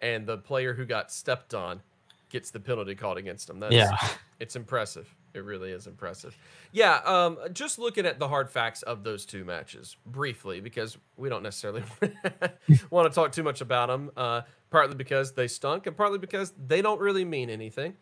and 0.00 0.26
the 0.26 0.36
player 0.36 0.74
who 0.74 0.84
got 0.84 1.10
stepped 1.10 1.54
on 1.54 1.80
gets 2.28 2.50
the 2.50 2.60
penalty 2.60 2.94
called 2.94 3.16
against 3.16 3.46
them. 3.48 3.58
That's, 3.58 3.74
yeah. 3.74 3.96
it's 4.38 4.54
impressive. 4.54 5.12
It 5.32 5.42
really 5.44 5.70
is 5.70 5.86
impressive. 5.86 6.36
Yeah, 6.72 6.96
um, 7.06 7.38
just 7.52 7.78
looking 7.78 8.04
at 8.06 8.18
the 8.18 8.28
hard 8.28 8.50
facts 8.50 8.82
of 8.82 9.02
those 9.02 9.24
two 9.24 9.44
matches 9.44 9.96
briefly, 10.06 10.60
because 10.60 10.98
we 11.16 11.28
don't 11.30 11.42
necessarily 11.42 11.82
want 12.90 13.10
to 13.10 13.14
talk 13.14 13.32
too 13.32 13.42
much 13.42 13.60
about 13.62 13.88
them. 13.88 14.10
Uh, 14.16 14.42
partly 14.70 14.94
because 14.94 15.32
they 15.32 15.48
stunk, 15.48 15.86
and 15.86 15.96
partly 15.96 16.18
because 16.18 16.52
they 16.66 16.82
don't 16.82 17.00
really 17.00 17.24
mean 17.24 17.48
anything. 17.48 17.94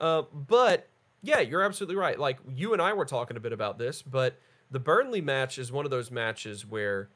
Uh, 0.00 0.22
but 0.32 0.88
yeah, 1.22 1.40
you're 1.40 1.62
absolutely 1.62 1.96
right. 1.96 2.18
Like 2.18 2.38
you 2.48 2.72
and 2.72 2.80
I 2.80 2.92
were 2.92 3.04
talking 3.04 3.36
a 3.36 3.40
bit 3.40 3.52
about 3.52 3.78
this, 3.78 4.02
but 4.02 4.38
the 4.70 4.78
Burnley 4.78 5.20
match 5.20 5.58
is 5.58 5.72
one 5.72 5.84
of 5.84 5.90
those 5.90 6.10
matches 6.10 6.64
where, 6.66 7.10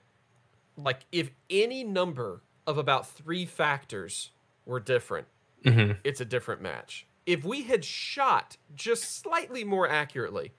like, 0.76 1.06
if 1.12 1.30
any 1.48 1.84
number 1.84 2.42
of 2.66 2.78
about 2.78 3.08
three 3.08 3.46
factors 3.46 4.30
were 4.66 4.80
different, 4.80 5.26
hmm 5.64 5.92
it's 6.02 6.20
a 6.20 6.24
different 6.24 6.60
match. 6.60 7.06
If 7.26 7.44
we 7.44 7.62
had 7.62 7.84
shot 7.84 8.56
just 8.74 9.22
slightly 9.22 9.64
more 9.64 9.88
accurately, 9.88 10.52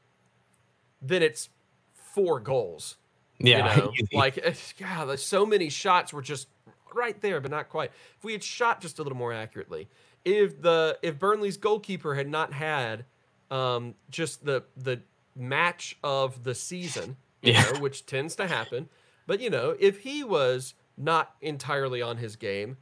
then 1.01 1.21
it's 1.21 1.49
four 1.93 2.39
goals. 2.39 2.97
Yeah. 3.39 3.75
You 3.75 3.81
know? 3.81 3.93
like, 4.13 4.55
God, 4.79 5.19
so 5.19 5.45
many 5.45 5.69
shots 5.69 6.11
were 6.13 6.21
just 6.21 6.47
right 6.95 7.19
there, 7.21 7.39
but 7.41 7.51
not 7.51 7.69
quite. 7.69 7.91
If 8.17 8.23
we 8.23 8.31
had 8.31 8.43
shot 8.43 8.81
just 8.81 8.97
a 8.97 9.03
little 9.03 9.17
more 9.17 9.33
accurately, 9.33 9.89
if 10.23 10.61
the 10.61 10.97
if 11.03 11.19
Burnley's 11.19 11.57
goalkeeper 11.57 12.15
had 12.15 12.27
not 12.27 12.53
had 12.53 13.05
um, 13.55 13.95
just 14.09 14.45
the 14.45 14.63
the 14.75 15.01
match 15.35 15.97
of 16.03 16.43
the 16.43 16.55
season, 16.55 17.17
you 17.41 17.53
Yeah. 17.53 17.71
know, 17.73 17.79
which 17.79 18.05
tends 18.05 18.35
to 18.37 18.47
happen, 18.47 18.89
but 19.27 19.39
you 19.39 19.49
know, 19.49 19.75
if 19.79 19.99
he 19.99 20.23
was 20.23 20.73
not 20.97 21.35
entirely 21.41 22.01
on 22.01 22.17
his 22.17 22.35
game, 22.35 22.77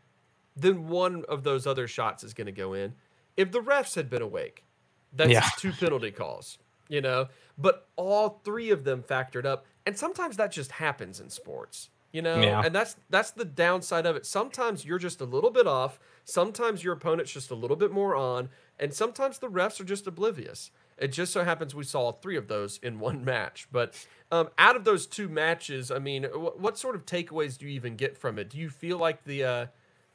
then 0.55 0.87
one 0.87 1.25
of 1.27 1.43
those 1.43 1.65
other 1.65 1.87
shots 1.87 2.23
is 2.23 2.33
going 2.33 2.45
to 2.45 2.51
go 2.51 2.73
in. 2.73 2.93
If 3.35 3.51
the 3.51 3.59
refs 3.59 3.95
had 3.95 4.09
been 4.09 4.21
awake, 4.21 4.63
that's 5.11 5.31
Yeah. 5.31 5.49
two 5.57 5.71
penalty 5.73 6.11
calls, 6.11 6.59
you 6.87 7.01
know. 7.01 7.27
But 7.57 7.87
all 7.95 8.41
three 8.43 8.69
of 8.69 8.83
them 8.83 9.01
factored 9.03 9.45
up, 9.45 9.65
and 9.85 9.97
sometimes 9.97 10.37
that 10.37 10.51
just 10.51 10.73
happens 10.73 11.19
in 11.19 11.29
sports, 11.31 11.89
you 12.11 12.21
know. 12.21 12.39
Yeah. 12.39 12.61
And 12.63 12.73
that's 12.75 12.95
that's 13.09 13.31
the 13.31 13.45
downside 13.45 14.05
of 14.05 14.15
it. 14.15 14.25
Sometimes 14.27 14.85
you're 14.85 14.99
just 14.99 15.21
a 15.21 15.25
little 15.25 15.49
bit 15.51 15.65
off. 15.65 15.99
Sometimes 16.23 16.83
your 16.83 16.93
opponent's 16.93 17.31
just 17.31 17.49
a 17.51 17.55
little 17.55 17.75
bit 17.77 17.91
more 17.91 18.15
on, 18.15 18.49
and 18.79 18.93
sometimes 18.93 19.39
the 19.39 19.49
refs 19.49 19.79
are 19.79 19.85
just 19.85 20.07
oblivious. 20.07 20.71
It 20.97 21.11
just 21.11 21.33
so 21.33 21.43
happens 21.43 21.73
we 21.73 21.83
saw 21.83 22.11
three 22.11 22.37
of 22.37 22.47
those 22.47 22.79
in 22.81 22.99
one 22.99 23.25
match. 23.33 23.67
But 23.71 24.05
um, 24.31 24.49
out 24.57 24.75
of 24.75 24.83
those 24.83 25.05
two 25.05 25.27
matches, 25.27 25.91
I 25.91 25.99
mean, 25.99 26.23
what, 26.23 26.59
what 26.59 26.77
sort 26.77 26.95
of 26.95 27.05
takeaways 27.05 27.57
do 27.57 27.65
you 27.65 27.71
even 27.71 27.95
get 27.95 28.17
from 28.17 28.37
it? 28.39 28.49
Do 28.49 28.57
you 28.57 28.69
feel 28.69 28.97
like 28.97 29.23
the 29.23 29.43
uh, 29.43 29.65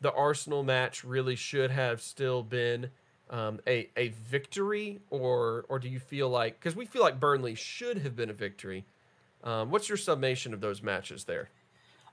the 0.01 0.12
Arsenal 0.12 0.62
match 0.62 1.05
really 1.05 1.37
should 1.37 1.71
have 1.71 2.01
still 2.01 2.42
been 2.42 2.90
um, 3.31 3.61
a 3.66 3.88
a 3.97 4.09
victory, 4.09 5.01
or 5.11 5.64
or 5.68 5.79
do 5.79 5.88
you 5.88 5.99
feel 5.99 6.29
like 6.29 6.59
because 6.59 6.77
we 6.77 6.87
feel 6.87 7.03
like 7.03 7.21
Burnley 7.21 7.55
should 7.55 7.99
have 7.99 8.16
been 8.16 8.31
a 8.31 8.35
victory? 8.35 8.85
Um, 9.44 9.71
what's 9.71 9.88
your 9.88 9.99
summation 9.99 10.53
of 10.53 10.61
those 10.61 10.83
matches 10.83 11.25
there? 11.25 11.49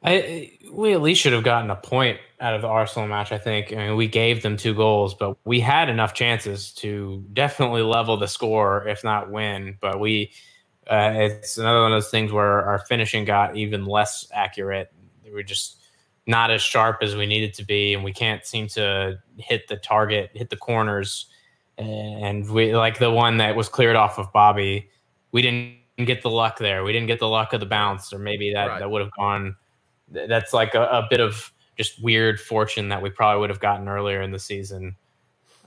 I, 0.05 0.51
we 0.71 0.93
at 0.93 1.01
least 1.01 1.21
should 1.21 1.33
have 1.33 1.43
gotten 1.43 1.69
a 1.71 1.75
point 1.75 2.19
out 2.39 2.53
of 2.53 2.61
the 2.61 2.67
Arsenal 2.67 3.07
match. 3.07 3.31
I 3.31 3.37
think. 3.37 3.71
I 3.73 3.87
mean, 3.87 3.95
we 3.95 4.07
gave 4.07 4.43
them 4.43 4.55
two 4.57 4.73
goals, 4.73 5.13
but 5.13 5.37
we 5.45 5.59
had 5.59 5.89
enough 5.89 6.13
chances 6.13 6.71
to 6.75 7.23
definitely 7.33 7.81
level 7.81 8.15
the 8.17 8.27
score, 8.27 8.87
if 8.87 9.03
not 9.03 9.31
win. 9.31 9.77
But 9.81 9.99
we, 9.99 10.31
uh, 10.87 11.11
it's 11.15 11.57
another 11.57 11.81
one 11.81 11.91
of 11.91 11.95
those 11.95 12.11
things 12.11 12.31
where 12.31 12.61
our 12.63 12.79
finishing 12.79 13.25
got 13.25 13.55
even 13.55 13.85
less 13.85 14.27
accurate. 14.31 14.91
We 15.23 15.31
were 15.31 15.43
just 15.43 15.77
not 16.27 16.51
as 16.51 16.61
sharp 16.61 16.99
as 17.01 17.15
we 17.15 17.25
needed 17.25 17.53
to 17.55 17.63
be, 17.65 17.93
and 17.93 18.03
we 18.03 18.13
can't 18.13 18.45
seem 18.45 18.67
to 18.67 19.19
hit 19.37 19.67
the 19.67 19.77
target, 19.77 20.31
hit 20.33 20.49
the 20.49 20.57
corners, 20.57 21.27
and 21.77 22.49
we 22.49 22.75
like 22.75 22.99
the 22.99 23.11
one 23.11 23.37
that 23.37 23.55
was 23.55 23.69
cleared 23.69 23.95
off 23.95 24.17
of 24.17 24.31
Bobby. 24.33 24.89
We 25.31 25.41
didn't 25.41 25.77
get 26.05 26.21
the 26.21 26.29
luck 26.29 26.57
there. 26.57 26.83
We 26.83 26.93
didn't 26.93 27.07
get 27.07 27.19
the 27.19 27.27
luck 27.27 27.53
of 27.53 27.59
the 27.59 27.65
bounce, 27.65 28.11
or 28.13 28.19
maybe 28.19 28.53
that 28.53 28.67
Right. 28.67 28.79
that 28.79 28.89
would 28.89 29.01
have 29.01 29.11
gone 29.11 29.55
that's 30.27 30.53
like 30.53 30.75
a, 30.75 30.83
a 30.83 31.07
bit 31.09 31.19
of 31.19 31.51
just 31.77 32.01
weird 32.01 32.39
fortune 32.39 32.89
that 32.89 33.01
we 33.01 33.09
probably 33.09 33.41
would 33.41 33.49
have 33.49 33.59
gotten 33.59 33.87
earlier 33.87 34.21
in 34.21 34.31
the 34.31 34.39
season. 34.39 34.95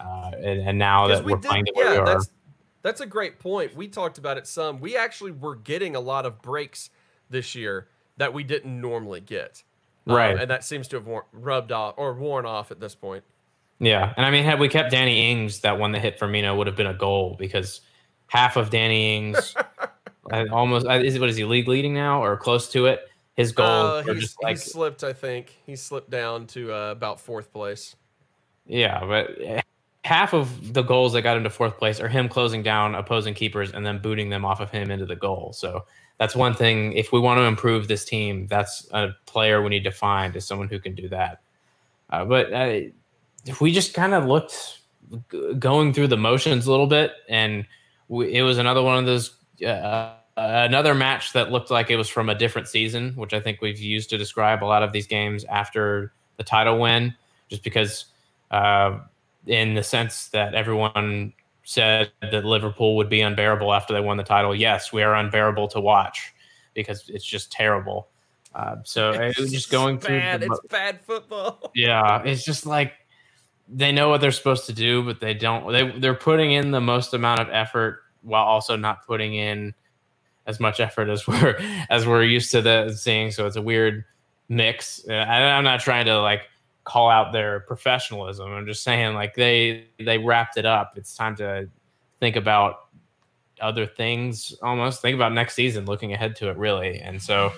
Uh, 0.00 0.30
and, 0.37 0.61
and 0.61 0.78
now 0.78 1.06
that 1.08 1.24
we 1.24 1.32
we're 1.32 1.38
playing 1.38 1.64
the 1.64 1.72
way 1.74 1.90
we 1.90 1.96
are, 1.96 2.04
that's 2.04 2.30
that's 2.82 3.00
a 3.00 3.06
great 3.06 3.38
point. 3.38 3.74
We 3.76 3.88
talked 3.88 4.18
about 4.18 4.38
it 4.38 4.46
some. 4.46 4.80
We 4.80 4.96
actually 4.96 5.32
were 5.32 5.56
getting 5.56 5.96
a 5.96 6.00
lot 6.00 6.24
of 6.24 6.40
breaks 6.40 6.90
this 7.28 7.54
year 7.54 7.88
that 8.16 8.32
we 8.32 8.44
didn't 8.44 8.80
normally 8.80 9.20
get. 9.20 9.62
Um, 10.06 10.16
Right. 10.16 10.38
and 10.40 10.50
that 10.50 10.64
seems 10.64 10.88
to 10.88 10.96
have 10.96 11.06
rubbed 11.32 11.72
off 11.72 11.94
or 11.98 12.14
worn 12.14 12.46
off 12.46 12.70
at 12.70 12.80
this 12.80 12.94
point. 12.94 13.24
yeah. 13.78 14.14
And 14.16 14.24
I 14.24 14.30
mean, 14.30 14.44
had 14.44 14.58
we 14.58 14.68
kept 14.68 14.90
Danny 14.90 15.30
Ings, 15.30 15.61
that 15.61 15.78
one 15.78 15.92
that 15.92 16.00
hit 16.00 16.18
Firmino 16.18 16.56
would 16.56 16.66
have 16.66 16.76
been 16.76 16.87
a 16.87 16.94
goal 16.94 17.37
because 17.38 17.80
half 18.28 18.56
of 18.56 18.70
Danny 18.70 19.16
Ings, 19.16 19.54
almost 20.50 20.87
uh, 20.87 20.92
is 20.92 21.18
what 21.18 21.28
is 21.28 21.37
he 21.37 21.44
league 21.44 21.68
leading 21.68 21.94
now 21.94 22.22
or 22.22 22.37
close 22.37 22.70
to 22.72 22.87
it? 22.87 23.08
His 23.38 23.53
goals 23.53 24.05
Uh, 24.05 24.14
just 24.14 24.42
like 24.42 24.57
he 24.57 24.61
slipped, 24.61 25.05
I 25.05 25.12
think. 25.12 25.57
He 25.64 25.77
slipped 25.77 26.11
down 26.11 26.48
to 26.48 26.72
uh, 26.74 26.90
about 26.90 27.20
fourth 27.20 27.53
place. 27.53 27.94
Yeah, 28.66 28.98
but 29.07 29.31
eh, 29.40 29.61
half 30.03 30.35
of 30.35 30.74
the 30.74 30.83
goals 30.83 31.12
that 31.12 31.22
got 31.22 31.37
him 31.37 31.44
to 31.44 31.51
fourth 31.51 31.79
place 31.79 32.01
are 32.01 32.09
him 32.09 32.29
closing 32.29 32.64
down 32.64 32.96
opposing 32.96 33.35
keepers 33.35 33.70
and 33.70 33.87
then 33.87 34.03
booting 34.03 34.29
them 34.29 34.44
off 34.44 34.59
of 34.59 34.72
him 34.72 34.90
into 34.90 35.07
the 35.07 35.14
goal. 35.14 35.53
So 35.53 35.85
that's 36.18 36.35
one 36.35 36.53
thing. 36.53 36.94
If 36.94 37.12
we 37.12 37.20
want 37.20 37.38
to 37.38 37.44
improve 37.44 37.87
this 37.87 38.05
team, 38.05 38.48
that's 38.48 38.88
a 38.90 39.11
player 39.27 39.62
we 39.62 39.68
need 39.68 39.85
to 39.85 39.92
find 39.92 40.35
is 40.35 40.44
someone 40.44 40.66
who 40.66 40.81
can 40.81 40.96
do 40.96 41.09
that. 41.11 41.40
Uh, 42.11 42.24
but 42.24 42.53
uh, 42.53 42.81
if 43.46 43.61
we 43.61 43.70
just 43.70 43.94
kind 43.94 44.14
of 44.14 44.27
looked 44.27 44.81
g- 45.31 45.55
going 45.55 45.92
through 45.92 46.09
the 46.09 46.16
motions 46.16 46.66
a 46.66 46.72
little 46.72 46.88
bit, 46.88 47.12
and 47.29 47.64
we, 48.09 48.35
it 48.35 48.42
was 48.42 48.59
another 48.59 48.83
one 48.83 48.98
of 48.98 49.07
those. 49.07 49.37
Uh, 49.64 50.14
another 50.38 50.94
match 50.94 51.33
that 51.33 51.51
looked 51.51 51.70
like 51.70 51.90
it 51.90 51.96
was 51.96 52.09
from 52.09 52.29
a 52.29 52.35
different 52.35 52.68
season, 52.68 53.12
which 53.16 53.33
I 53.33 53.40
think 53.40 53.61
we've 53.61 53.79
used 53.79 54.11
to 54.11 54.18
describe 54.18 54.62
a 54.62 54.66
lot 54.66 54.83
of 54.83 54.92
these 54.92 55.07
games 55.07 55.44
after 55.44 56.12
the 56.37 56.44
title 56.44 56.79
win, 56.79 57.14
just 57.48 57.64
because 57.64 58.07
uh, 58.51 58.98
in 59.46 59.74
the 59.74 59.83
sense 59.83 60.29
that 60.29 60.55
everyone 60.55 61.33
said 61.64 62.11
that 62.22 62.44
Liverpool 62.44 62.96
would 62.96 63.09
be 63.11 63.20
unbearable 63.20 63.72
after 63.74 63.92
they 63.92 64.01
won 64.01 64.16
the 64.16 64.22
title. 64.22 64.55
Yes, 64.55 64.92
we 64.92 65.03
are 65.03 65.14
unbearable 65.14 65.68
to 65.68 65.81
watch 65.81 66.33
because 66.74 67.09
it's 67.09 67.24
just 67.24 67.53
terrible. 67.53 68.09
Uh, 68.55 68.77
so 68.85 69.12
it 69.12 69.37
was 69.38 69.53
just 69.53 69.70
going 69.70 69.96
it's 69.96 70.07
through. 70.07 70.18
bad. 70.18 70.40
the 70.40 70.46
It's 70.46 70.61
bad 70.68 71.01
football. 71.03 71.70
yeah, 71.74 72.22
it's 72.22 72.44
just 72.44 72.64
like 72.64 72.94
they 73.68 73.92
know 73.92 74.09
what 74.09 74.20
they're 74.20 74.33
supposed 74.33 74.66
to 74.66 74.72
do, 74.72 75.03
but 75.03 75.20
they 75.20 75.35
don't. 75.35 75.70
They 75.72 75.90
they're 75.98 76.14
putting 76.14 76.53
in 76.53 76.70
the 76.70 76.81
most 76.81 77.12
amount 77.12 77.40
of 77.40 77.48
effort 77.51 78.01
while 78.22 78.44
also 78.44 78.77
not 78.77 79.07
putting 79.07 79.35
in 79.35 79.74
as 80.48 80.58
much 80.58 80.80
effort 80.80 81.08
as 81.08 81.28
we're 81.28 81.56
as 81.90 82.06
we're 82.06 82.24
used 82.24 82.50
to 82.50 82.62
the 82.62 82.92
seeing. 82.92 83.30
So 83.30 83.46
it's 83.46 83.56
a 83.56 83.62
weird 83.62 84.04
mix. 84.48 85.04
Uh, 85.08 85.12
I, 85.12 85.42
I'm 85.52 85.62
not 85.62 85.80
trying 85.80 86.06
to 86.06 86.20
like 86.20 86.42
call 86.82 87.11
out 87.11 87.32
their 87.32 87.61
professionalism. 87.61 88.50
I'm 88.50 88.66
just 88.66 88.82
saying 88.82 89.14
like 89.14 89.34
they 89.34 89.87
they 90.00 90.18
wrapped 90.18 90.56
it 90.56 90.66
up. 90.66 90.94
It's 90.96 91.14
time 91.14 91.37
to 91.37 91.68
think 92.18 92.34
about 92.34 92.87
other 93.61 93.87
things. 93.87 94.54
Almost 94.62 95.02
think 95.02 95.14
about 95.14 95.32
next 95.32 95.54
season, 95.54 95.84
looking 95.84 96.12
ahead 96.12 96.34
to 96.37 96.48
it 96.48 96.56
really. 96.56 96.98
And 96.98 97.22
so, 97.22 97.52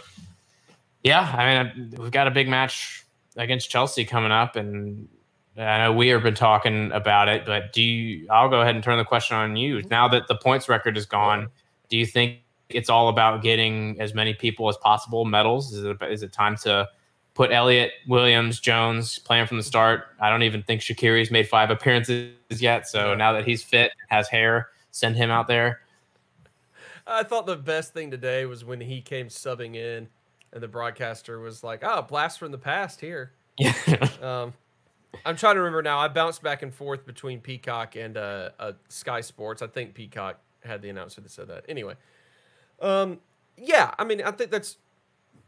yeah, 1.05 1.21
I 1.21 1.63
mean 1.63 1.95
we've 1.97 2.11
got 2.11 2.27
a 2.27 2.33
big 2.33 2.49
match 2.49 3.07
against 3.37 3.71
Chelsea 3.71 4.05
coming 4.05 4.33
up, 4.33 4.57
and 4.57 5.09
I 5.57 5.79
know 5.79 5.93
we 5.93 6.09
have 6.09 6.25
been 6.25 6.35
talking 6.35 6.91
about 6.91 7.29
it. 7.29 7.47
But 7.47 7.73
do 7.73 7.83
you? 7.83 8.27
I'll 8.31 8.49
go 8.49 8.63
ahead 8.63 8.75
and 8.75 8.83
turn 8.83 8.99
the 8.99 9.05
question 9.05 9.37
on 9.37 9.55
you. 9.55 9.83
Now 9.83 10.09
that 10.09 10.27
the 10.27 10.35
points 10.35 10.69
record 10.69 10.97
is 10.97 11.07
gone, 11.07 11.51
do 11.89 11.97
you 11.97 12.07
think 12.07 12.41
it's 12.75 12.89
all 12.89 13.09
about 13.09 13.43
getting 13.43 14.01
as 14.01 14.15
many 14.15 14.35
people 14.35 14.69
as 14.69 14.77
possible 14.79 15.25
medals? 15.25 15.73
Is 15.73 15.85
it 15.85 15.97
is 16.03 16.23
it 16.23 16.33
time 16.33 16.57
to 16.59 16.89
put 17.35 17.53
Elliott, 17.53 17.93
Williams, 18.07 18.61
Jones 18.61 19.19
playing 19.19 19.47
from 19.47 19.57
the 19.57 19.63
start? 19.63 20.07
I 20.21 20.31
don't 20.31 20.43
even 20.43 20.63
think 20.63 20.81
Shaqiri's 20.81 21.31
made 21.31 21.49
five 21.49 21.71
appearances 21.71 22.33
yet. 22.51 22.89
So 22.89 23.15
now 23.15 23.33
that 23.33 23.47
he's 23.47 23.63
fit, 23.63 23.93
has 24.09 24.29
hair, 24.29 24.69
send 24.91 25.17
him 25.17 25.31
out 25.31 25.47
there. 25.49 25.81
I 27.07 27.23
thought 27.23 27.47
the 27.47 27.57
best 27.57 27.93
thing 27.93 28.11
today 28.11 28.47
was 28.47 28.65
when 28.65 28.81
he 28.81 29.01
came 29.01 29.29
subbing 29.29 29.75
in, 29.75 30.09
and 30.53 30.63
the 30.63 30.69
broadcaster 30.69 31.41
was 31.41 31.65
like, 31.65 31.83
"Oh, 31.83 32.03
blast 32.03 32.39
from 32.39 32.53
the 32.53 32.59
past 32.59 33.01
here." 33.01 33.33
Yeah. 33.59 33.75
Um, 34.23 34.53
I'm 35.25 35.37
trying 35.37 35.55
to 35.55 35.61
remember 35.61 35.83
now. 35.83 35.99
I 35.99 36.09
bounced 36.09 36.43
back 36.43 36.63
and 36.63 36.73
forth 36.73 37.05
between 37.05 37.41
Peacock 37.41 37.97
and 37.97 38.17
uh, 38.17 38.51
uh, 38.59 38.73
Sky 38.89 39.21
Sports. 39.21 39.63
I 39.63 39.67
think 39.67 39.95
Peacock 39.95 40.39
had 40.63 40.83
the 40.83 40.89
announcer 40.89 41.21
that 41.21 41.31
said 41.31 41.49
that. 41.49 41.65
Anyway, 41.69 41.95
um, 42.81 43.21
yeah. 43.57 43.95
I 43.99 44.05
mean, 44.05 44.23
I 44.23 44.31
think 44.33 44.51
that's 44.51 44.79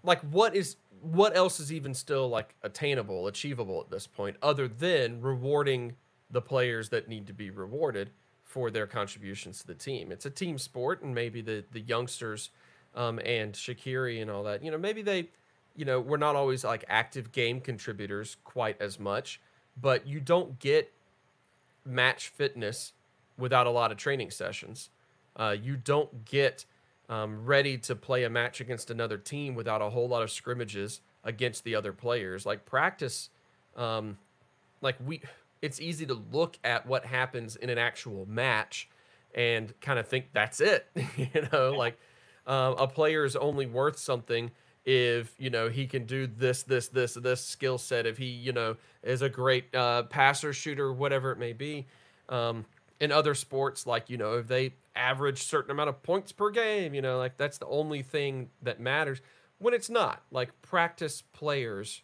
like 0.05 0.21
what 0.21 0.55
is 0.57 0.77
what 1.01 1.37
else 1.37 1.61
is 1.61 1.73
even 1.73 1.95
still 1.95 2.29
like 2.29 2.55
attainable, 2.63 3.27
achievable 3.27 3.81
at 3.81 3.91
this 3.91 4.07
point, 4.07 4.37
other 4.43 4.69
than 4.69 5.21
rewarding 5.21 5.97
the 6.31 6.41
players 6.43 6.89
that 6.91 7.09
need 7.09 7.27
to 7.27 7.33
be 7.33 7.51
rewarded. 7.51 8.11
for 8.45 8.71
their 8.71 8.87
contributions 8.87 9.61
to 9.61 9.67
the 9.67 9.75
team. 9.75 10.13
It's 10.13 10.27
a 10.27 10.31
team 10.31 10.59
sport, 10.59 11.03
and 11.03 11.15
maybe 11.15 11.41
the 11.41 11.65
the 11.73 11.81
youngsters 11.81 12.51
um, 12.95 13.19
and 13.25 13.55
Shaqiri 13.55 14.21
and 14.21 14.31
all 14.31 14.43
that, 14.45 14.63
you 14.63 14.71
know, 14.71 14.79
maybe 14.79 15.01
they, 15.03 15.29
you 15.75 15.85
know, 15.87 15.99
we're 16.01 16.19
not 16.19 16.37
always 16.37 16.63
like 16.65 16.85
active 16.89 17.33
game 17.33 17.61
contributors 17.61 18.37
quite 18.45 18.77
as 18.81 19.01
much, 19.01 19.41
but 19.81 20.07
you 20.07 20.21
don't 20.21 20.59
get 20.59 20.93
match 21.87 22.29
fitness 22.29 22.93
without 23.39 23.67
a 23.67 23.71
lot 23.71 23.91
of 23.91 23.97
training 23.97 24.31
sessions. 24.31 24.91
Uh, 25.37 25.57
you 25.59 25.77
don't 25.77 26.27
get 26.27 26.67
um, 27.13 27.45
ready 27.45 27.77
to 27.77 27.95
play 27.95 28.25
a 28.25 28.31
match 28.31 28.63
against 28.63 28.91
another 28.91 29.19
team 29.19 29.55
without 29.55 29.83
a 29.83 29.91
whole 29.91 30.09
lot 30.09 30.23
of 30.23 30.31
scrimmages 30.31 31.03
against 31.25 31.63
the 31.63 31.75
other 31.75 31.93
players. 31.93 32.47
Like 32.47 32.65
practice, 32.65 33.29
um, 33.77 34.17
like 34.81 34.97
we, 35.05 35.21
it's 35.61 35.79
easy 35.79 36.07
to 36.07 36.15
look 36.33 36.59
at 36.65 36.87
what 36.87 37.05
happens 37.05 37.55
in 37.57 37.69
an 37.69 37.77
actual 37.77 38.25
match 38.27 38.89
and 39.35 39.79
kind 39.83 39.99
of 39.99 40.09
think 40.09 40.27
that's 40.33 40.63
it. 40.63 40.87
you 41.19 41.49
know, 41.53 41.75
like 41.77 41.99
uh, 42.47 42.75
a 42.79 42.89
player 42.89 43.27
is 43.27 43.37
only 43.37 43.67
worth 43.67 43.99
something 43.99 44.51
if 44.87 45.35
you 45.39 45.51
know 45.51 45.69
he 45.69 45.87
can 45.87 46.07
do 46.07 46.27
this, 46.27 46.63
this, 46.63 46.89
this, 46.89 47.13
this 47.13 47.45
skill 47.45 47.77
set. 47.77 48.07
If 48.07 48.17
he, 48.17 48.25
you 48.25 48.53
know, 48.53 48.77
is 49.03 49.21
a 49.21 49.29
great 49.29 49.75
uh, 49.75 50.05
passer, 50.05 50.55
shooter, 50.55 50.91
whatever 50.91 51.31
it 51.31 51.39
may 51.39 51.53
be. 51.53 51.87
Um, 52.31 52.65
in 53.01 53.13
other 53.13 53.35
sports, 53.35 53.87
like 53.87 54.09
you 54.09 54.17
know, 54.17 54.39
if 54.39 54.47
they 54.47 54.73
average 54.95 55.43
certain 55.43 55.71
amount 55.71 55.89
of 55.89 56.03
points 56.03 56.33
per 56.33 56.51
game, 56.51 56.95
you 56.95 57.03
know, 57.03 57.19
like 57.19 57.37
that's 57.37 57.59
the 57.59 57.67
only 57.67 58.03
thing 58.03 58.51
that 58.63 58.81
matters. 58.81 59.21
When 59.59 59.75
it's 59.75 59.91
not, 59.91 60.23
like 60.31 60.51
practice 60.63 61.23
players 61.33 62.03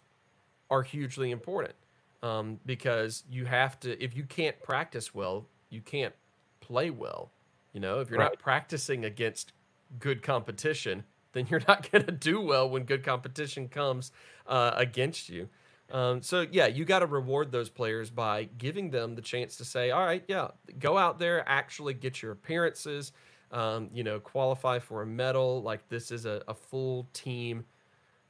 are 0.71 0.83
hugely 0.83 1.31
important 1.31 1.75
um, 2.23 2.61
because 2.65 3.25
you 3.31 3.47
have 3.47 3.79
to. 3.81 4.03
If 4.03 4.17
you 4.17 4.25
can't 4.25 4.61
practice 4.63 5.15
well, 5.15 5.47
you 5.71 5.81
can't 5.81 6.15
play 6.61 6.91
well. 6.91 7.31
You 7.73 7.81
know, 7.81 8.01
if 8.01 8.11
you're 8.11 8.19
right. 8.19 8.27
not 8.27 8.39
practicing 8.39 9.05
against 9.05 9.53
good 9.99 10.23
competition, 10.23 11.05
then 11.33 11.47
you're 11.51 11.63
not 11.67 11.89
going 11.93 12.07
to 12.07 12.13
do 12.13 12.41
well 12.41 12.69
when 12.69 12.85
good 12.85 13.05
competition 13.05 13.69
comes 13.69 14.13
uh, 14.47 14.73
against 14.77 15.29
you. 15.29 15.49
Um, 15.91 16.23
so 16.23 16.47
yeah, 16.51 16.67
you 16.67 16.85
got 16.85 16.99
to 16.99 17.07
reward 17.07 17.51
those 17.51 17.71
players 17.71 18.11
by 18.11 18.45
giving 18.59 18.91
them 18.91 19.15
the 19.15 19.23
chance 19.23 19.57
to 19.57 19.65
say, 19.65 19.91
"All 19.91 20.05
right, 20.05 20.23
yeah, 20.29 20.49
go 20.79 20.99
out 20.99 21.19
there, 21.19 21.49
actually 21.49 21.95
get 21.95 22.21
your 22.21 22.33
appearances, 22.33 23.13
um, 23.53 23.89
you 23.93 24.05
know, 24.05 24.21
qualify 24.21 24.79
for 24.79 25.03
a 25.03 25.07
medal. 25.07 25.63
Like 25.63 25.89
this 25.89 26.11
is 26.11 26.27
a, 26.27 26.43
a 26.47 26.55
full 26.55 27.09
team 27.15 27.65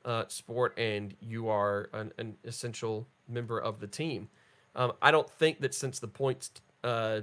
uh, 0.05 0.25
sport, 0.29 0.79
and 0.79 1.15
you 1.21 1.49
are 1.49 1.91
an, 1.93 2.13
an, 2.19 2.37
essential 2.45 3.09
member 3.29 3.59
of 3.59 3.81
the 3.81 3.89
team." 3.89 4.29
Um, 4.77 4.93
I 5.03 5.11
don't 5.11 5.29
think 5.29 5.61
that 5.61 5.75
since 5.75 5.99
the 5.99 6.07
points 6.07 6.53
uh, 6.85 7.23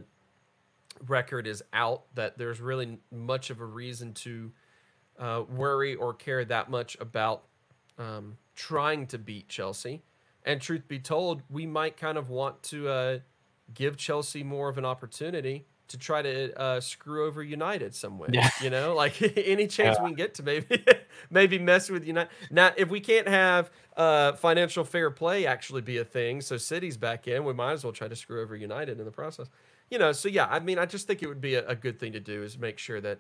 record 1.08 1.48
is 1.48 1.64
out, 1.72 2.04
that 2.16 2.38
there's 2.38 2.60
really 2.60 3.00
much 3.10 3.50
of 3.50 3.62
a 3.62 3.66
reason 3.66 4.14
to 4.16 4.52
uh, 5.18 5.44
worry 5.50 5.96
or 5.96 6.14
care 6.14 6.44
that 6.44 6.70
much 6.70 6.98
about 7.00 7.44
um, 7.98 8.38
trying 8.56 9.08
to 9.08 9.18
beat 9.18 9.48
Chelsea. 9.48 10.02
And 10.46 10.62
truth 10.62 10.88
be 10.88 11.00
told, 11.00 11.42
we 11.50 11.66
might 11.66 11.98
kind 11.98 12.18
of 12.18 12.30
want 12.30 12.62
to 12.64 12.88
uh, 12.88 13.20
give 13.74 13.98
Chelsea 13.98 14.44
more 14.44 14.70
of 14.70 14.78
an 14.78 14.86
opportunity 14.86 15.66
to 15.88 15.98
try 15.98 16.22
to 16.22 16.60
uh, 16.60 16.80
screw 16.80 17.26
over 17.26 17.44
United 17.44 17.94
some 17.94 18.18
way. 18.18 18.30
Yeah. 18.32 18.50
You 18.62 18.70
know, 18.70 18.96
like 18.96 19.22
any 19.38 19.68
chance 19.68 19.98
yeah. 19.98 20.04
we 20.04 20.10
can 20.10 20.16
get 20.16 20.34
to 20.36 20.44
maybe 20.44 20.84
maybe 21.30 21.60
mess 21.60 21.90
with 21.90 22.06
United. 22.06 22.30
Now, 22.50 22.72
if 22.78 22.90
we 22.90 23.00
can't 23.00 23.28
have 23.28 23.72
uh, 23.96 24.34
financial 24.34 24.84
fair 24.84 25.12
play 25.12 25.46
actually 25.46 25.82
be 25.82 25.98
a 25.98 26.06
thing, 26.06 26.42
so 26.42 26.58
City's 26.58 26.98
back 26.98 27.28
in, 27.28 27.44
we 27.44 27.54
might 27.54 27.74
as 27.74 27.84
well 27.84 27.94
try 27.94 28.08
to 28.08 28.16
screw 28.16 28.42
over 28.42 28.56
United 28.56 29.00
in 29.00 29.06
the 29.06 29.12
process. 29.12 29.48
You 29.90 30.00
know, 30.00 30.12
so 30.12 30.28
yeah, 30.28 30.48
I 30.50 30.60
mean, 30.60 30.80
I 30.80 30.86
just 30.86 31.08
think 31.08 31.22
it 31.22 31.28
would 31.28 31.42
be 31.42 31.56
a, 31.56 31.68
a 31.68 31.76
good 31.76 32.00
thing 32.00 32.14
to 32.14 32.20
do 32.20 32.42
is 32.42 32.58
make 32.58 32.80
sure 32.80 33.00
that 33.02 33.20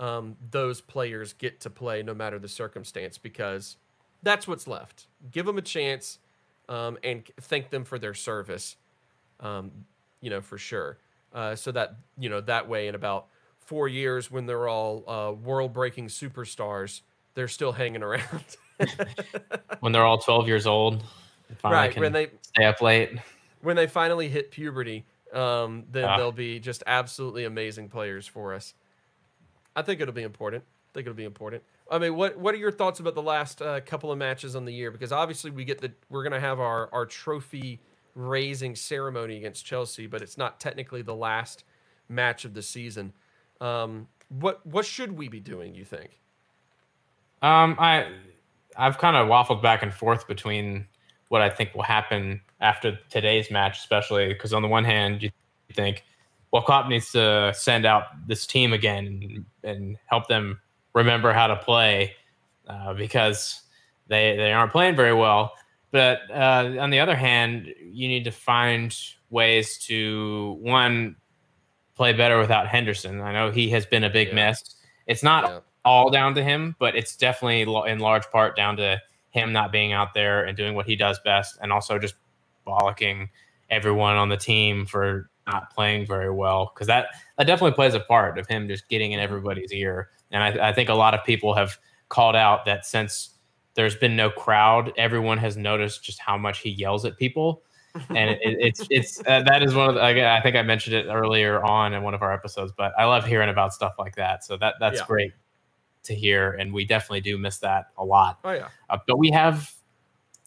um, 0.00 0.36
those 0.50 0.80
players 0.80 1.32
get 1.32 1.60
to 1.60 1.70
play 1.70 2.02
no 2.02 2.14
matter 2.14 2.38
the 2.38 2.48
circumstance 2.48 3.18
because 3.18 3.76
that's 4.22 4.48
what's 4.48 4.66
left. 4.66 5.06
Give 5.30 5.46
them 5.46 5.58
a 5.58 5.62
chance 5.62 6.18
um, 6.68 6.98
and 7.02 7.24
thank 7.40 7.70
them 7.70 7.84
for 7.84 7.98
their 7.98 8.14
service, 8.14 8.76
um, 9.40 9.70
you 10.20 10.30
know, 10.30 10.40
for 10.40 10.58
sure. 10.58 10.98
Uh, 11.32 11.54
so 11.54 11.72
that, 11.72 11.96
you 12.18 12.28
know, 12.28 12.40
that 12.40 12.68
way 12.68 12.88
in 12.88 12.94
about 12.94 13.26
four 13.58 13.88
years 13.88 14.30
when 14.30 14.46
they're 14.46 14.68
all 14.68 15.08
uh, 15.08 15.32
world 15.32 15.72
breaking 15.72 16.08
superstars, 16.08 17.00
they're 17.34 17.48
still 17.48 17.72
hanging 17.72 18.02
around. 18.02 18.44
when 19.80 19.92
they're 19.92 20.04
all 20.04 20.18
12 20.18 20.46
years 20.46 20.66
old. 20.66 21.02
Right. 21.64 21.96
When 21.96 22.12
they 22.12 22.30
stay 22.42 22.64
up 22.64 22.80
late. 22.80 23.18
When 23.60 23.76
they 23.76 23.86
finally 23.86 24.28
hit 24.28 24.50
puberty, 24.50 25.04
um, 25.32 25.84
then 25.90 26.04
ah. 26.04 26.16
they'll 26.16 26.32
be 26.32 26.58
just 26.58 26.82
absolutely 26.86 27.44
amazing 27.44 27.88
players 27.88 28.26
for 28.26 28.54
us. 28.54 28.74
I 29.74 29.82
think 29.82 30.00
it'll 30.00 30.14
be 30.14 30.22
important. 30.22 30.64
I 30.64 30.90
think 30.94 31.06
it'll 31.06 31.16
be 31.16 31.24
important. 31.24 31.62
I 31.92 31.98
mean, 31.98 32.16
what 32.16 32.38
what 32.38 32.54
are 32.54 32.58
your 32.58 32.72
thoughts 32.72 33.00
about 33.00 33.14
the 33.14 33.22
last 33.22 33.60
uh, 33.60 33.80
couple 33.82 34.10
of 34.10 34.16
matches 34.16 34.56
on 34.56 34.64
the 34.64 34.72
year? 34.72 34.90
Because 34.90 35.12
obviously 35.12 35.50
we 35.50 35.64
get 35.64 35.78
the 35.78 35.92
we're 36.08 36.22
gonna 36.22 36.40
have 36.40 36.58
our 36.58 36.88
our 36.90 37.04
trophy 37.04 37.80
raising 38.14 38.74
ceremony 38.74 39.36
against 39.36 39.66
Chelsea, 39.66 40.06
but 40.06 40.22
it's 40.22 40.38
not 40.38 40.58
technically 40.58 41.02
the 41.02 41.14
last 41.14 41.64
match 42.08 42.46
of 42.46 42.54
the 42.54 42.62
season. 42.62 43.12
Um, 43.60 44.08
what 44.30 44.64
what 44.66 44.86
should 44.86 45.12
we 45.12 45.28
be 45.28 45.38
doing? 45.38 45.74
You 45.74 45.84
think? 45.84 46.18
Um, 47.42 47.76
I 47.78 48.10
I've 48.76 48.96
kind 48.96 49.14
of 49.14 49.28
waffled 49.28 49.60
back 49.60 49.82
and 49.82 49.92
forth 49.92 50.26
between 50.26 50.86
what 51.28 51.42
I 51.42 51.50
think 51.50 51.74
will 51.74 51.82
happen 51.82 52.40
after 52.60 52.98
today's 53.10 53.50
match, 53.50 53.78
especially 53.80 54.28
because 54.28 54.54
on 54.54 54.62
the 54.62 54.68
one 54.68 54.84
hand 54.84 55.22
you 55.22 55.30
think, 55.74 56.04
well, 56.52 56.62
Klopp 56.62 56.88
needs 56.88 57.12
to 57.12 57.52
send 57.54 57.84
out 57.84 58.04
this 58.26 58.46
team 58.46 58.72
again 58.72 59.44
and, 59.62 59.74
and 59.76 59.96
help 60.06 60.28
them 60.28 60.58
remember 60.94 61.32
how 61.32 61.46
to 61.48 61.56
play 61.56 62.12
uh, 62.68 62.94
because 62.94 63.62
they 64.08 64.36
they 64.36 64.52
aren't 64.52 64.72
playing 64.72 64.96
very 64.96 65.14
well. 65.14 65.54
But 65.90 66.20
uh, 66.30 66.76
on 66.80 66.90
the 66.90 67.00
other 67.00 67.16
hand, 67.16 67.72
you 67.82 68.08
need 68.08 68.24
to 68.24 68.30
find 68.30 68.96
ways 69.30 69.78
to 69.86 70.56
one 70.60 71.16
play 71.94 72.12
better 72.12 72.38
without 72.38 72.66
Henderson. 72.66 73.20
I 73.20 73.32
know 73.32 73.50
he 73.50 73.68
has 73.70 73.84
been 73.84 74.04
a 74.04 74.10
big 74.10 74.28
yeah. 74.28 74.34
miss. 74.34 74.62
It's 75.06 75.22
not 75.22 75.44
yeah. 75.44 75.58
all 75.84 76.10
down 76.10 76.34
to 76.36 76.42
him, 76.42 76.74
but 76.78 76.96
it's 76.96 77.16
definitely 77.16 77.62
in 77.90 77.98
large 77.98 78.30
part 78.30 78.56
down 78.56 78.76
to 78.78 79.00
him 79.30 79.52
not 79.52 79.72
being 79.72 79.92
out 79.92 80.14
there 80.14 80.44
and 80.44 80.56
doing 80.56 80.74
what 80.74 80.86
he 80.86 80.96
does 80.96 81.18
best, 81.24 81.58
and 81.60 81.72
also 81.72 81.98
just 81.98 82.14
bollocking 82.66 83.28
everyone 83.70 84.16
on 84.16 84.28
the 84.28 84.36
team 84.36 84.86
for 84.86 85.30
not 85.46 85.74
playing 85.74 86.06
very 86.06 86.30
well 86.30 86.70
because 86.72 86.86
that 86.86 87.08
that 87.36 87.46
definitely 87.46 87.74
plays 87.74 87.94
a 87.94 88.00
part 88.00 88.38
of 88.38 88.46
him 88.46 88.68
just 88.68 88.88
getting 88.88 89.12
in 89.12 89.20
everybody's 89.20 89.72
ear. 89.72 90.10
And 90.32 90.42
I, 90.42 90.70
I 90.70 90.72
think 90.72 90.88
a 90.88 90.94
lot 90.94 91.14
of 91.14 91.24
people 91.24 91.54
have 91.54 91.76
called 92.08 92.34
out 92.34 92.64
that 92.64 92.84
since 92.84 93.30
there's 93.74 93.96
been 93.96 94.16
no 94.16 94.30
crowd, 94.30 94.92
everyone 94.96 95.38
has 95.38 95.56
noticed 95.56 96.02
just 96.02 96.18
how 96.20 96.36
much 96.36 96.58
he 96.58 96.70
yells 96.70 97.04
at 97.04 97.16
people. 97.16 97.62
and 98.08 98.30
it, 98.30 98.38
it's 98.42 98.86
it's 98.88 99.22
uh, 99.26 99.42
that 99.42 99.62
is 99.62 99.74
one 99.74 99.90
of 99.90 99.94
the, 99.96 100.02
I 100.02 100.40
think 100.42 100.56
I 100.56 100.62
mentioned 100.62 100.96
it 100.96 101.06
earlier 101.10 101.62
on 101.62 101.92
in 101.92 102.02
one 102.02 102.14
of 102.14 102.22
our 102.22 102.32
episodes, 102.32 102.72
but 102.74 102.92
I 102.98 103.04
love 103.04 103.26
hearing 103.26 103.50
about 103.50 103.74
stuff 103.74 103.94
like 103.98 104.16
that. 104.16 104.44
So 104.44 104.56
that 104.56 104.76
that's 104.80 105.00
yeah. 105.00 105.06
great 105.06 105.32
to 106.04 106.14
hear, 106.14 106.52
and 106.52 106.72
we 106.72 106.86
definitely 106.86 107.20
do 107.20 107.36
miss 107.36 107.58
that 107.58 107.86
a 107.98 108.04
lot. 108.04 108.38
Oh 108.44 108.52
yeah, 108.52 108.68
uh, 108.88 108.96
but 109.06 109.18
we 109.18 109.30
have 109.32 109.70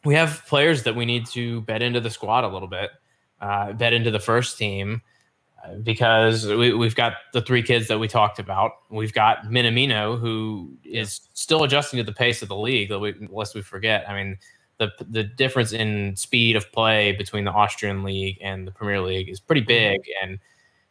we 0.03 0.15
have 0.15 0.43
players 0.47 0.83
that 0.83 0.95
we 0.95 1.05
need 1.05 1.27
to 1.27 1.61
bet 1.61 1.83
into 1.83 1.99
the 1.99 2.09
squad 2.09 2.45
a 2.45 2.47
little 2.47 2.67
bit, 2.67 2.89
uh, 3.39 3.73
bet 3.73 3.93
into 3.93 4.09
the 4.09 4.19
first 4.19 4.57
team 4.57 5.03
because 5.83 6.47
we, 6.47 6.69
have 6.69 6.95
got 6.95 7.13
the 7.33 7.41
three 7.41 7.63
kids 7.63 7.87
that 7.87 7.99
we 7.99 8.07
talked 8.07 8.39
about. 8.39 8.71
We've 8.89 9.13
got 9.13 9.45
Minamino, 9.45 10.19
who 10.19 10.77
is 10.83 11.21
still 11.33 11.63
adjusting 11.63 11.97
to 11.97 12.03
the 12.03 12.13
pace 12.13 12.41
of 12.41 12.47
the 12.47 12.55
league, 12.55 12.91
lest 13.29 13.55
we 13.55 13.61
forget. 13.61 14.07
I 14.09 14.13
mean, 14.13 14.37
the 14.77 14.91
the 15.09 15.23
difference 15.23 15.71
in 15.71 16.15
speed 16.15 16.55
of 16.55 16.71
play 16.71 17.13
between 17.13 17.45
the 17.45 17.51
Austrian 17.51 18.03
league 18.03 18.37
and 18.41 18.67
the 18.67 18.71
Premier 18.71 19.01
League 19.01 19.29
is 19.29 19.39
pretty 19.39 19.61
mm-hmm. 19.61 19.67
big, 19.67 20.01
and 20.21 20.39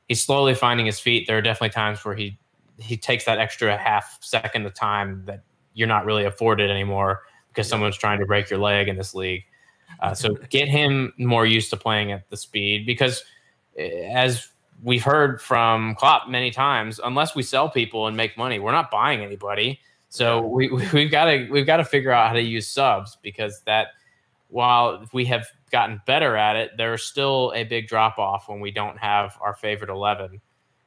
he's 0.09 0.23
slowly 0.23 0.55
finding 0.55 0.87
his 0.87 1.01
feet. 1.01 1.27
There 1.27 1.39
are 1.39 1.43
definitely 1.43 1.71
times 1.71 2.05
where 2.05 2.15
he 2.15 2.39
he 2.79 2.97
takes 2.97 3.25
that 3.25 3.39
extra 3.39 3.77
half 3.77 4.19
second 4.21 4.67
of 4.67 4.75
time 4.75 5.23
that 5.27 5.43
you're 5.75 5.89
not 5.89 6.05
really 6.05 6.25
afforded 6.25 6.71
anymore 6.71 7.23
because 7.49 7.69
someone's 7.69 7.97
trying 7.97 8.19
to 8.19 8.27
break 8.27 8.51
your 8.51 8.59
leg 8.59 8.89
in 8.89 8.97
this 8.97 9.15
league. 9.15 9.45
Uh, 10.01 10.15
so 10.15 10.35
get 10.51 10.69
him 10.69 11.13
more 11.19 11.47
used 11.47 11.71
to 11.71 11.77
playing 11.77 12.13
at 12.13 12.29
the 12.31 12.37
speed 12.37 12.87
because 12.87 13.23
eh, 13.79 14.11
as 14.13 14.49
we've 14.85 15.03
heard 15.03 15.41
from 15.41 15.95
Klopp 15.97 16.29
many 16.29 16.51
times, 16.51 17.01
unless 17.03 17.35
we 17.35 17.43
sell 17.43 17.69
people 17.69 18.07
and 18.07 18.17
make 18.17 18.37
money, 18.37 18.59
we're 18.59 18.73
not 18.73 18.91
buying 18.91 19.23
anybody. 19.25 19.81
So 20.11 20.47
we, 20.47 20.69
we've 20.93 21.11
got 21.11 21.25
to 21.25 21.49
we've 21.51 21.67
got 21.67 21.79
to 21.79 21.85
figure 21.85 22.13
out 22.13 22.29
how 22.29 22.35
to 22.35 22.43
use 22.43 22.69
subs 22.69 23.17
because 23.23 23.63
that 23.63 23.89
while 24.49 25.05
we 25.13 25.25
have 25.25 25.47
gotten 25.73 26.01
better 26.07 26.37
at 26.37 26.55
it, 26.55 26.73
there's 26.77 27.03
still 27.03 27.53
a 27.57 27.65
big 27.65 27.89
drop 27.89 28.19
off 28.19 28.49
when 28.49 28.61
we 28.61 28.71
don't 28.71 28.99
have 28.99 29.37
our 29.41 29.55
favorite 29.55 29.91
eleven, 29.91 30.41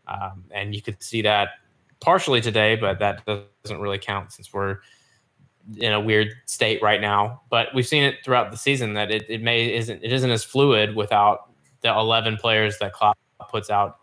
um, 0.08 0.46
and 0.52 0.74
you 0.74 0.82
could 0.82 1.02
see 1.04 1.24
that 1.24 1.50
partially 2.00 2.40
today, 2.40 2.76
but 2.76 3.00
that 3.00 3.26
doesn't 3.26 3.82
really 3.82 3.98
count 3.98 4.32
since 4.32 4.54
we're 4.54 4.78
in 5.76 5.92
a 5.92 6.00
weird 6.00 6.30
state 6.46 6.82
right 6.82 7.02
now. 7.02 7.42
But 7.50 7.68
we've 7.76 7.88
seen 7.88 8.04
it 8.04 8.24
throughout 8.24 8.52
the 8.52 8.58
season 8.58 8.94
that 8.94 9.12
it, 9.12 9.26
it 9.28 9.42
may 9.42 9.74
isn't 9.76 10.02
it 10.04 10.14
isn't 10.14 10.32
as 10.32 10.44
fluid 10.44 10.96
without 10.96 11.52
the 11.82 11.90
eleven 11.90 12.38
players 12.38 12.78
that 12.78 12.94
Klopp 12.94 13.18
puts 13.50 13.70
out 13.70 14.00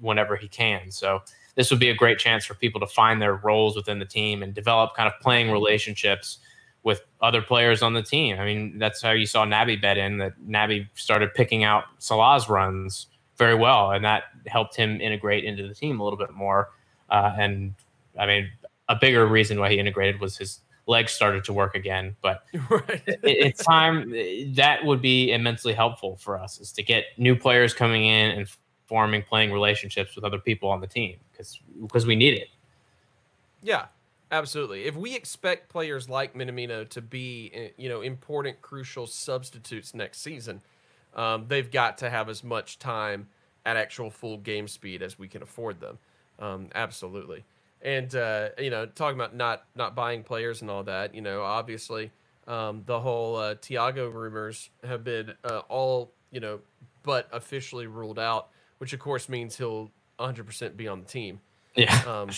whenever 0.00 0.36
he 0.36 0.48
can. 0.48 0.90
So 0.90 1.22
this 1.54 1.70
would 1.70 1.80
be 1.80 1.90
a 1.90 1.94
great 1.94 2.18
chance 2.18 2.44
for 2.44 2.54
people 2.54 2.80
to 2.80 2.86
find 2.86 3.20
their 3.20 3.34
roles 3.34 3.74
within 3.74 3.98
the 3.98 4.04
team 4.04 4.42
and 4.42 4.54
develop 4.54 4.94
kind 4.94 5.08
of 5.12 5.20
playing 5.20 5.50
relationships 5.50 6.38
with 6.84 7.02
other 7.20 7.42
players 7.42 7.82
on 7.82 7.94
the 7.94 8.02
team. 8.02 8.38
I 8.38 8.44
mean, 8.44 8.78
that's 8.78 9.02
how 9.02 9.10
you 9.10 9.26
saw 9.26 9.44
Naby 9.44 9.82
bed 9.82 9.98
in 9.98 10.18
that 10.18 10.40
Naby 10.40 10.88
started 10.94 11.34
picking 11.34 11.64
out 11.64 11.84
Salah's 11.98 12.48
runs 12.48 13.08
very 13.36 13.54
well, 13.54 13.90
and 13.90 14.04
that 14.04 14.24
helped 14.46 14.76
him 14.76 15.00
integrate 15.00 15.44
into 15.44 15.66
the 15.66 15.74
team 15.74 16.00
a 16.00 16.04
little 16.04 16.18
bit 16.18 16.32
more. 16.32 16.70
Uh, 17.10 17.32
and 17.38 17.74
I 18.18 18.26
mean, 18.26 18.50
a 18.88 18.96
bigger 18.96 19.26
reason 19.26 19.58
why 19.58 19.70
he 19.70 19.78
integrated 19.78 20.20
was 20.20 20.36
his 20.36 20.60
legs 20.86 21.12
started 21.12 21.44
to 21.44 21.52
work 21.52 21.74
again. 21.74 22.16
But 22.22 22.44
right. 22.70 23.02
it, 23.06 23.20
it's 23.22 23.64
time 23.64 24.10
that 24.54 24.84
would 24.84 25.02
be 25.02 25.32
immensely 25.32 25.74
helpful 25.74 26.16
for 26.16 26.38
us 26.38 26.60
is 26.60 26.72
to 26.72 26.82
get 26.82 27.04
new 27.16 27.36
players 27.36 27.74
coming 27.74 28.06
in 28.06 28.30
and 28.30 28.48
forming 28.88 29.22
playing 29.22 29.52
relationships 29.52 30.16
with 30.16 30.24
other 30.24 30.38
people 30.38 30.68
on 30.68 30.80
the 30.80 30.86
team 30.86 31.16
because 31.30 31.60
because 31.82 32.06
we 32.06 32.16
need 32.16 32.34
it. 32.34 32.48
Yeah, 33.62 33.86
absolutely. 34.32 34.84
If 34.84 34.96
we 34.96 35.14
expect 35.14 35.68
players 35.68 36.08
like 36.08 36.34
Minamino 36.34 36.88
to 36.88 37.02
be 37.02 37.50
eh, 37.54 37.68
you 37.76 37.88
know 37.88 38.00
important, 38.00 38.60
crucial 38.62 39.06
substitutes 39.06 39.94
next 39.94 40.20
season, 40.20 40.62
um, 41.14 41.44
they've 41.48 41.70
got 41.70 41.98
to 41.98 42.10
have 42.10 42.28
as 42.28 42.42
much 42.42 42.78
time 42.78 43.28
at 43.66 43.76
actual 43.76 44.10
full 44.10 44.38
game 44.38 44.66
speed 44.66 45.02
as 45.02 45.18
we 45.18 45.28
can 45.28 45.42
afford 45.42 45.80
them. 45.80 45.98
Um, 46.38 46.68
absolutely. 46.74 47.44
And 47.82 48.12
uh, 48.14 48.48
you 48.58 48.70
know, 48.70 48.86
talking 48.86 49.18
about 49.18 49.36
not 49.36 49.64
not 49.76 49.94
buying 49.94 50.22
players 50.22 50.62
and 50.62 50.70
all 50.70 50.82
that, 50.84 51.14
you 51.14 51.20
know, 51.20 51.42
obviously 51.42 52.10
um, 52.46 52.82
the 52.86 52.98
whole 52.98 53.36
uh, 53.36 53.54
Thiago 53.56 54.12
rumors 54.12 54.70
have 54.82 55.04
been 55.04 55.34
uh, 55.44 55.60
all 55.68 56.12
you 56.30 56.40
know, 56.40 56.60
but 57.02 57.28
officially 57.32 57.86
ruled 57.86 58.18
out 58.18 58.48
which 58.78 58.92
of 58.92 59.00
course 59.00 59.28
means 59.28 59.56
he'll 59.56 59.90
100% 60.18 60.76
be 60.76 60.88
on 60.88 61.00
the 61.00 61.06
team. 61.06 61.40
Yeah. 61.74 61.94
Um, 62.06 62.30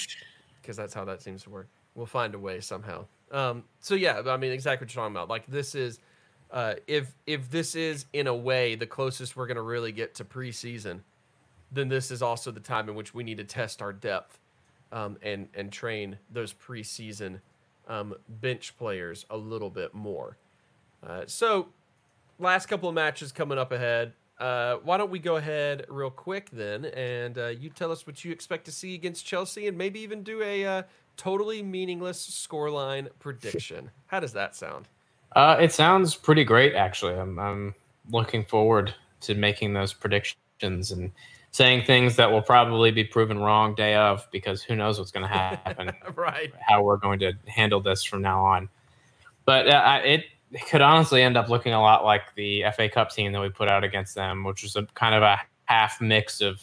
because 0.60 0.76
that's 0.76 0.92
how 0.92 1.04
that 1.06 1.22
seems 1.22 1.42
to 1.44 1.50
work. 1.50 1.68
We'll 1.94 2.06
find 2.06 2.34
a 2.34 2.38
way 2.38 2.60
somehow. 2.60 3.06
Um, 3.30 3.64
so 3.80 3.94
yeah, 3.94 4.22
I 4.26 4.36
mean, 4.36 4.52
exactly 4.52 4.84
what 4.84 4.94
you're 4.94 5.02
talking 5.02 5.16
about. 5.16 5.28
Like 5.28 5.46
this 5.46 5.74
is, 5.74 5.98
uh, 6.50 6.74
if 6.86 7.14
if 7.26 7.50
this 7.50 7.74
is 7.74 8.06
in 8.12 8.26
a 8.26 8.34
way 8.34 8.74
the 8.74 8.86
closest 8.86 9.36
we're 9.36 9.46
gonna 9.46 9.62
really 9.62 9.92
get 9.92 10.14
to 10.16 10.24
preseason, 10.24 11.00
then 11.70 11.88
this 11.88 12.10
is 12.10 12.22
also 12.22 12.50
the 12.50 12.60
time 12.60 12.88
in 12.88 12.94
which 12.94 13.14
we 13.14 13.22
need 13.22 13.38
to 13.38 13.44
test 13.44 13.80
our 13.80 13.92
depth, 13.92 14.38
um, 14.92 15.16
and 15.22 15.48
and 15.54 15.72
train 15.72 16.18
those 16.30 16.52
preseason 16.52 17.40
um, 17.88 18.14
bench 18.28 18.76
players 18.76 19.26
a 19.30 19.36
little 19.36 19.70
bit 19.70 19.94
more. 19.94 20.36
Uh, 21.06 21.22
so, 21.26 21.68
last 22.38 22.66
couple 22.66 22.88
of 22.88 22.94
matches 22.94 23.32
coming 23.32 23.58
up 23.58 23.72
ahead. 23.72 24.12
Uh, 24.40 24.76
why 24.84 24.96
don't 24.96 25.10
we 25.10 25.18
go 25.18 25.36
ahead 25.36 25.84
real 25.90 26.10
quick 26.10 26.48
then, 26.50 26.86
and 26.86 27.36
uh, 27.36 27.48
you 27.48 27.68
tell 27.68 27.92
us 27.92 28.06
what 28.06 28.24
you 28.24 28.32
expect 28.32 28.64
to 28.64 28.72
see 28.72 28.94
against 28.94 29.26
Chelsea, 29.26 29.68
and 29.68 29.76
maybe 29.76 30.00
even 30.00 30.22
do 30.22 30.42
a 30.42 30.64
uh, 30.64 30.82
totally 31.18 31.62
meaningless 31.62 32.26
scoreline 32.48 33.08
prediction. 33.18 33.90
How 34.06 34.18
does 34.18 34.32
that 34.32 34.56
sound? 34.56 34.88
Uh, 35.36 35.58
it 35.60 35.72
sounds 35.72 36.14
pretty 36.14 36.42
great, 36.42 36.74
actually. 36.74 37.14
I'm, 37.14 37.38
I'm 37.38 37.74
looking 38.10 38.44
forward 38.46 38.94
to 39.20 39.34
making 39.34 39.74
those 39.74 39.92
predictions 39.92 40.90
and 40.90 41.12
saying 41.50 41.84
things 41.84 42.16
that 42.16 42.32
will 42.32 42.42
probably 42.42 42.90
be 42.90 43.04
proven 43.04 43.38
wrong 43.38 43.74
day 43.74 43.94
of 43.94 44.26
because 44.32 44.62
who 44.62 44.74
knows 44.74 44.98
what's 44.98 45.10
going 45.10 45.22
to 45.28 45.32
happen, 45.32 45.92
right? 46.14 46.50
How 46.66 46.82
we're 46.82 46.96
going 46.96 47.18
to 47.20 47.34
handle 47.46 47.80
this 47.80 48.02
from 48.02 48.22
now 48.22 48.42
on. 48.44 48.70
But 49.44 49.68
uh, 49.68 50.00
it 50.02 50.24
it 50.52 50.66
could 50.68 50.80
honestly 50.80 51.22
end 51.22 51.36
up 51.36 51.48
looking 51.48 51.72
a 51.72 51.80
lot 51.80 52.04
like 52.04 52.34
the 52.34 52.64
FA 52.74 52.88
Cup 52.88 53.10
team 53.10 53.32
that 53.32 53.40
we 53.40 53.48
put 53.48 53.68
out 53.68 53.84
against 53.84 54.14
them, 54.14 54.44
which 54.44 54.62
was 54.62 54.76
a 54.76 54.86
kind 54.94 55.14
of 55.14 55.22
a 55.22 55.38
half 55.66 56.00
mix 56.00 56.40
of 56.40 56.60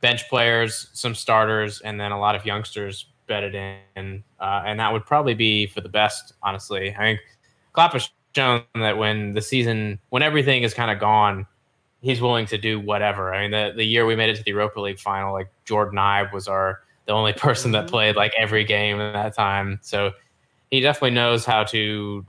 bench 0.00 0.28
players, 0.28 0.88
some 0.92 1.14
starters, 1.14 1.80
and 1.82 2.00
then 2.00 2.12
a 2.12 2.18
lot 2.18 2.34
of 2.34 2.46
youngsters 2.46 3.06
bedded 3.26 3.54
in. 3.54 4.24
Uh, 4.40 4.62
and 4.64 4.80
that 4.80 4.92
would 4.92 5.04
probably 5.04 5.34
be 5.34 5.66
for 5.66 5.80
the 5.80 5.88
best, 5.88 6.32
honestly. 6.42 6.94
I 6.94 6.98
think 6.98 7.20
Klopp 7.72 7.92
has 7.92 8.08
shown 8.34 8.62
that 8.76 8.96
when 8.96 9.32
the 9.32 9.42
season, 9.42 9.98
when 10.08 10.22
everything 10.22 10.62
is 10.62 10.72
kind 10.72 10.90
of 10.90 10.98
gone, 10.98 11.46
he's 12.00 12.20
willing 12.20 12.46
to 12.46 12.56
do 12.56 12.80
whatever. 12.80 13.34
I 13.34 13.42
mean, 13.42 13.50
the, 13.50 13.72
the 13.76 13.84
year 13.84 14.06
we 14.06 14.16
made 14.16 14.30
it 14.30 14.36
to 14.36 14.42
the 14.42 14.50
Europa 14.52 14.80
League 14.80 15.00
final, 15.00 15.32
like 15.32 15.50
Jordan 15.64 15.98
Ibe 15.98 16.32
was 16.32 16.48
our 16.48 16.80
the 17.06 17.12
only 17.12 17.32
person 17.32 17.72
that 17.72 17.84
mm-hmm. 17.84 17.90
played 17.90 18.16
like 18.16 18.32
every 18.38 18.64
game 18.64 19.00
at 19.00 19.12
that 19.12 19.34
time. 19.34 19.78
So 19.82 20.12
he 20.70 20.80
definitely 20.80 21.10
knows 21.10 21.44
how 21.44 21.64
to 21.64 22.24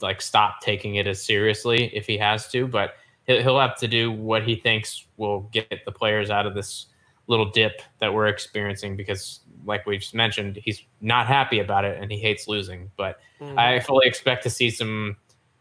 like 0.00 0.20
stop 0.20 0.60
taking 0.60 0.96
it 0.96 1.06
as 1.06 1.22
seriously 1.22 1.94
if 1.94 2.06
he 2.06 2.18
has 2.18 2.48
to, 2.48 2.66
but 2.66 2.94
he'll 3.26 3.58
have 3.58 3.76
to 3.78 3.88
do 3.88 4.12
what 4.12 4.42
he 4.42 4.56
thinks 4.56 5.06
will 5.16 5.40
get 5.52 5.84
the 5.84 5.92
players 5.92 6.30
out 6.30 6.46
of 6.46 6.54
this 6.54 6.86
little 7.26 7.50
dip 7.50 7.82
that 7.98 8.14
we're 8.14 8.28
experiencing 8.28 8.96
because 8.96 9.40
like 9.64 9.84
we've 9.84 10.04
mentioned 10.14 10.60
he's 10.62 10.84
not 11.00 11.26
happy 11.26 11.58
about 11.58 11.84
it 11.84 12.00
and 12.00 12.12
he 12.12 12.18
hates 12.18 12.46
losing 12.46 12.88
but 12.96 13.18
mm. 13.40 13.58
i 13.58 13.80
fully 13.80 14.06
expect 14.06 14.44
to 14.44 14.48
see 14.48 14.70
some 14.70 15.16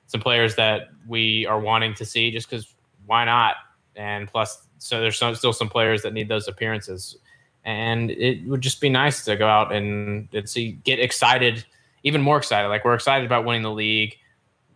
some 0.07 0.21
players 0.21 0.55
that 0.55 0.89
we 1.07 1.45
are 1.47 1.59
wanting 1.59 1.93
to 1.95 2.05
see 2.05 2.31
just 2.31 2.49
because 2.49 2.75
why 3.05 3.25
not? 3.25 3.55
And 3.95 4.27
plus 4.27 4.67
so 4.77 4.99
there's 4.99 5.17
some, 5.17 5.35
still 5.35 5.53
some 5.53 5.69
players 5.69 6.01
that 6.03 6.13
need 6.13 6.27
those 6.27 6.47
appearances. 6.47 7.17
And 7.63 8.11
it 8.11 8.45
would 8.47 8.61
just 8.61 8.81
be 8.81 8.89
nice 8.89 9.25
to 9.25 9.35
go 9.35 9.47
out 9.47 9.73
and, 9.73 10.29
and 10.33 10.47
see 10.47 10.73
get 10.83 10.99
excited 10.99 11.65
even 12.03 12.21
more 12.21 12.37
excited. 12.37 12.67
Like 12.67 12.85
we're 12.85 12.93
excited 12.93 13.25
about 13.25 13.45
winning 13.45 13.63
the 13.63 13.71
league 13.71 14.15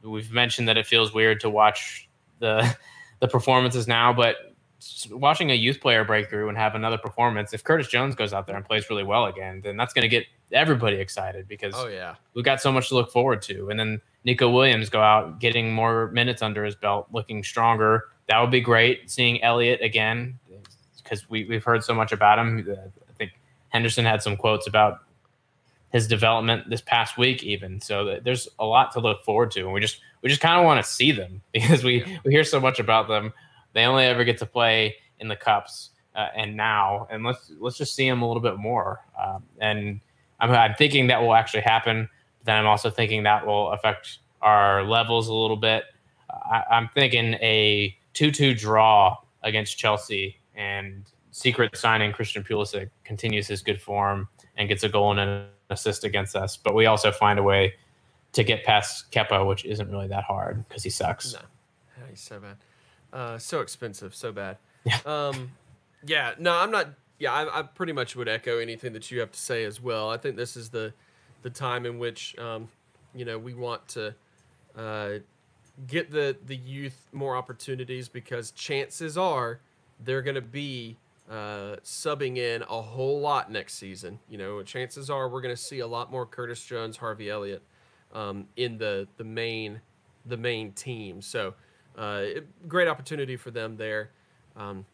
we've 0.04 0.32
mentioned 0.32 0.68
that 0.68 0.78
it 0.78 0.86
feels 0.86 1.14
weird 1.14 1.40
to 1.42 1.50
watch 1.50 2.10
the 2.40 2.76
the 3.20 3.28
performances 3.28 3.88
now, 3.88 4.14
but 4.14 4.36
watching 5.12 5.52
a 5.52 5.54
youth 5.54 5.82
player 5.82 6.06
break 6.06 6.30
through 6.30 6.48
and 6.50 6.58
have 6.58 6.76
another 6.76 6.98
performance, 6.98 7.54
if 7.54 7.64
Curtis 7.64 7.88
Jones 7.88 8.16
goes 8.16 8.34
out 8.34 8.48
there 8.48 8.56
and 8.56 8.66
plays 8.66 8.90
really 8.90 9.04
well 9.04 9.26
again, 9.26 9.62
then 9.62 9.76
that's 9.76 9.94
going 9.94 10.04
to 10.04 10.08
get 10.08 10.26
everybody 10.52 10.98
excited 10.98 11.48
because 11.48 11.74
oh 11.76 11.88
yeah, 11.88 12.16
we've 12.34 12.46
got 12.46 12.62
so 12.62 12.72
much 12.72 12.90
to 12.90 12.96
look 12.96 13.12
forward 13.12 13.42
to. 13.44 13.70
And 13.70 13.80
then 13.80 14.02
Neco 14.24 14.50
Williams 14.50 14.90
go 14.90 15.02
out 15.02 15.40
getting 15.40 15.74
more 15.74 16.10
minutes 16.12 16.42
under 16.42 16.64
his 16.64 16.76
belt, 16.76 17.08
looking 17.12 17.44
stronger. 17.44 18.06
That 18.28 18.40
would 18.40 18.52
be 18.52 18.62
great. 18.62 19.10
Seeing 19.10 19.42
Elliott 19.44 19.82
again 19.82 20.40
because 21.04 21.30
we 21.30 21.46
we've 21.46 21.64
heard 21.64 21.84
so 21.84 21.94
much 21.94 22.12
about 22.12 22.40
him. 22.40 22.66
I 22.70 23.14
think 23.14 23.32
Henderson 23.70 24.06
had 24.06 24.22
some 24.22 24.38
quotes 24.38 24.68
about 24.68 25.00
his 25.92 26.08
development 26.08 26.70
this 26.70 26.82
past 26.82 27.18
week 27.18 27.44
even. 27.44 27.82
So 27.82 28.20
there's 28.24 28.48
a 28.60 28.66
lot 28.66 28.92
to 28.94 29.00
look 29.00 29.24
forward 29.24 29.52
to 29.52 29.62
and 29.62 29.74
we 29.74 29.80
just 29.80 30.02
we 30.22 30.30
just 30.30 30.42
kind 30.42 30.60
of 30.60 30.66
want 30.66 30.84
to 30.84 30.90
see 30.90 31.12
them 31.12 31.42
because 31.54 31.84
we 31.84 32.04
yeah. 32.04 32.18
we 32.24 32.32
hear 32.32 32.44
so 32.44 32.60
much 32.60 32.80
about 32.80 33.08
them. 33.08 33.34
They 33.74 33.86
only 33.86 34.06
ever 34.06 34.24
get 34.24 34.38
to 34.40 34.46
play 34.46 34.96
in 35.20 35.28
the 35.28 35.36
cups 35.36 35.92
uh, 36.16 36.28
and 36.36 36.56
now 36.56 37.08
and 37.10 37.24
let's 37.24 37.52
let's 37.60 37.78
just 37.78 37.96
see 37.96 38.10
them 38.10 38.22
a 38.22 38.28
little 38.28 38.44
bit 38.44 38.58
more. 38.58 39.02
Um, 39.22 39.44
and 39.60 40.00
I'm, 40.40 40.52
I'm 40.52 40.76
thinking 40.76 41.08
that 41.08 41.22
will 41.22 41.34
actually 41.34 41.62
happen 41.62 42.10
but 42.40 42.46
then 42.46 42.56
i'm 42.58 42.66
also 42.66 42.90
thinking 42.90 43.24
that 43.24 43.46
will 43.46 43.72
affect 43.72 44.20
our 44.42 44.84
levels 44.84 45.28
a 45.28 45.34
little 45.34 45.58
bit. 45.58 45.84
I, 46.30 46.64
i'm 46.72 46.90
thinking 46.90 47.36
a 47.36 47.96
2-2 48.14 48.58
draw 48.58 49.18
against 49.44 49.78
chelsea 49.78 50.40
and 50.56 51.06
secret 51.32 51.76
signing 51.78 52.12
christian 52.12 52.44
pulisic 52.44 52.90
continues 53.04 53.48
his 53.48 53.62
good 53.62 53.82
form 53.82 54.28
and 54.58 54.68
gets 54.68 54.84
a 54.84 54.90
goal 54.90 55.12
in 55.12 55.20
an 55.20 55.48
assist 55.70 56.04
against 56.04 56.36
us, 56.36 56.58
but 56.58 56.74
we 56.74 56.86
also 56.86 57.12
find 57.12 57.40
a 57.40 57.44
way 57.44 57.76
to 58.34 58.44
get 58.44 58.64
past 58.64 59.12
Kepa, 59.12 59.48
which 59.48 59.66
isn't 59.66 59.90
really 59.90 60.08
that 60.08 60.24
hard 60.24 60.68
because 60.68 60.84
he 60.84 60.90
sucks. 60.90 61.34
No, 61.34 61.40
he's 62.10 62.22
so 62.22 62.40
bad, 62.40 62.58
uh, 63.12 63.38
so 63.38 63.62
expensive, 63.62 64.16
so 64.16 64.32
bad. 64.32 64.58
Yeah. 64.86 64.98
Um, 65.06 65.52
yeah. 66.06 66.34
No, 66.40 66.54
I'm 66.56 66.72
not. 66.72 66.90
Yeah, 67.18 67.34
I, 67.34 67.60
I, 67.60 67.62
pretty 67.64 67.92
much 67.92 68.16
would 68.16 68.30
echo 68.30 68.60
anything 68.60 68.94
that 68.94 69.12
you 69.12 69.20
have 69.20 69.32
to 69.34 69.40
say 69.40 69.66
as 69.66 69.82
well. 69.82 70.10
I 70.10 70.16
think 70.16 70.38
this 70.38 70.56
is 70.56 70.70
the 70.70 70.94
the 71.42 71.50
time 71.50 71.86
in 71.86 72.00
which 72.00 72.38
um, 72.40 72.70
you 73.14 73.26
know 73.26 73.38
we 73.38 73.54
want 73.54 73.86
to 73.90 74.16
uh, 74.78 75.10
get 75.88 76.12
the 76.12 76.38
the 76.46 76.56
youth 76.56 77.08
more 77.12 77.36
opportunities 77.36 78.08
because 78.08 78.52
chances 78.52 79.18
are 79.18 79.60
they're 80.00 80.22
going 80.22 80.36
to 80.36 80.42
be 80.42 80.98
uh, 81.30 81.76
subbing 81.84 82.38
in 82.38 82.64
a 82.64 82.82
whole 82.82 83.20
lot 83.20 83.52
next 83.52 83.76
season. 83.76 84.20
You 84.30 84.38
know, 84.38 84.64
chances 84.64 85.10
are 85.10 85.30
we're 85.30 85.42
going 85.42 85.56
to 85.56 85.62
see 85.62 85.80
a 85.80 85.88
lot 85.88 86.12
more 86.12 86.26
Curtis 86.26 86.64
Jones, 86.64 86.98
Harvey 86.98 87.30
Elliott 87.30 87.62
um, 88.14 88.48
in 88.56 88.78
the 88.78 89.08
the 89.18 89.24
main 89.24 89.82
the 90.26 90.38
main 90.38 90.72
team. 90.72 91.22
So, 91.22 91.54
uh, 91.98 92.24
great 92.68 92.88
opportunity 92.88 93.38
for 93.38 93.52
them 93.52 93.78
there. 93.78 94.12
Um, 94.56 94.86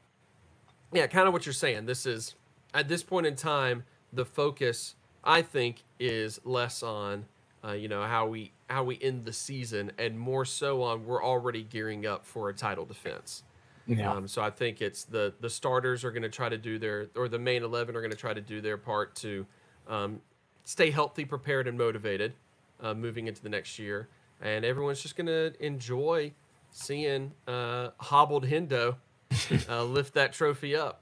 yeah, 0.94 1.08
kind 1.08 1.28
of 1.28 1.34
what 1.34 1.46
you're 1.46 1.54
saying. 1.54 1.86
This 1.86 2.06
is 2.06 2.36
at 2.74 2.88
this 2.88 3.04
point 3.04 3.26
in 3.26 3.36
time, 3.36 3.84
the 4.12 4.26
focus 4.26 4.96
I 5.24 5.42
think 5.42 5.84
is 6.00 6.40
less 6.44 6.84
on 6.84 7.26
uh, 7.64 7.72
you 7.72 7.88
know 7.88 8.04
how 8.04 8.28
we 8.28 8.52
how 8.70 8.84
we 8.84 9.00
end 9.02 9.26
the 9.26 9.34
season 9.34 9.92
and 9.98 10.20
more 10.20 10.46
so 10.46 10.82
on 10.84 11.06
we're 11.06 11.24
already 11.24 11.64
gearing 11.64 12.06
up 12.06 12.26
for 12.26 12.50
a 12.50 12.54
title 12.54 12.86
defense. 12.86 13.44
Yeah. 13.88 14.12
Um, 14.12 14.28
so 14.28 14.42
I 14.42 14.50
think 14.50 14.82
it's 14.82 15.04
the 15.04 15.34
the 15.40 15.50
starters 15.50 16.04
are 16.04 16.12
going 16.12 16.24
to 16.24 16.30
try 16.30 16.50
to 16.50 16.58
do 16.58 16.80
their 16.80 17.08
or 17.16 17.28
the 17.28 17.40
main 17.40 17.64
eleven 17.64 17.96
are 17.96 18.02
going 18.02 18.12
to 18.12 18.18
try 18.18 18.34
to 18.34 18.42
do 18.42 18.62
their 18.62 18.78
part 18.78 19.16
to 19.18 19.46
um, 19.88 20.22
stay 20.64 20.90
healthy, 20.90 21.26
prepared, 21.26 21.68
and 21.68 21.78
motivated 21.78 22.34
uh, 22.82 22.94
moving 22.94 23.28
into 23.28 23.42
the 23.42 23.50
next 23.50 23.78
year, 23.78 24.08
and 24.42 24.66
everyone's 24.66 25.02
just 25.02 25.16
going 25.16 25.28
to 25.28 25.54
enjoy 25.64 26.32
seeing 26.72 27.32
uh, 27.48 27.90
hobbled 28.00 28.46
Hendo 28.46 28.98
uh, 29.70 29.84
lift 29.84 30.14
that 30.16 30.34
trophy 30.34 30.76
up. 30.76 31.02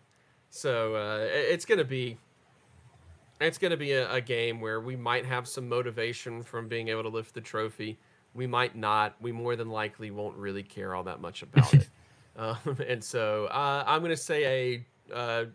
So 0.49 0.95
uh, 0.95 1.27
it's 1.31 1.65
gonna 1.65 1.83
be 1.83 2.17
it's 3.41 3.57
gonna 3.57 3.77
be 3.77 3.93
a, 3.93 4.11
a 4.11 4.21
game 4.21 4.61
where 4.61 4.79
we 4.79 4.95
might 4.95 5.25
have 5.25 5.47
some 5.47 5.67
motivation 5.67 6.43
from 6.43 6.67
being 6.67 6.89
able 6.89 7.01
to 7.03 7.09
lift 7.09 7.33
the 7.33 7.41
trophy. 7.41 7.97
We 8.35 8.45
might 8.45 8.75
not. 8.75 9.15
We 9.19 9.31
more 9.31 9.55
than 9.55 9.69
likely 9.69 10.11
won't 10.11 10.37
really 10.37 10.61
care 10.63 10.93
all 10.93 11.03
that 11.05 11.21
much 11.21 11.41
about 11.41 11.73
it. 11.73 11.89
Um, 12.35 12.57
and 12.87 13.03
so 13.03 13.45
uh, 13.45 13.83
I'm 13.85 14.01
gonna 14.01 14.17
say 14.17 14.85
a 15.11 15.13
uh, 15.15 15.45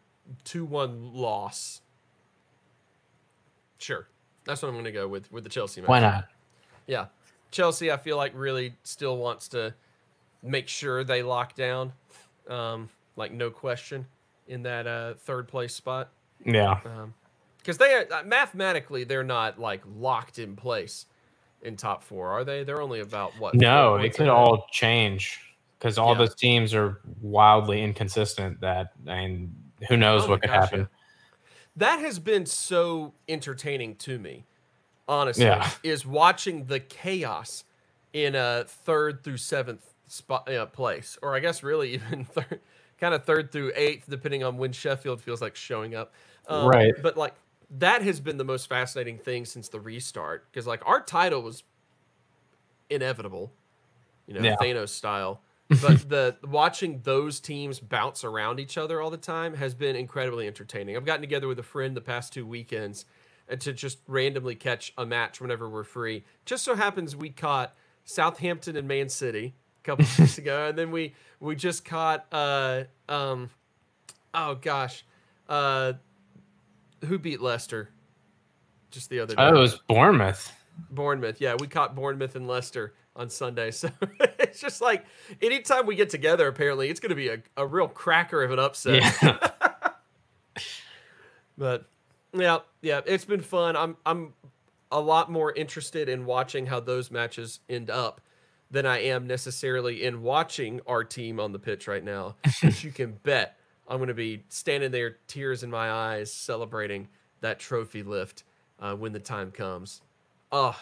two-one 0.44 1.12
loss. 1.14 1.80
Sure, 3.78 4.06
that's 4.44 4.62
what 4.62 4.68
I'm 4.68 4.76
gonna 4.76 4.92
go 4.92 5.08
with 5.08 5.30
with 5.32 5.44
the 5.44 5.50
Chelsea 5.50 5.80
match. 5.80 5.88
Why 5.88 6.00
not? 6.00 6.28
Yeah. 6.86 7.06
Chelsea, 7.50 7.90
I 7.90 7.96
feel 7.96 8.16
like 8.16 8.32
really 8.34 8.74
still 8.82 9.16
wants 9.16 9.48
to 9.48 9.74
make 10.42 10.68
sure 10.68 11.04
they 11.04 11.22
lock 11.22 11.54
down, 11.54 11.92
um, 12.48 12.88
like 13.16 13.32
no 13.32 13.50
question, 13.50 14.06
in 14.48 14.62
that 14.64 14.86
uh, 14.86 15.14
third 15.14 15.48
place 15.48 15.74
spot. 15.74 16.10
Yeah. 16.44 16.78
Because 17.58 17.78
they 17.78 17.94
are, 17.94 18.06
uh, 18.12 18.22
mathematically 18.24 19.04
they're 19.04 19.24
not 19.24 19.58
like 19.58 19.82
locked 19.98 20.38
in 20.38 20.56
place 20.56 21.06
in 21.62 21.76
top 21.76 22.02
four, 22.02 22.28
are 22.28 22.44
they? 22.44 22.64
They're 22.64 22.82
only 22.82 23.00
about 23.00 23.32
what? 23.38 23.54
No, 23.54 23.96
it 23.96 24.14
could 24.14 24.28
all 24.28 24.66
change 24.70 25.40
because 25.78 25.98
all 25.98 26.12
Yeah. 26.12 26.18
those 26.18 26.34
teams 26.34 26.74
are 26.74 27.00
wildly 27.20 27.82
inconsistent. 27.82 28.60
That 28.60 28.92
I 29.06 29.26
mean, 29.26 29.54
who 29.88 29.96
knows 29.96 30.24
Oh 30.24 30.30
what 30.30 30.40
could 30.42 30.50
gosh, 30.50 30.56
happen? 30.70 30.80
yeah. 30.80 30.86
That 31.76 32.00
has 32.00 32.18
been 32.18 32.44
so 32.46 33.14
entertaining 33.28 33.94
to 33.96 34.18
me, 34.18 34.44
honestly. 35.06 35.44
Yeah. 35.44 35.70
Is 35.84 36.04
watching 36.04 36.64
the 36.66 36.80
chaos 36.80 37.64
in 38.12 38.34
a 38.34 38.64
third 38.66 39.22
through 39.22 39.36
seventh 39.36 39.94
spot 40.08 40.50
uh, 40.52 40.66
place, 40.66 41.16
or 41.22 41.36
I 41.36 41.40
guess 41.40 41.62
really 41.62 41.90
even 41.94 42.24
third, 42.24 42.60
kind 42.98 43.14
of 43.14 43.24
third 43.24 43.52
through 43.52 43.72
eighth, 43.76 44.06
depending 44.08 44.42
on 44.42 44.56
when 44.58 44.72
Sheffield 44.72 45.20
feels 45.20 45.40
like 45.40 45.54
showing 45.54 45.94
up. 45.94 46.12
Um, 46.48 46.66
Right. 46.68 46.94
But 47.00 47.16
like 47.16 47.34
that 47.78 48.02
has 48.02 48.18
been 48.18 48.38
the 48.38 48.44
most 48.44 48.68
fascinating 48.68 49.18
thing 49.18 49.44
since 49.44 49.68
the 49.68 49.78
restart, 49.78 50.50
because 50.50 50.66
like 50.66 50.82
our 50.86 51.00
title 51.02 51.42
was 51.42 51.62
inevitable, 52.90 53.52
you 54.26 54.34
know, 54.34 54.40
Yeah. 54.40 54.56
Thanos 54.56 54.88
style. 54.88 55.42
But 55.68 56.08
the 56.08 56.36
watching 56.44 57.00
those 57.04 57.40
teams 57.40 57.80
bounce 57.80 58.24
around 58.24 58.60
each 58.60 58.78
other 58.78 59.00
all 59.00 59.10
the 59.10 59.16
time 59.16 59.54
has 59.54 59.74
been 59.74 59.96
incredibly 59.96 60.46
entertaining. 60.46 60.96
I've 60.96 61.04
gotten 61.04 61.20
together 61.20 61.48
with 61.48 61.58
a 61.58 61.64
friend 61.64 61.96
the 61.96 62.00
past 62.00 62.32
two 62.32 62.46
weekends 62.46 63.04
to 63.60 63.72
just 63.72 63.98
randomly 64.06 64.54
catch 64.54 64.92
a 64.98 65.06
match 65.06 65.40
whenever 65.40 65.68
we're 65.68 65.84
free. 65.84 66.24
Just 66.44 66.64
so 66.64 66.74
happens 66.74 67.16
we 67.16 67.30
caught 67.30 67.74
Southampton 68.04 68.76
and 68.76 68.86
Man 68.86 69.08
City 69.08 69.54
a 69.82 69.84
couple 69.84 70.06
weeks 70.18 70.38
ago, 70.38 70.68
and 70.68 70.78
then 70.78 70.90
we 70.90 71.14
we 71.40 71.56
just 71.56 71.84
caught 71.84 72.26
uh 72.32 72.84
um 73.08 73.50
oh 74.34 74.54
gosh 74.54 75.04
uh 75.48 75.94
who 77.06 77.18
beat 77.18 77.40
Leicester 77.40 77.90
just 78.90 79.10
the 79.10 79.20
other 79.20 79.34
day. 79.34 79.42
Oh, 79.42 79.54
it 79.54 79.58
was 79.58 79.80
Bournemouth. 79.88 80.52
Bournemouth. 80.90 81.40
Yeah, 81.40 81.56
we 81.58 81.66
caught 81.66 81.94
Bournemouth 81.94 82.36
and 82.36 82.46
Leicester 82.46 82.94
on 83.18 83.28
Sunday. 83.28 83.70
So 83.78 83.90
it's 84.38 84.60
just 84.60 84.80
like 84.80 85.04
anytime 85.42 85.84
we 85.84 85.96
get 85.96 86.08
together, 86.08 86.48
apparently 86.48 86.88
it's 86.88 87.00
going 87.00 87.10
to 87.10 87.16
be 87.16 87.28
a, 87.28 87.38
a 87.56 87.66
real 87.66 87.88
cracker 87.88 88.42
of 88.42 88.50
an 88.50 88.58
upset. 88.58 89.02
Yeah. 89.22 89.50
But 91.58 91.86
yeah, 92.32 92.58
yeah, 92.82 93.00
it's 93.04 93.24
been 93.24 93.40
fun. 93.40 93.76
I'm 93.76 93.96
I'm 94.06 94.32
a 94.92 95.00
lot 95.00 95.28
more 95.28 95.52
interested 95.52 96.08
in 96.08 96.24
watching 96.24 96.66
how 96.66 96.78
those 96.78 97.10
matches 97.10 97.58
end 97.68 97.90
up 97.90 98.20
than 98.70 98.86
I 98.86 99.00
am 99.00 99.26
necessarily 99.26 100.04
in 100.04 100.22
watching 100.22 100.80
our 100.86 101.02
team 101.02 101.40
on 101.40 101.50
the 101.50 101.58
pitch 101.58 101.88
right 101.88 102.04
now. 102.04 102.36
Which 102.62 102.84
you 102.84 102.92
can 102.92 103.18
bet 103.24 103.58
I'm 103.88 103.96
going 103.96 104.08
to 104.08 104.14
be 104.14 104.44
standing 104.48 104.92
there, 104.92 105.16
tears 105.26 105.64
in 105.64 105.70
my 105.70 105.90
eyes, 105.90 106.32
celebrating 106.32 107.08
that 107.40 107.58
trophy 107.58 108.04
lift 108.04 108.44
uh, 108.78 108.94
when 108.94 109.12
the 109.12 109.18
time 109.18 109.50
comes. 109.50 110.02
Oh, 110.52 110.80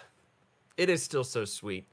it 0.77 0.91
is 0.91 1.03
still 1.03 1.25
so 1.25 1.45
sweet. 1.45 1.87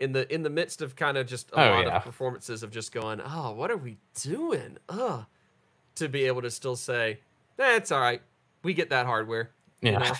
In 0.00 0.12
the 0.12 0.32
in 0.32 0.42
the 0.44 0.50
midst 0.50 0.80
of 0.80 0.94
kind 0.94 1.16
of 1.16 1.26
just 1.26 1.50
a 1.50 1.54
Oh, 1.60 1.70
lot 1.72 1.86
yeah. 1.86 1.96
of 1.96 2.04
performances 2.04 2.62
of 2.62 2.70
just 2.70 2.92
going, 2.92 3.20
oh, 3.24 3.50
what 3.52 3.70
are 3.70 3.76
we 3.76 3.96
doing? 4.20 4.78
Ugh. 4.88 5.24
To 5.96 6.08
be 6.08 6.24
able 6.26 6.42
to 6.42 6.50
still 6.52 6.76
say, 6.76 7.18
that's 7.56 7.90
all 7.90 8.00
right. 8.00 8.22
We 8.62 8.74
get 8.74 8.90
that 8.90 9.06
hardware. 9.06 9.50
you 9.80 9.90
Yeah. 9.92 9.98
know? 9.98 10.12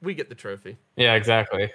We 0.00 0.14
get 0.14 0.28
the 0.28 0.36
trophy. 0.36 0.76
Yeah, 0.94 1.14
exactly. 1.14 1.72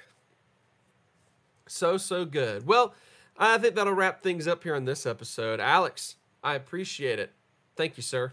So, 1.68 1.98
so 1.98 2.24
good. 2.24 2.66
Well, 2.66 2.94
I 3.38 3.58
think 3.58 3.76
that'll 3.76 3.92
wrap 3.94 4.22
things 4.24 4.48
up 4.48 4.64
here 4.64 4.76
on 4.76 4.86
this 4.86 5.06
episode. 5.06 5.60
Alex, 5.60 6.16
I 6.42 6.56
appreciate 6.56 7.20
it. 7.20 7.32
Thank 7.76 7.98
you, 7.98 8.04
sir. 8.04 8.32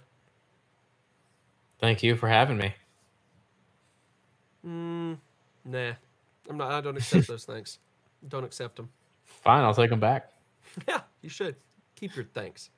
Thank 1.81 2.03
you 2.05 2.15
for 2.15 2.29
having 2.29 2.59
me. 2.59 2.75
Mm, 4.65 5.17
nah, 5.65 5.93
I'm 6.49 6.57
not. 6.57 6.71
I 6.71 6.81
don't 6.81 6.97
accept 6.97 7.27
those 7.29 7.45
things. 7.45 7.79
Don't 8.29 8.45
accept 8.45 8.77
them. 8.77 8.91
Fine, 9.41 9.65
I'll 9.65 9.75
take 9.75 9.91
them 9.91 10.01
back. 10.01 10.31
Yeah, 10.87 11.01
you 11.21 11.29
should. 11.29 11.57
Keep 11.97 12.15
your 12.15 12.25
thanks. 12.27 12.71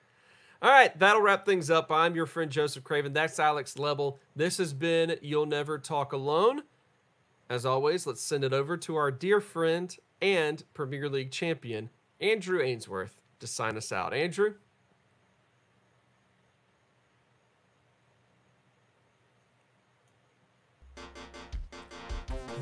All 0.62 0.70
right, 0.70 0.98
that'll 0.98 1.20
wrap 1.20 1.44
things 1.44 1.70
up. 1.70 1.92
I'm 1.92 2.14
your 2.14 2.24
friend 2.24 2.50
Joseph 2.50 2.84
Craven. 2.84 3.12
That's 3.12 3.38
Alex 3.38 3.78
Level. 3.78 4.18
This 4.34 4.56
has 4.56 4.72
been 4.72 5.16
You'll 5.20 5.44
Never 5.44 5.78
Talk 5.78 6.12
Alone. 6.12 6.62
As 7.50 7.66
always, 7.66 8.06
let's 8.06 8.22
send 8.22 8.44
it 8.44 8.54
over 8.54 8.76
to 8.78 8.96
our 8.96 9.10
dear 9.10 9.40
friend 9.40 9.94
and 10.22 10.62
Premier 10.72 11.08
League 11.08 11.32
champion, 11.32 11.90
Andrew 12.20 12.62
Ainsworth, 12.62 13.20
to 13.40 13.46
sign 13.46 13.76
us 13.76 13.92
out. 13.92 14.14
Andrew? 14.14 14.54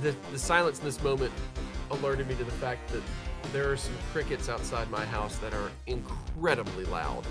The, 0.03 0.17
the 0.33 0.39
silence 0.39 0.79
in 0.79 0.87
this 0.87 1.03
moment 1.03 1.33
alerted 1.91 2.27
me 2.27 2.35
to 2.37 2.45
the 2.45 2.51
fact 2.53 2.89
that 2.89 3.03
there 3.53 3.71
are 3.71 3.77
some 3.77 3.95
crickets 4.13 4.49
outside 4.49 4.91
my 4.91 5.05
house 5.05 5.37
that 5.39 5.53
are 5.55 5.71
incredibly 5.87 6.85
loud. 6.87 7.25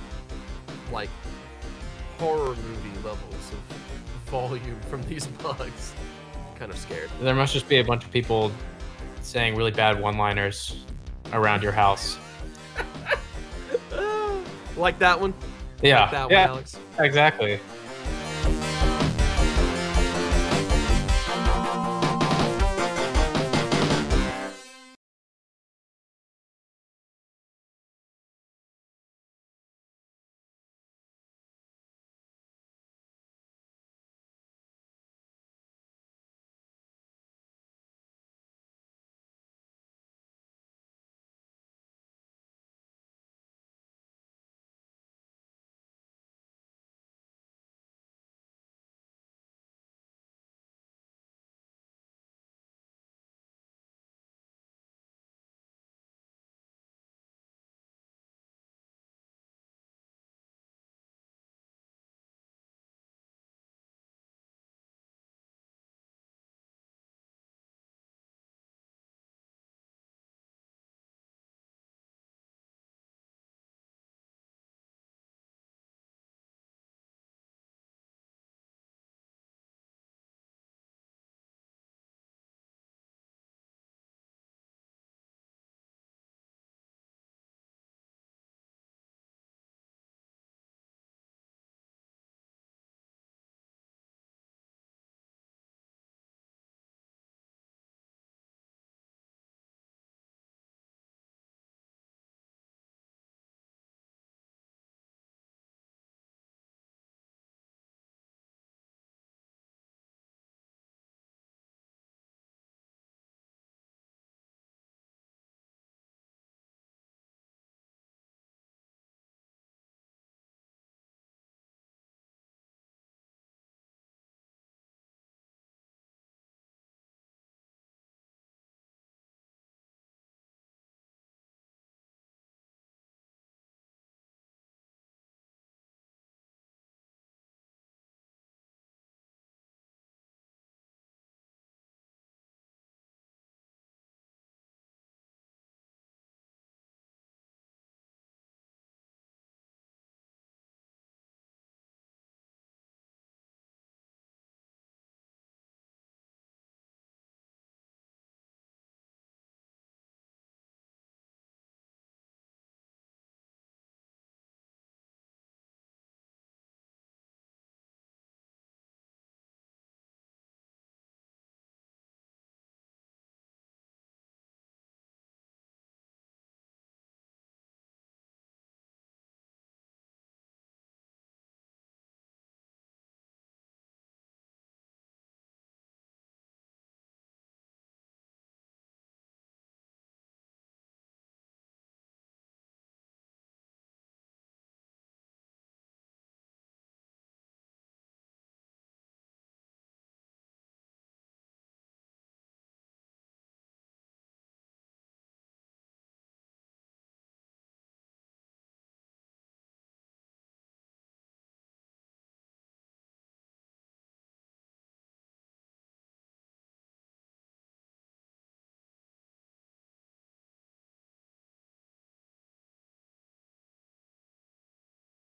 Like 0.91 1.09
horror 2.17 2.55
movie 2.55 2.95
levels 2.97 3.51
of 3.51 3.77
volume 4.29 4.79
from 4.89 5.01
these 5.03 5.27
bugs. 5.43 5.93
kind 6.57 6.71
of 6.71 6.77
scared. 6.77 7.09
There 7.21 7.35
must 7.35 7.53
just 7.53 7.69
be 7.69 7.77
a 7.77 7.83
bunch 7.83 8.03
of 8.03 8.11
people 8.11 8.51
saying 9.21 9.55
really 9.55 9.71
bad 9.71 9.99
one-liners 9.99 10.83
around 11.33 11.63
your 11.63 11.71
house. 11.71 12.17
like 14.77 14.99
that 14.99 15.19
one? 15.19 15.33
Yeah, 15.81 16.01
Like 16.01 16.11
that 16.11 16.23
one, 16.25 16.31
yeah, 16.31 16.47
Alex? 16.47 16.77
exactly. 16.99 17.59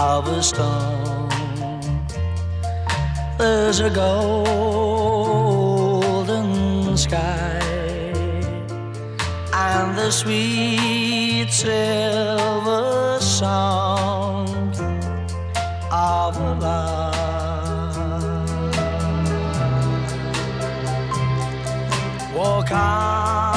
of 0.00 0.26
a 0.28 0.42
storm, 0.42 1.28
there's 3.36 3.80
a 3.80 3.90
golden 3.90 4.96
sky 6.96 7.60
and 9.52 9.98
the 9.98 10.10
sweet 10.10 11.50
silver 11.50 13.18
sound 13.20 14.74
of 15.92 16.40
love. 16.62 17.10
Walk 22.34 22.72
on 22.72 23.49